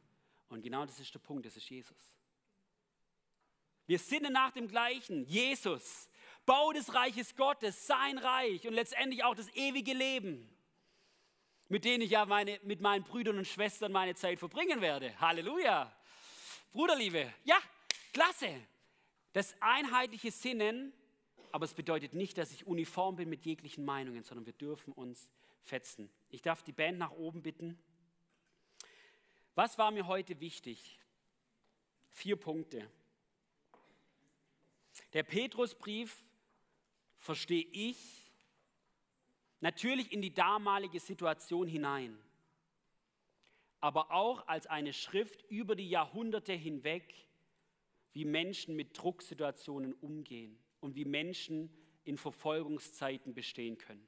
Und 0.48 0.62
genau 0.62 0.86
das 0.86 1.00
ist 1.00 1.12
der 1.12 1.18
Punkt, 1.18 1.44
das 1.44 1.56
ist 1.56 1.68
Jesus. 1.68 1.96
Wir 3.86 3.98
sinnen 3.98 4.32
nach 4.32 4.52
dem 4.52 4.68
Gleichen, 4.68 5.26
Jesus. 5.26 6.08
Bau 6.44 6.72
des 6.72 6.92
Reiches 6.94 7.36
Gottes, 7.36 7.86
sein 7.86 8.18
Reich 8.18 8.66
und 8.66 8.74
letztendlich 8.74 9.22
auch 9.24 9.34
das 9.34 9.48
ewige 9.54 9.92
Leben, 9.92 10.48
mit 11.68 11.84
dem 11.84 12.00
ich 12.00 12.10
ja 12.10 12.26
meine, 12.26 12.58
mit 12.64 12.80
meinen 12.80 13.04
Brüdern 13.04 13.38
und 13.38 13.46
Schwestern 13.46 13.92
meine 13.92 14.14
Zeit 14.14 14.38
verbringen 14.38 14.80
werde. 14.80 15.18
Halleluja. 15.20 15.92
Bruderliebe, 16.72 17.32
ja, 17.44 17.58
klasse. 18.12 18.60
Das 19.32 19.54
einheitliche 19.60 20.30
Sinnen, 20.30 20.92
aber 21.52 21.64
es 21.64 21.74
bedeutet 21.74 22.14
nicht, 22.14 22.36
dass 22.38 22.50
ich 22.50 22.66
uniform 22.66 23.16
bin 23.16 23.28
mit 23.28 23.44
jeglichen 23.44 23.84
Meinungen, 23.84 24.24
sondern 24.24 24.46
wir 24.46 24.52
dürfen 24.52 24.92
uns 24.92 25.30
fetzen. 25.62 26.10
Ich 26.30 26.42
darf 26.42 26.62
die 26.62 26.72
Band 26.72 26.98
nach 26.98 27.12
oben 27.12 27.42
bitten. 27.42 27.78
Was 29.54 29.78
war 29.78 29.90
mir 29.90 30.06
heute 30.06 30.40
wichtig? 30.40 30.98
Vier 32.10 32.36
Punkte. 32.36 32.90
Der 35.12 35.22
Petrusbrief 35.22 36.16
verstehe 37.22 37.66
ich 37.70 38.32
natürlich 39.60 40.12
in 40.12 40.20
die 40.20 40.34
damalige 40.34 40.98
Situation 40.98 41.68
hinein, 41.68 42.18
aber 43.80 44.10
auch 44.10 44.46
als 44.48 44.66
eine 44.66 44.92
Schrift 44.92 45.42
über 45.48 45.76
die 45.76 45.88
Jahrhunderte 45.88 46.52
hinweg, 46.52 47.28
wie 48.12 48.24
Menschen 48.24 48.74
mit 48.74 48.98
Drucksituationen 48.98 49.94
umgehen 49.94 50.58
und 50.80 50.96
wie 50.96 51.04
Menschen 51.04 51.70
in 52.04 52.18
Verfolgungszeiten 52.18 53.34
bestehen 53.34 53.78
können. 53.78 54.06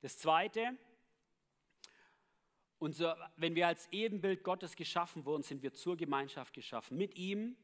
Das 0.00 0.18
Zweite, 0.18 0.76
unser, 2.78 3.30
wenn 3.36 3.54
wir 3.54 3.66
als 3.66 3.88
Ebenbild 3.92 4.42
Gottes 4.42 4.74
geschaffen 4.74 5.26
wurden, 5.26 5.42
sind 5.42 5.62
wir 5.62 5.74
zur 5.74 5.98
Gemeinschaft 5.98 6.54
geschaffen, 6.54 6.96
mit 6.96 7.16
ihm 7.16 7.56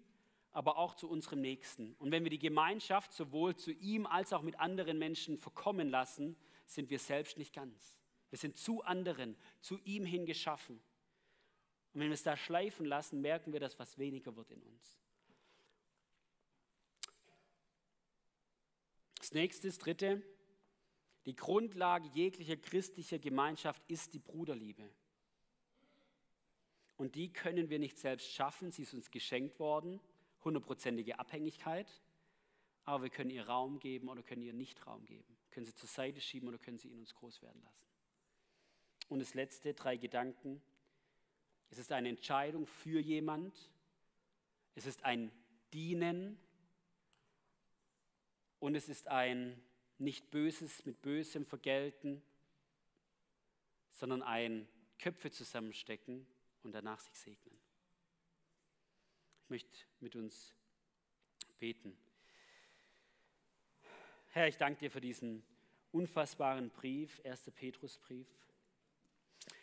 aber 0.52 0.76
auch 0.76 0.94
zu 0.94 1.08
unserem 1.08 1.40
Nächsten. 1.40 1.94
Und 1.94 2.10
wenn 2.10 2.24
wir 2.24 2.30
die 2.30 2.38
Gemeinschaft 2.38 3.12
sowohl 3.12 3.56
zu 3.56 3.72
ihm 3.72 4.06
als 4.06 4.32
auch 4.32 4.42
mit 4.42 4.60
anderen 4.60 4.98
Menschen 4.98 5.38
verkommen 5.38 5.88
lassen, 5.88 6.36
sind 6.66 6.90
wir 6.90 6.98
selbst 6.98 7.38
nicht 7.38 7.54
ganz. 7.54 7.98
Wir 8.30 8.38
sind 8.38 8.56
zu 8.56 8.82
anderen, 8.82 9.36
zu 9.60 9.78
ihm 9.78 10.04
hin 10.04 10.26
geschaffen. 10.26 10.76
Und 11.92 12.00
wenn 12.00 12.08
wir 12.08 12.14
es 12.14 12.22
da 12.22 12.36
schleifen 12.36 12.86
lassen, 12.86 13.20
merken 13.20 13.52
wir, 13.52 13.60
dass 13.60 13.78
was 13.78 13.98
weniger 13.98 14.36
wird 14.36 14.50
in 14.50 14.62
uns. 14.62 14.98
Das 19.18 19.32
nächste, 19.32 19.68
das 19.68 19.78
dritte, 19.78 20.22
die 21.26 21.36
Grundlage 21.36 22.08
jeglicher 22.08 22.56
christlicher 22.56 23.18
Gemeinschaft 23.18 23.82
ist 23.88 24.12
die 24.12 24.18
Bruderliebe. 24.18 24.90
Und 26.96 27.14
die 27.14 27.32
können 27.32 27.70
wir 27.70 27.78
nicht 27.78 27.98
selbst 27.98 28.32
schaffen, 28.32 28.70
sie 28.70 28.82
ist 28.82 28.94
uns 28.94 29.10
geschenkt 29.10 29.58
worden 29.58 30.00
hundertprozentige 30.44 31.18
Abhängigkeit, 31.18 31.86
aber 32.84 33.04
wir 33.04 33.10
können 33.10 33.30
ihr 33.30 33.46
Raum 33.46 33.78
geben 33.78 34.08
oder 34.08 34.22
können 34.22 34.42
ihr 34.42 34.52
nicht 34.52 34.86
Raum 34.86 35.04
geben. 35.04 35.36
Können 35.50 35.66
sie 35.66 35.74
zur 35.74 35.88
Seite 35.88 36.20
schieben 36.20 36.48
oder 36.48 36.58
können 36.58 36.78
sie 36.78 36.90
in 36.90 36.98
uns 36.98 37.14
groß 37.14 37.42
werden 37.42 37.62
lassen. 37.62 37.86
Und 39.08 39.20
das 39.20 39.34
letzte, 39.34 39.74
drei 39.74 39.96
Gedanken. 39.96 40.62
Es 41.70 41.78
ist 41.78 41.92
eine 41.92 42.08
Entscheidung 42.08 42.66
für 42.66 43.00
jemand. 43.00 43.70
Es 44.74 44.86
ist 44.86 45.04
ein 45.04 45.30
Dienen. 45.72 46.38
Und 48.58 48.74
es 48.74 48.88
ist 48.88 49.08
ein 49.08 49.62
nicht 49.98 50.30
Böses 50.30 50.84
mit 50.84 51.02
Bösem 51.02 51.44
vergelten, 51.44 52.22
sondern 53.90 54.22
ein 54.22 54.68
Köpfe 54.98 55.30
zusammenstecken 55.30 56.26
und 56.62 56.72
danach 56.72 57.00
sich 57.00 57.18
segnen 57.18 57.61
möchte 59.52 59.84
mit 60.00 60.16
uns 60.16 60.54
beten. 61.58 61.94
Herr, 64.30 64.48
ich 64.48 64.56
danke 64.56 64.80
dir 64.80 64.90
für 64.90 65.02
diesen 65.02 65.42
unfassbaren 65.90 66.70
Brief, 66.70 67.20
1. 67.22 67.50
Petrusbrief. 67.54 68.26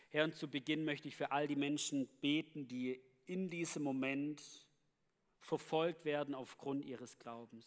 Herr, 0.09 0.25
und 0.25 0.35
zu 0.35 0.47
Beginn 0.47 0.85
möchte 0.85 1.07
ich 1.07 1.15
für 1.15 1.31
all 1.31 1.47
die 1.47 1.55
Menschen 1.55 2.07
beten, 2.21 2.67
die 2.67 3.01
in 3.25 3.49
diesem 3.49 3.81
Moment 3.81 4.67
verfolgt 5.39 6.05
werden 6.05 6.35
aufgrund 6.35 6.85
ihres 6.85 7.17
Glaubens, 7.17 7.65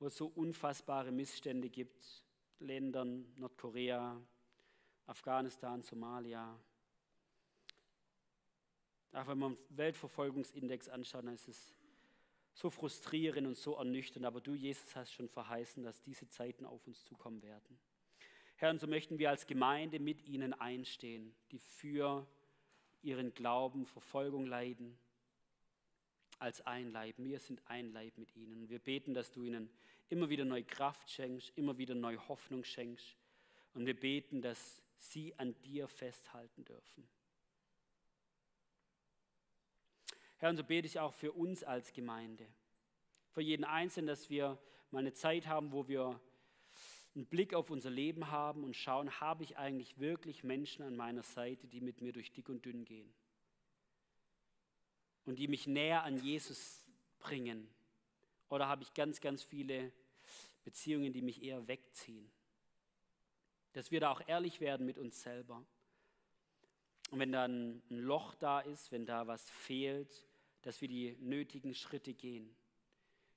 wo 0.00 0.06
es 0.08 0.18
so 0.18 0.26
unfassbare 0.26 1.12
Missstände 1.12 1.70
gibt, 1.70 2.26
Ländern, 2.58 3.32
Nordkorea, 3.38 4.20
Afghanistan, 5.06 5.80
Somalia, 5.80 6.60
auch 9.12 9.26
wenn 9.26 9.38
man 9.38 9.56
den 9.68 9.76
Weltverfolgungsindex 9.78 10.88
anschaut, 10.88 11.24
dann 11.24 11.34
ist 11.34 11.48
es 11.48 11.74
so 12.54 12.70
frustrierend 12.70 13.46
und 13.46 13.56
so 13.56 13.76
ernüchternd. 13.76 14.26
Aber 14.26 14.40
du, 14.40 14.54
Jesus, 14.54 14.94
hast 14.94 15.12
schon 15.12 15.28
verheißen, 15.28 15.82
dass 15.82 16.02
diese 16.02 16.28
Zeiten 16.28 16.64
auf 16.64 16.86
uns 16.86 17.04
zukommen 17.04 17.42
werden. 17.42 17.78
Herr, 18.56 18.70
und 18.70 18.78
so 18.78 18.86
möchten 18.86 19.18
wir 19.18 19.30
als 19.30 19.46
Gemeinde 19.46 19.98
mit 19.98 20.26
ihnen 20.26 20.52
einstehen, 20.52 21.34
die 21.50 21.58
für 21.58 22.26
ihren 23.02 23.32
Glauben 23.32 23.86
Verfolgung 23.86 24.46
leiden, 24.46 24.98
als 26.38 26.60
ein 26.66 26.92
Leib. 26.92 27.14
Wir 27.18 27.38
sind 27.38 27.62
ein 27.66 27.92
Leib 27.92 28.16
mit 28.18 28.34
ihnen. 28.36 28.68
Wir 28.68 28.78
beten, 28.78 29.14
dass 29.14 29.30
du 29.30 29.42
ihnen 29.42 29.70
immer 30.08 30.28
wieder 30.28 30.44
neue 30.44 30.64
Kraft 30.64 31.10
schenkst, 31.10 31.52
immer 31.56 31.78
wieder 31.78 31.94
neue 31.94 32.28
Hoffnung 32.28 32.64
schenkst. 32.64 33.16
Und 33.74 33.86
wir 33.86 33.98
beten, 33.98 34.42
dass 34.42 34.82
sie 34.96 35.34
an 35.38 35.54
dir 35.62 35.86
festhalten 35.88 36.64
dürfen. 36.64 37.08
Herr, 40.40 40.48
und 40.48 40.56
so 40.56 40.64
bete 40.64 40.86
ich 40.86 40.98
auch 40.98 41.12
für 41.12 41.32
uns 41.32 41.62
als 41.62 41.92
Gemeinde, 41.92 42.46
für 43.30 43.42
jeden 43.42 43.64
Einzelnen, 43.64 44.06
dass 44.06 44.30
wir 44.30 44.58
mal 44.90 45.00
eine 45.00 45.12
Zeit 45.12 45.46
haben, 45.46 45.70
wo 45.70 45.86
wir 45.86 46.18
einen 47.14 47.26
Blick 47.26 47.52
auf 47.52 47.68
unser 47.68 47.90
Leben 47.90 48.30
haben 48.30 48.64
und 48.64 48.74
schauen, 48.74 49.20
habe 49.20 49.44
ich 49.44 49.58
eigentlich 49.58 49.98
wirklich 49.98 50.42
Menschen 50.42 50.82
an 50.82 50.96
meiner 50.96 51.22
Seite, 51.22 51.66
die 51.66 51.82
mit 51.82 52.00
mir 52.00 52.14
durch 52.14 52.32
dick 52.32 52.48
und 52.48 52.64
dünn 52.64 52.86
gehen 52.86 53.12
und 55.26 55.38
die 55.38 55.46
mich 55.46 55.66
näher 55.66 56.04
an 56.04 56.16
Jesus 56.16 56.86
bringen? 57.18 57.68
Oder 58.48 58.66
habe 58.66 58.82
ich 58.82 58.94
ganz, 58.94 59.20
ganz 59.20 59.42
viele 59.42 59.92
Beziehungen, 60.64 61.12
die 61.12 61.20
mich 61.20 61.42
eher 61.42 61.68
wegziehen? 61.68 62.30
Dass 63.74 63.90
wir 63.90 64.00
da 64.00 64.10
auch 64.10 64.26
ehrlich 64.26 64.62
werden 64.62 64.86
mit 64.86 64.96
uns 64.96 65.22
selber. 65.22 65.62
Und 67.10 67.18
wenn 67.18 67.30
da 67.30 67.44
ein 67.44 67.82
Loch 67.90 68.34
da 68.36 68.60
ist, 68.60 68.90
wenn 68.90 69.04
da 69.04 69.26
was 69.26 69.50
fehlt, 69.50 70.26
dass 70.62 70.80
wir 70.80 70.88
die 70.88 71.16
nötigen 71.20 71.74
Schritte 71.74 72.14
gehen. 72.14 72.54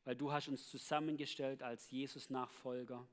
Weil 0.04 0.16
du 0.16 0.32
hast 0.32 0.48
uns 0.50 0.70
zusammengestellt 0.70 1.64
als 1.64 1.90
Jesus-Nachfolger 1.92 3.08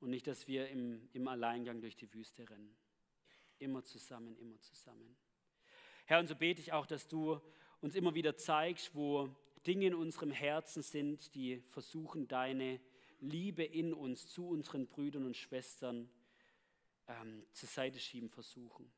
und 0.00 0.10
nicht, 0.10 0.26
dass 0.26 0.46
wir 0.46 0.68
im, 0.68 1.08
im 1.12 1.26
Alleingang 1.26 1.80
durch 1.80 1.96
die 1.96 2.12
Wüste 2.12 2.48
rennen. 2.48 2.76
Immer 3.58 3.82
zusammen, 3.84 4.36
immer 4.38 4.58
zusammen. 4.60 5.16
Herr, 6.04 6.20
und 6.20 6.28
so 6.28 6.36
bete 6.36 6.60
ich 6.60 6.72
auch, 6.72 6.86
dass 6.86 7.08
du 7.08 7.40
uns 7.80 7.94
immer 7.94 8.14
wieder 8.14 8.36
zeigst, 8.36 8.94
wo 8.94 9.34
Dinge 9.66 9.86
in 9.86 9.94
unserem 9.94 10.30
Herzen 10.30 10.82
sind, 10.82 11.34
die 11.34 11.60
versuchen, 11.70 12.28
deine 12.28 12.80
Liebe 13.20 13.64
in 13.64 13.92
uns 13.92 14.28
zu 14.28 14.46
unseren 14.48 14.86
Brüdern 14.86 15.24
und 15.24 15.36
Schwestern 15.36 16.08
ähm, 17.08 17.44
zur 17.52 17.68
Seite 17.68 17.98
schieben 17.98 18.28
versuchen. 18.28 18.90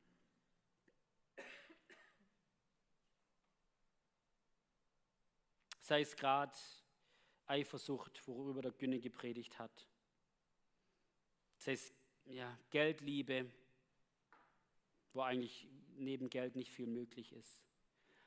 Sei 5.89 6.01
es 6.01 6.15
gerade 6.15 6.55
Eifersucht, 7.47 8.21
worüber 8.27 8.61
der 8.61 8.71
Günne 8.73 8.99
gepredigt 8.99 9.57
hat, 9.57 9.87
sei 11.57 11.71
es 11.71 11.91
ja, 12.25 12.55
Geldliebe, 12.69 13.51
wo 15.13 15.21
eigentlich 15.21 15.67
neben 15.97 16.29
Geld 16.29 16.55
nicht 16.55 16.69
viel 16.69 16.85
möglich 16.85 17.33
ist, 17.33 17.63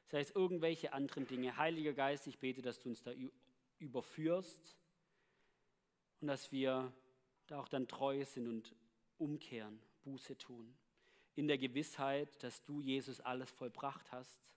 sei 0.07 0.19
es 0.19 0.33
irgendwelche 0.33 0.93
anderen 0.93 1.29
Dinge. 1.29 1.57
Heiliger 1.57 1.93
Geist, 1.93 2.27
ich 2.27 2.41
bete, 2.41 2.63
dass 2.63 2.81
du 2.81 2.89
uns 2.89 3.05
da 3.05 3.13
überführst 3.79 4.77
und 6.21 6.27
dass 6.27 6.51
wir 6.51 6.93
da 7.47 7.61
auch 7.61 7.69
dann 7.69 7.87
treu 7.87 8.25
sind 8.25 8.49
und 8.49 8.75
umkehren, 9.19 9.81
Buße 10.03 10.37
tun. 10.37 10.75
In 11.37 11.47
der 11.47 11.59
Gewissheit, 11.59 12.43
dass 12.43 12.65
du, 12.65 12.81
Jesus, 12.81 13.21
alles 13.21 13.53
vollbracht 13.53 14.11
hast 14.11 14.53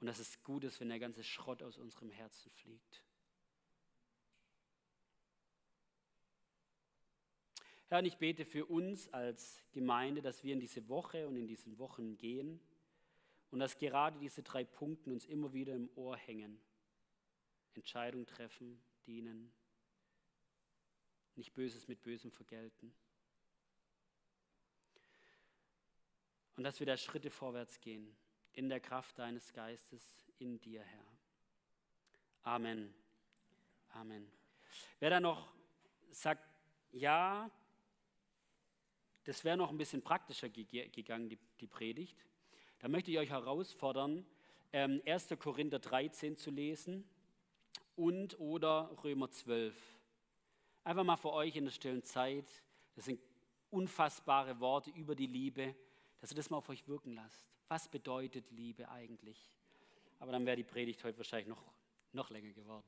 und 0.00 0.06
dass 0.06 0.18
es 0.18 0.42
gut 0.42 0.64
ist, 0.64 0.80
wenn 0.80 0.88
der 0.88 0.98
ganze 0.98 1.24
Schrott 1.24 1.62
aus 1.62 1.78
unserem 1.78 2.10
Herzen 2.10 2.50
fliegt. 2.52 3.02
Herr, 7.88 8.00
und 8.00 8.04
ich 8.04 8.18
bete 8.18 8.44
für 8.44 8.66
uns 8.66 9.08
als 9.12 9.62
Gemeinde, 9.72 10.20
dass 10.20 10.44
wir 10.44 10.52
in 10.52 10.60
diese 10.60 10.88
Woche 10.88 11.26
und 11.26 11.36
in 11.36 11.46
diesen 11.46 11.78
Wochen 11.78 12.16
gehen 12.18 12.60
und 13.50 13.60
dass 13.60 13.78
gerade 13.78 14.18
diese 14.18 14.42
drei 14.42 14.64
Punkte 14.64 15.10
uns 15.10 15.24
immer 15.24 15.52
wieder 15.52 15.74
im 15.74 15.88
Ohr 15.96 16.16
hängen. 16.16 16.60
Entscheidung 17.74 18.26
treffen, 18.26 18.82
dienen, 19.06 19.52
nicht 21.34 21.54
Böses 21.54 21.88
mit 21.88 22.02
Bösem 22.02 22.30
vergelten. 22.30 22.92
und 26.58 26.64
dass 26.64 26.80
wir 26.80 26.86
da 26.88 26.96
Schritte 26.96 27.30
vorwärts 27.30 27.80
gehen 27.80 28.16
in 28.54 28.68
der 28.68 28.80
Kraft 28.80 29.18
deines 29.18 29.52
Geistes 29.52 30.02
in 30.38 30.60
dir, 30.60 30.82
Herr. 30.82 31.18
Amen. 32.42 32.94
Amen. 33.90 34.30
Wer 35.00 35.10
da 35.10 35.20
noch 35.20 35.52
sagt, 36.10 36.44
ja, 36.92 37.50
das 39.24 39.44
wäre 39.44 39.56
noch 39.56 39.70
ein 39.70 39.78
bisschen 39.78 40.02
praktischer 40.02 40.48
gegangen, 40.48 41.28
die, 41.28 41.38
die, 41.60 41.66
Predigt, 41.66 42.24
da 42.78 42.88
möchte 42.88 43.10
ich 43.10 43.18
euch 43.18 43.30
herausfordern, 43.30 44.24
ähm, 44.72 45.02
1. 45.06 45.28
Korinther 45.38 45.78
13 45.78 46.36
zu 46.36 46.50
lesen 46.50 47.08
und 47.96 48.38
oder 48.38 48.90
Römer 49.04 49.30
12. 49.30 49.74
Einfach 50.84 51.04
mal 51.04 51.16
für 51.16 51.32
euch 51.32 51.56
in 51.56 51.64
der 51.64 51.72
stillen 51.72 52.02
Zeit. 52.02 52.46
Das 52.94 53.04
sind 53.04 53.20
unfassbare 53.70 54.58
Worte 54.60 54.90
über 54.90 55.14
die 55.14 55.26
Liebe, 55.26 55.74
dass 56.20 56.32
ihr 56.32 56.36
das 56.36 56.48
mal 56.48 56.58
auf 56.58 56.68
euch 56.68 56.86
wirken 56.88 57.14
lasst. 57.14 57.57
Was 57.68 57.88
bedeutet 57.88 58.50
Liebe 58.50 58.88
eigentlich? 58.88 59.50
Aber 60.18 60.32
dann 60.32 60.44
wäre 60.46 60.56
die 60.56 60.64
Predigt 60.64 61.04
heute 61.04 61.18
wahrscheinlich 61.18 61.48
noch, 61.48 61.62
noch 62.12 62.30
länger 62.30 62.52
geworden. 62.52 62.84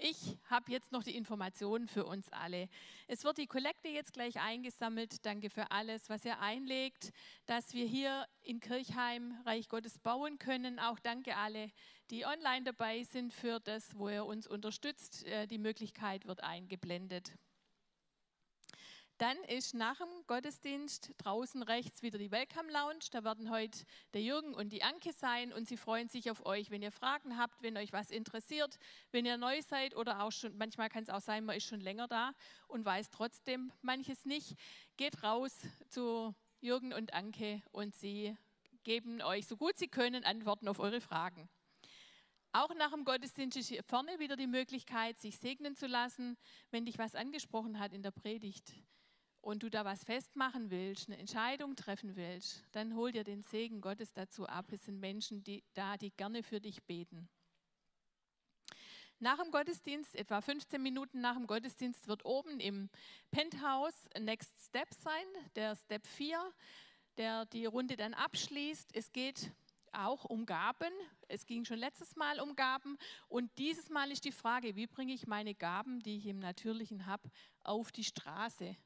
Ich 0.00 0.38
habe 0.48 0.70
jetzt 0.70 0.92
noch 0.92 1.02
die 1.02 1.16
Informationen 1.16 1.88
für 1.88 2.04
uns 2.04 2.30
alle. 2.30 2.68
Es 3.08 3.24
wird 3.24 3.38
die 3.38 3.48
Kollekte 3.48 3.88
jetzt 3.88 4.12
gleich 4.12 4.40
eingesammelt. 4.40 5.26
Danke 5.26 5.50
für 5.50 5.72
alles, 5.72 6.08
was 6.08 6.24
ihr 6.24 6.38
einlegt, 6.38 7.12
dass 7.46 7.74
wir 7.74 7.84
hier 7.84 8.26
in 8.42 8.60
Kirchheim 8.60 9.36
Reich 9.44 9.68
Gottes 9.68 9.98
bauen 9.98 10.38
können. 10.38 10.78
Auch 10.78 11.00
danke 11.00 11.36
alle, 11.36 11.72
die 12.10 12.24
online 12.24 12.62
dabei 12.62 13.02
sind 13.02 13.34
für 13.34 13.58
das, 13.58 13.98
wo 13.98 14.08
ihr 14.08 14.24
uns 14.24 14.46
unterstützt. 14.46 15.26
Äh, 15.26 15.48
die 15.48 15.58
Möglichkeit 15.58 16.26
wird 16.26 16.44
eingeblendet. 16.44 17.32
Dann 19.18 19.36
ist 19.48 19.74
nach 19.74 19.98
dem 19.98 20.26
Gottesdienst 20.28 21.10
draußen 21.18 21.64
rechts 21.64 22.02
wieder 22.02 22.18
die 22.18 22.30
Welcome 22.30 22.70
Lounge. 22.70 23.00
Da 23.10 23.24
werden 23.24 23.50
heute 23.50 23.80
der 24.14 24.22
Jürgen 24.22 24.54
und 24.54 24.72
die 24.72 24.84
Anke 24.84 25.12
sein 25.12 25.52
und 25.52 25.66
sie 25.66 25.76
freuen 25.76 26.08
sich 26.08 26.30
auf 26.30 26.46
euch. 26.46 26.70
Wenn 26.70 26.82
ihr 26.82 26.92
Fragen 26.92 27.36
habt, 27.36 27.60
wenn 27.60 27.76
euch 27.76 27.92
was 27.92 28.12
interessiert, 28.12 28.78
wenn 29.10 29.26
ihr 29.26 29.36
neu 29.36 29.60
seid 29.60 29.96
oder 29.96 30.22
auch 30.22 30.30
schon, 30.30 30.56
manchmal 30.56 30.88
kann 30.88 31.02
es 31.02 31.10
auch 31.10 31.20
sein, 31.20 31.44
man 31.44 31.56
ist 31.56 31.66
schon 31.66 31.80
länger 31.80 32.06
da 32.06 32.30
und 32.68 32.84
weiß 32.84 33.10
trotzdem 33.10 33.72
manches 33.82 34.24
nicht, 34.24 34.54
geht 34.96 35.20
raus 35.24 35.66
zu 35.88 36.32
Jürgen 36.60 36.92
und 36.92 37.12
Anke 37.12 37.60
und 37.72 37.96
sie 37.96 38.36
geben 38.84 39.20
euch 39.20 39.48
so 39.48 39.56
gut 39.56 39.76
sie 39.78 39.88
können 39.88 40.22
Antworten 40.22 40.68
auf 40.68 40.78
eure 40.78 41.00
Fragen. 41.00 41.48
Auch 42.52 42.72
nach 42.76 42.92
dem 42.92 43.04
Gottesdienst 43.04 43.56
ist 43.56 43.68
hier 43.68 43.82
vorne 43.82 44.20
wieder 44.20 44.36
die 44.36 44.46
Möglichkeit, 44.46 45.18
sich 45.18 45.38
segnen 45.38 45.74
zu 45.74 45.88
lassen, 45.88 46.36
wenn 46.70 46.86
dich 46.86 46.98
was 46.98 47.16
angesprochen 47.16 47.80
hat 47.80 47.92
in 47.92 48.02
der 48.02 48.12
Predigt 48.12 48.74
und 49.48 49.62
du 49.62 49.70
da 49.70 49.82
was 49.82 50.04
festmachen 50.04 50.70
willst, 50.70 51.08
eine 51.08 51.16
Entscheidung 51.16 51.74
treffen 51.74 52.16
willst, 52.16 52.62
dann 52.72 52.94
hol 52.94 53.12
dir 53.12 53.24
den 53.24 53.40
Segen 53.40 53.80
Gottes 53.80 54.12
dazu 54.12 54.46
ab. 54.46 54.66
Es 54.72 54.84
sind 54.84 55.00
Menschen 55.00 55.42
die, 55.42 55.64
da, 55.72 55.96
die 55.96 56.10
gerne 56.10 56.42
für 56.42 56.60
dich 56.60 56.82
beten. 56.82 57.30
Nach 59.20 59.38
dem 59.38 59.50
Gottesdienst, 59.50 60.14
etwa 60.16 60.42
15 60.42 60.82
Minuten 60.82 61.22
nach 61.22 61.32
dem 61.32 61.46
Gottesdienst, 61.46 62.08
wird 62.08 62.26
oben 62.26 62.60
im 62.60 62.90
Penthouse 63.30 64.10
Next 64.20 64.52
Step 64.66 64.92
sein, 64.92 65.24
der 65.56 65.76
Step 65.76 66.06
4, 66.06 66.52
der 67.16 67.46
die 67.46 67.64
Runde 67.64 67.96
dann 67.96 68.12
abschließt. 68.12 68.90
Es 68.92 69.12
geht 69.12 69.50
auch 69.92 70.26
um 70.26 70.44
Gaben. 70.44 70.92
Es 71.26 71.46
ging 71.46 71.64
schon 71.64 71.78
letztes 71.78 72.16
Mal 72.16 72.38
um 72.40 72.54
Gaben. 72.54 72.98
Und 73.28 73.50
dieses 73.56 73.88
Mal 73.88 74.10
ist 74.10 74.26
die 74.26 74.32
Frage, 74.32 74.76
wie 74.76 74.86
bringe 74.86 75.14
ich 75.14 75.26
meine 75.26 75.54
Gaben, 75.54 76.00
die 76.00 76.18
ich 76.18 76.26
im 76.26 76.38
Natürlichen 76.38 77.06
habe, 77.06 77.30
auf 77.64 77.90
die 77.92 78.04
Straße? 78.04 78.76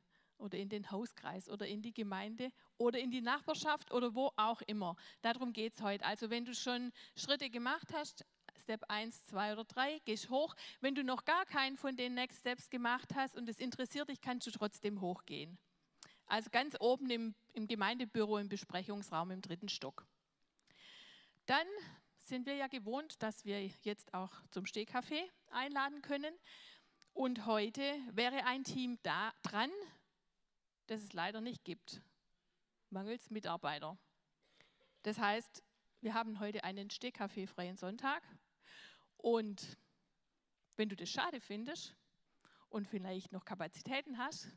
Oder 0.42 0.58
in 0.58 0.68
den 0.68 0.90
Hauskreis 0.90 1.48
oder 1.48 1.66
in 1.66 1.80
die 1.80 1.94
Gemeinde 1.94 2.52
oder 2.76 2.98
in 2.98 3.10
die 3.10 3.20
Nachbarschaft 3.22 3.92
oder 3.92 4.14
wo 4.14 4.32
auch 4.36 4.60
immer. 4.62 4.96
Darum 5.22 5.52
geht 5.52 5.74
es 5.74 5.82
heute. 5.82 6.04
Also 6.04 6.28
wenn 6.28 6.44
du 6.44 6.54
schon 6.54 6.92
Schritte 7.16 7.48
gemacht 7.48 7.88
hast, 7.92 8.26
Step 8.60 8.84
1, 8.88 9.26
2 9.26 9.52
oder 9.52 9.64
3, 9.64 10.00
gehst 10.04 10.30
hoch. 10.30 10.54
Wenn 10.80 10.94
du 10.94 11.02
noch 11.02 11.24
gar 11.24 11.46
keinen 11.46 11.76
von 11.76 11.96
den 11.96 12.14
Next 12.14 12.40
Steps 12.40 12.68
gemacht 12.70 13.14
hast 13.14 13.36
und 13.36 13.48
es 13.48 13.58
interessiert 13.58 14.08
dich, 14.08 14.20
kannst 14.20 14.46
du 14.46 14.50
trotzdem 14.50 15.00
hochgehen. 15.00 15.58
Also 16.26 16.50
ganz 16.50 16.76
oben 16.80 17.10
im, 17.10 17.34
im 17.52 17.66
Gemeindebüro, 17.66 18.38
im 18.38 18.48
Besprechungsraum 18.48 19.30
im 19.30 19.42
dritten 19.42 19.68
Stock. 19.68 20.06
Dann 21.46 21.66
sind 22.18 22.46
wir 22.46 22.54
ja 22.54 22.68
gewohnt, 22.68 23.22
dass 23.22 23.44
wir 23.44 23.66
jetzt 23.82 24.14
auch 24.14 24.30
zum 24.50 24.64
Stehkaffee 24.66 25.28
einladen 25.50 26.02
können. 26.02 26.34
Und 27.12 27.46
heute 27.46 27.82
wäre 28.12 28.46
ein 28.46 28.64
Team 28.64 28.98
da 29.02 29.32
dran, 29.42 29.70
das 30.92 31.02
es 31.04 31.14
leider 31.14 31.40
nicht 31.40 31.64
gibt, 31.64 32.02
mangels 32.90 33.30
Mitarbeiter. 33.30 33.96
Das 35.02 35.18
heißt, 35.18 35.62
wir 36.02 36.12
haben 36.12 36.38
heute 36.38 36.64
einen 36.64 36.90
stehkaffeefreien 36.90 37.78
Sonntag 37.78 38.22
und 39.16 39.78
wenn 40.76 40.90
du 40.90 40.96
das 40.96 41.08
schade 41.08 41.40
findest 41.40 41.96
und 42.68 42.86
vielleicht 42.86 43.32
noch 43.32 43.46
Kapazitäten 43.46 44.18
hast, 44.18 44.48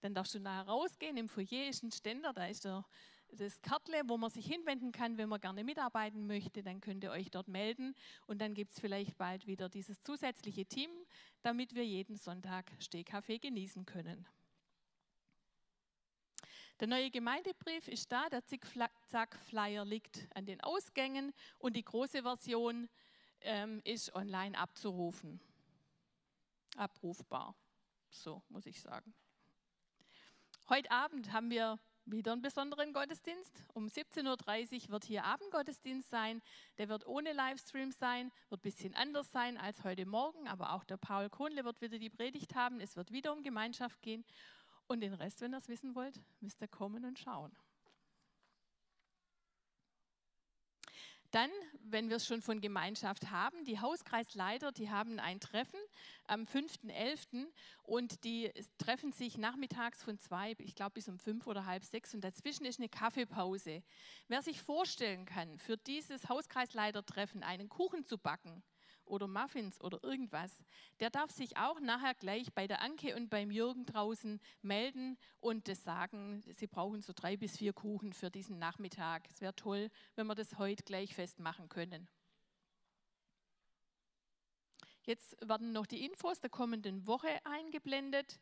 dann 0.00 0.12
darfst 0.12 0.34
du 0.34 0.40
nachher 0.40 0.66
rausgehen. 0.66 1.16
Im 1.16 1.28
Foyer 1.28 1.68
ist 1.68 1.84
ein 1.84 1.92
Ständer, 1.92 2.32
da 2.32 2.46
ist 2.46 2.64
der, 2.64 2.84
das 3.28 3.62
Kartle, 3.62 4.02
wo 4.06 4.16
man 4.16 4.30
sich 4.30 4.46
hinwenden 4.46 4.90
kann, 4.90 5.18
wenn 5.18 5.28
man 5.28 5.40
gerne 5.40 5.62
mitarbeiten 5.62 6.26
möchte. 6.26 6.64
Dann 6.64 6.80
könnt 6.80 7.04
ihr 7.04 7.12
euch 7.12 7.30
dort 7.30 7.46
melden 7.46 7.94
und 8.26 8.40
dann 8.40 8.54
gibt 8.54 8.72
es 8.72 8.80
vielleicht 8.80 9.16
bald 9.18 9.46
wieder 9.46 9.68
dieses 9.68 10.00
zusätzliche 10.00 10.66
Team, 10.66 10.90
damit 11.42 11.76
wir 11.76 11.86
jeden 11.86 12.16
Sonntag 12.16 12.72
Stehkaffee 12.80 13.38
genießen 13.38 13.86
können. 13.86 14.26
Der 16.78 16.88
neue 16.88 17.10
Gemeindebrief 17.10 17.88
ist 17.88 18.12
da, 18.12 18.28
der 18.28 18.44
Zickzack-Flyer 18.44 19.86
liegt 19.86 20.28
an 20.34 20.44
den 20.44 20.60
Ausgängen 20.60 21.32
und 21.58 21.74
die 21.74 21.84
große 21.84 22.22
Version 22.22 22.90
ähm, 23.40 23.80
ist 23.84 24.14
online 24.14 24.58
abzurufen. 24.58 25.40
Abrufbar, 26.76 27.54
so 28.10 28.42
muss 28.50 28.66
ich 28.66 28.78
sagen. 28.78 29.14
Heute 30.68 30.90
Abend 30.90 31.32
haben 31.32 31.48
wir 31.48 31.78
wieder 32.04 32.32
einen 32.32 32.42
besonderen 32.42 32.92
Gottesdienst. 32.92 33.64
Um 33.72 33.86
17.30 33.86 34.84
Uhr 34.84 34.88
wird 34.90 35.04
hier 35.04 35.24
Abendgottesdienst 35.24 36.10
sein. 36.10 36.42
Der 36.76 36.88
wird 36.90 37.06
ohne 37.06 37.32
Livestream 37.32 37.90
sein, 37.90 38.30
wird 38.50 38.60
ein 38.60 38.62
bisschen 38.62 38.94
anders 38.94 39.32
sein 39.32 39.56
als 39.56 39.82
heute 39.82 40.04
Morgen, 40.04 40.46
aber 40.46 40.72
auch 40.72 40.84
der 40.84 40.98
Paul 40.98 41.30
Kohnle 41.30 41.64
wird 41.64 41.80
wieder 41.80 41.98
die 41.98 42.10
Predigt 42.10 42.54
haben. 42.54 42.80
Es 42.80 42.96
wird 42.96 43.12
wieder 43.12 43.32
um 43.32 43.42
Gemeinschaft 43.42 44.02
gehen. 44.02 44.24
Und 44.88 45.00
den 45.00 45.14
Rest, 45.14 45.40
wenn 45.40 45.52
ihr 45.52 45.58
es 45.58 45.68
wissen 45.68 45.94
wollt, 45.94 46.20
müsst 46.40 46.60
ihr 46.60 46.68
kommen 46.68 47.04
und 47.04 47.18
schauen. 47.18 47.52
Dann, 51.32 51.50
wenn 51.82 52.08
wir 52.08 52.16
es 52.16 52.26
schon 52.26 52.40
von 52.40 52.60
Gemeinschaft 52.60 53.30
haben, 53.30 53.64
die 53.64 53.80
Hauskreisleiter, 53.80 54.72
die 54.72 54.90
haben 54.90 55.18
ein 55.18 55.40
Treffen 55.40 55.78
am 56.24 56.44
5.11. 56.44 57.46
und 57.82 58.24
die 58.24 58.50
treffen 58.78 59.12
sich 59.12 59.36
nachmittags 59.36 60.02
von 60.02 60.18
zwei, 60.18 60.54
ich 60.58 60.74
glaube 60.74 60.92
bis 60.92 61.08
um 61.08 61.18
fünf 61.18 61.46
oder 61.46 61.66
halb 61.66 61.84
sechs 61.84 62.14
und 62.14 62.22
dazwischen 62.22 62.64
ist 62.64 62.78
eine 62.78 62.88
Kaffeepause. 62.88 63.82
Wer 64.28 64.40
sich 64.40 64.62
vorstellen 64.62 65.26
kann, 65.26 65.58
für 65.58 65.76
dieses 65.76 66.28
Hauskreisleitertreffen 66.28 67.42
einen 67.42 67.68
Kuchen 67.68 68.04
zu 68.04 68.18
backen, 68.18 68.62
oder 69.06 69.26
Muffins 69.28 69.80
oder 69.80 70.02
irgendwas, 70.02 70.62
der 71.00 71.10
darf 71.10 71.30
sich 71.30 71.56
auch 71.56 71.80
nachher 71.80 72.14
gleich 72.14 72.52
bei 72.52 72.66
der 72.66 72.82
Anke 72.82 73.14
und 73.16 73.28
beim 73.28 73.50
Jürgen 73.50 73.86
draußen 73.86 74.40
melden 74.62 75.16
und 75.40 75.68
das 75.68 75.84
sagen, 75.84 76.42
sie 76.48 76.66
brauchen 76.66 77.02
so 77.02 77.12
drei 77.14 77.36
bis 77.36 77.56
vier 77.56 77.72
Kuchen 77.72 78.12
für 78.12 78.30
diesen 78.30 78.58
Nachmittag. 78.58 79.28
Es 79.28 79.40
wäre 79.40 79.54
toll, 79.54 79.90
wenn 80.14 80.26
wir 80.26 80.34
das 80.34 80.58
heute 80.58 80.82
gleich 80.84 81.14
festmachen 81.14 81.68
können. 81.68 82.08
Jetzt 85.06 85.36
werden 85.48 85.72
noch 85.72 85.86
die 85.86 86.04
Infos 86.04 86.40
der 86.40 86.50
kommenden 86.50 87.06
Woche 87.06 87.28
eingeblendet. 87.44 88.40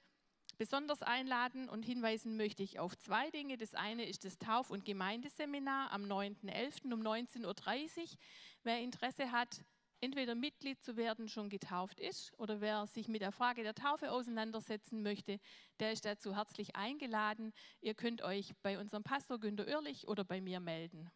Besonders 0.56 1.02
einladen 1.02 1.68
und 1.68 1.84
hinweisen 1.84 2.36
möchte 2.36 2.62
ich 2.62 2.78
auf 2.78 2.96
zwei 2.96 3.30
Dinge. 3.30 3.58
Das 3.58 3.74
eine 3.74 4.06
ist 4.06 4.24
das 4.24 4.38
Tauf- 4.38 4.70
und 4.70 4.84
Gemeindeseminar 4.84 5.90
am 5.90 6.04
9.11. 6.04 6.92
um 6.92 7.02
19.30 7.02 7.44
Uhr. 7.44 8.18
Wer 8.62 8.80
Interesse 8.80 9.32
hat, 9.32 9.64
entweder 10.04 10.34
Mitglied 10.34 10.82
zu 10.82 10.96
werden 10.96 11.28
schon 11.28 11.48
getauft 11.48 11.98
ist 11.98 12.32
oder 12.38 12.60
wer 12.60 12.86
sich 12.86 13.08
mit 13.08 13.22
der 13.22 13.32
Frage 13.32 13.62
der 13.62 13.74
Taufe 13.74 14.12
auseinandersetzen 14.12 15.02
möchte, 15.02 15.40
der 15.80 15.92
ist 15.92 16.04
dazu 16.04 16.36
herzlich 16.36 16.76
eingeladen. 16.76 17.52
Ihr 17.80 17.94
könnt 17.94 18.20
euch 18.20 18.54
bei 18.62 18.78
unserem 18.78 19.02
Pastor 19.02 19.40
Günter 19.40 19.66
Oerlich 19.66 20.06
oder 20.06 20.22
bei 20.22 20.42
mir 20.42 20.60
melden. 20.60 21.10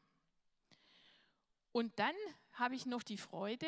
Und 1.71 1.99
dann 1.99 2.15
habe 2.53 2.75
ich 2.75 2.87
noch 2.87 3.03
die 3.03 3.19
Freude, 3.19 3.67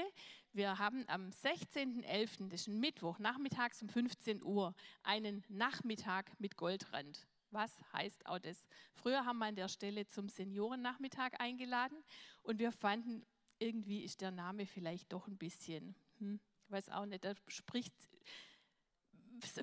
wir 0.53 0.79
haben 0.79 1.05
am 1.07 1.29
16.11., 1.29 2.49
das 2.49 2.62
ist 2.62 2.68
ein 2.68 2.81
Mittwoch, 2.81 3.18
nachmittags 3.18 3.83
um 3.83 3.89
15 3.89 4.43
Uhr, 4.43 4.75
einen 5.03 5.45
Nachmittag 5.49 6.33
mit 6.41 6.57
Goldrand. 6.57 7.27
Was 7.51 7.79
heißt 7.93 8.27
auch 8.27 8.39
das? 8.39 8.66
Früher 8.95 9.25
haben 9.27 9.39
wir 9.39 9.47
an 9.47 9.57
der 9.57 9.68
Stelle 9.68 10.07
zum 10.07 10.29
Seniorennachmittag 10.29 11.33
eingeladen 11.39 11.99
und 12.43 12.59
wir 12.59 12.73
fanden, 12.73 13.27
irgendwie 13.61 14.02
ist 14.02 14.20
der 14.20 14.30
Name 14.30 14.66
vielleicht 14.66 15.12
doch 15.12 15.26
ein 15.28 15.36
bisschen, 15.36 15.94
hm, 16.18 16.40
weiß 16.68 16.88
auch 16.90 17.06
nicht, 17.06 17.24
da 17.24 17.34
spricht, 17.46 17.94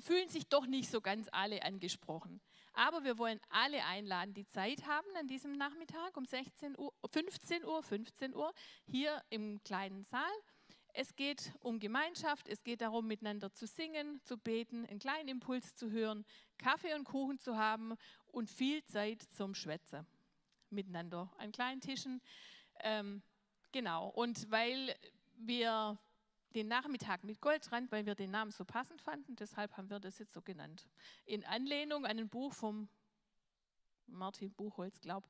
fühlen 0.02 0.28
sich 0.28 0.48
doch 0.48 0.66
nicht 0.66 0.90
so 0.90 1.00
ganz 1.00 1.28
alle 1.32 1.62
angesprochen. 1.62 2.40
Aber 2.72 3.02
wir 3.02 3.18
wollen 3.18 3.40
alle 3.48 3.84
einladen, 3.84 4.34
die 4.34 4.46
Zeit 4.46 4.86
haben 4.86 5.08
an 5.18 5.26
diesem 5.26 5.56
Nachmittag 5.56 6.16
um 6.16 6.24
16 6.24 6.78
Uhr, 6.78 6.92
15 7.10 7.64
Uhr, 7.64 7.82
15 7.82 8.34
Uhr 8.34 8.52
hier 8.86 9.22
im 9.30 9.62
kleinen 9.64 10.04
Saal. 10.04 10.30
Es 10.94 11.14
geht 11.16 11.52
um 11.60 11.80
Gemeinschaft, 11.80 12.48
es 12.48 12.62
geht 12.64 12.80
darum, 12.80 13.06
miteinander 13.06 13.52
zu 13.52 13.66
singen, 13.66 14.20
zu 14.24 14.38
beten, 14.38 14.86
einen 14.86 14.98
kleinen 14.98 15.28
Impuls 15.28 15.74
zu 15.74 15.90
hören, 15.90 16.24
Kaffee 16.56 16.94
und 16.94 17.04
Kuchen 17.04 17.38
zu 17.38 17.56
haben 17.56 17.94
und 18.28 18.50
viel 18.50 18.84
Zeit 18.84 19.22
zum 19.22 19.54
Schwätzen 19.54 20.06
miteinander 20.70 21.30
an 21.38 21.52
kleinen 21.52 21.80
Tischen. 21.80 22.20
Ähm, 22.80 23.22
genau, 23.72 24.08
und 24.08 24.50
weil 24.50 24.94
wir 25.36 25.98
den 26.54 26.68
Nachmittag 26.68 27.24
mit 27.24 27.40
Goldrand, 27.40 27.92
weil 27.92 28.06
wir 28.06 28.14
den 28.14 28.30
Namen 28.30 28.50
so 28.50 28.64
passend 28.64 29.02
fanden, 29.02 29.36
deshalb 29.36 29.76
haben 29.76 29.90
wir 29.90 30.00
das 30.00 30.18
jetzt 30.18 30.32
so 30.32 30.42
genannt. 30.42 30.86
In 31.26 31.44
Anlehnung 31.44 32.06
an 32.06 32.18
ein 32.18 32.28
Buch 32.28 32.52
vom 32.52 32.88
Martin 34.06 34.52
Buchholz, 34.52 35.00
glaube 35.00 35.28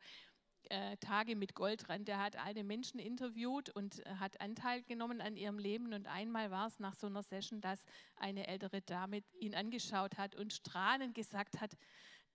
äh, 0.70 0.96
Tage 0.98 1.34
mit 1.36 1.54
Goldrand. 1.54 2.08
Der 2.08 2.22
hat 2.22 2.36
alle 2.36 2.64
Menschen 2.64 3.00
interviewt 3.00 3.70
und 3.70 4.04
äh, 4.06 4.16
hat 4.16 4.40
Anteil 4.40 4.82
genommen 4.82 5.20
an 5.20 5.36
ihrem 5.36 5.58
Leben. 5.58 5.92
Und 5.92 6.06
einmal 6.06 6.50
war 6.50 6.66
es 6.66 6.78
nach 6.78 6.94
so 6.94 7.06
einer 7.06 7.22
Session, 7.22 7.60
dass 7.60 7.84
eine 8.16 8.46
ältere 8.46 8.82
Dame 8.82 9.22
ihn 9.40 9.54
angeschaut 9.54 10.18
hat 10.18 10.34
und 10.34 10.52
strahlend 10.52 11.14
gesagt 11.14 11.60
hat, 11.60 11.76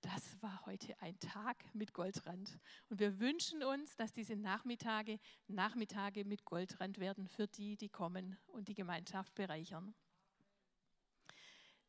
das 0.03 0.41
war 0.41 0.65
heute 0.65 1.01
ein 1.01 1.17
Tag 1.19 1.63
mit 1.73 1.93
Goldrand. 1.93 2.59
Und 2.89 2.99
wir 2.99 3.19
wünschen 3.19 3.63
uns, 3.63 3.95
dass 3.95 4.11
diese 4.11 4.35
Nachmittage 4.35 5.19
Nachmittage 5.47 6.25
mit 6.25 6.43
Goldrand 6.43 6.99
werden 6.99 7.27
für 7.27 7.47
die, 7.47 7.77
die 7.77 7.89
kommen 7.89 8.37
und 8.47 8.67
die 8.67 8.73
Gemeinschaft 8.73 9.33
bereichern. 9.33 9.95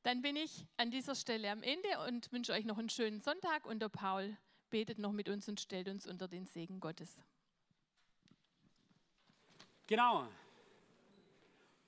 Dann 0.05 0.23
bin 0.23 0.37
ich 0.37 0.67
an 0.77 0.91
dieser 0.91 1.15
Stelle 1.15 1.51
am 1.51 1.63
Ende 1.63 1.89
und 2.07 2.31
wünsche 2.31 2.53
euch 2.53 2.65
noch 2.65 2.79
einen 2.79 2.89
schönen 2.89 3.21
Sonntag. 3.21 3.67
Und 3.67 3.81
der 3.81 3.89
Paul 3.89 4.37
betet 4.71 4.99
noch 4.99 5.13
mit 5.13 5.29
uns 5.29 5.49
und 5.49 5.61
stellt 5.61 5.89
uns 5.89 6.07
unter 6.07 6.29
den 6.29 6.47
Segen 6.47 6.79
Gottes. 6.79 7.23
Genau. 9.87 10.29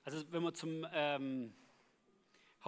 Also 0.03 0.29
wenn 0.31 0.43
wir 0.43 0.53
zum 0.53 0.85
ähm, 0.91 1.53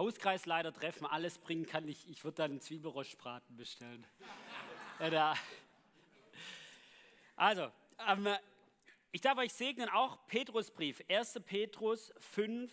Hauskreisleiter 0.00 0.72
treffen, 0.72 1.04
alles 1.04 1.36
bringen 1.36 1.66
kann, 1.66 1.86
ich, 1.86 2.08
ich 2.08 2.24
würde 2.24 2.36
dann 2.36 2.52
einen 2.52 2.60
Zwiebelrostbraten 2.62 3.54
bestellen. 3.54 4.06
also, 7.36 7.70
ähm, 8.08 8.26
ich 9.12 9.20
darf 9.20 9.36
euch 9.36 9.52
segnen, 9.52 9.90
auch 9.90 10.26
Petrusbrief, 10.26 11.02
1. 11.06 11.40
Petrus 11.44 12.14
5, 12.18 12.72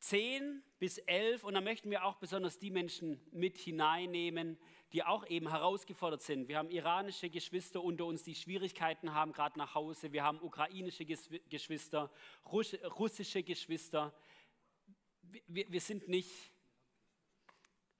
10 0.00 0.62
bis 0.78 0.98
11. 0.98 1.42
Und 1.42 1.54
da 1.54 1.62
möchten 1.62 1.90
wir 1.90 2.04
auch 2.04 2.16
besonders 2.16 2.58
die 2.58 2.70
Menschen 2.70 3.18
mit 3.32 3.56
hineinnehmen, 3.56 4.58
die 4.92 5.04
auch 5.04 5.26
eben 5.28 5.48
herausgefordert 5.48 6.20
sind. 6.20 6.48
Wir 6.48 6.58
haben 6.58 6.68
iranische 6.68 7.30
Geschwister 7.30 7.82
unter 7.82 8.04
uns, 8.04 8.24
die 8.24 8.34
Schwierigkeiten 8.34 9.14
haben, 9.14 9.32
gerade 9.32 9.58
nach 9.58 9.74
Hause. 9.74 10.12
Wir 10.12 10.22
haben 10.22 10.42
ukrainische 10.42 11.06
Geschwister, 11.06 12.10
russische 12.44 13.42
Geschwister. 13.42 14.12
Wir, 15.46 15.70
wir 15.70 15.80
sind 15.80 16.08
nicht, 16.08 16.30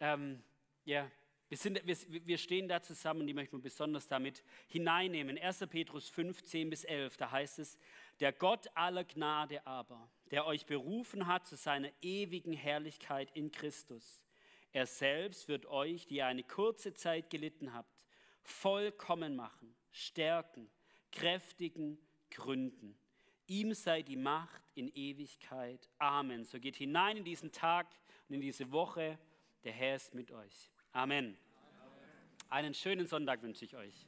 ähm, 0.00 0.42
ja, 0.84 1.10
wir, 1.48 1.58
sind, 1.58 1.86
wir, 1.86 1.96
wir 2.26 2.38
stehen 2.38 2.68
da 2.68 2.82
zusammen, 2.82 3.26
die 3.26 3.34
möchten 3.34 3.56
wir 3.56 3.62
besonders 3.62 4.08
damit 4.08 4.42
hineinnehmen. 4.68 5.38
1. 5.38 5.66
Petrus 5.68 6.08
15 6.08 6.70
bis 6.70 6.84
11, 6.84 7.16
da 7.16 7.30
heißt 7.30 7.58
es, 7.58 7.78
der 8.20 8.32
Gott 8.32 8.68
aller 8.74 9.04
Gnade 9.04 9.66
aber, 9.66 10.10
der 10.30 10.46
euch 10.46 10.66
berufen 10.66 11.26
hat 11.26 11.46
zu 11.46 11.56
seiner 11.56 11.90
ewigen 12.02 12.52
Herrlichkeit 12.52 13.30
in 13.34 13.52
Christus 13.52 14.26
er 14.76 14.84
selbst 14.84 15.48
wird 15.48 15.64
euch, 15.64 16.06
die 16.06 16.16
ihr 16.16 16.26
eine 16.26 16.42
kurze 16.42 16.92
Zeit 16.92 17.30
gelitten 17.30 17.72
habt, 17.72 18.04
vollkommen 18.42 19.34
machen, 19.34 19.74
stärken, 19.90 20.70
kräftigen, 21.12 21.98
gründen. 22.30 22.98
Ihm 23.48 23.74
sei 23.74 24.02
die 24.02 24.16
Macht 24.16 24.62
in 24.74 24.88
Ewigkeit. 24.94 25.88
Amen. 25.98 26.44
So 26.44 26.58
geht 26.58 26.76
hinein 26.76 27.18
in 27.18 27.24
diesen 27.24 27.52
Tag 27.52 27.86
und 28.28 28.34
in 28.34 28.40
diese 28.40 28.72
Woche. 28.72 29.18
Der 29.62 29.72
Herr 29.72 29.96
ist 29.96 30.14
mit 30.14 30.30
euch. 30.32 30.70
Amen. 30.92 31.36
Einen 32.48 32.74
schönen 32.74 33.06
Sonntag 33.06 33.42
wünsche 33.42 33.64
ich 33.64 33.76
euch. 33.76 34.06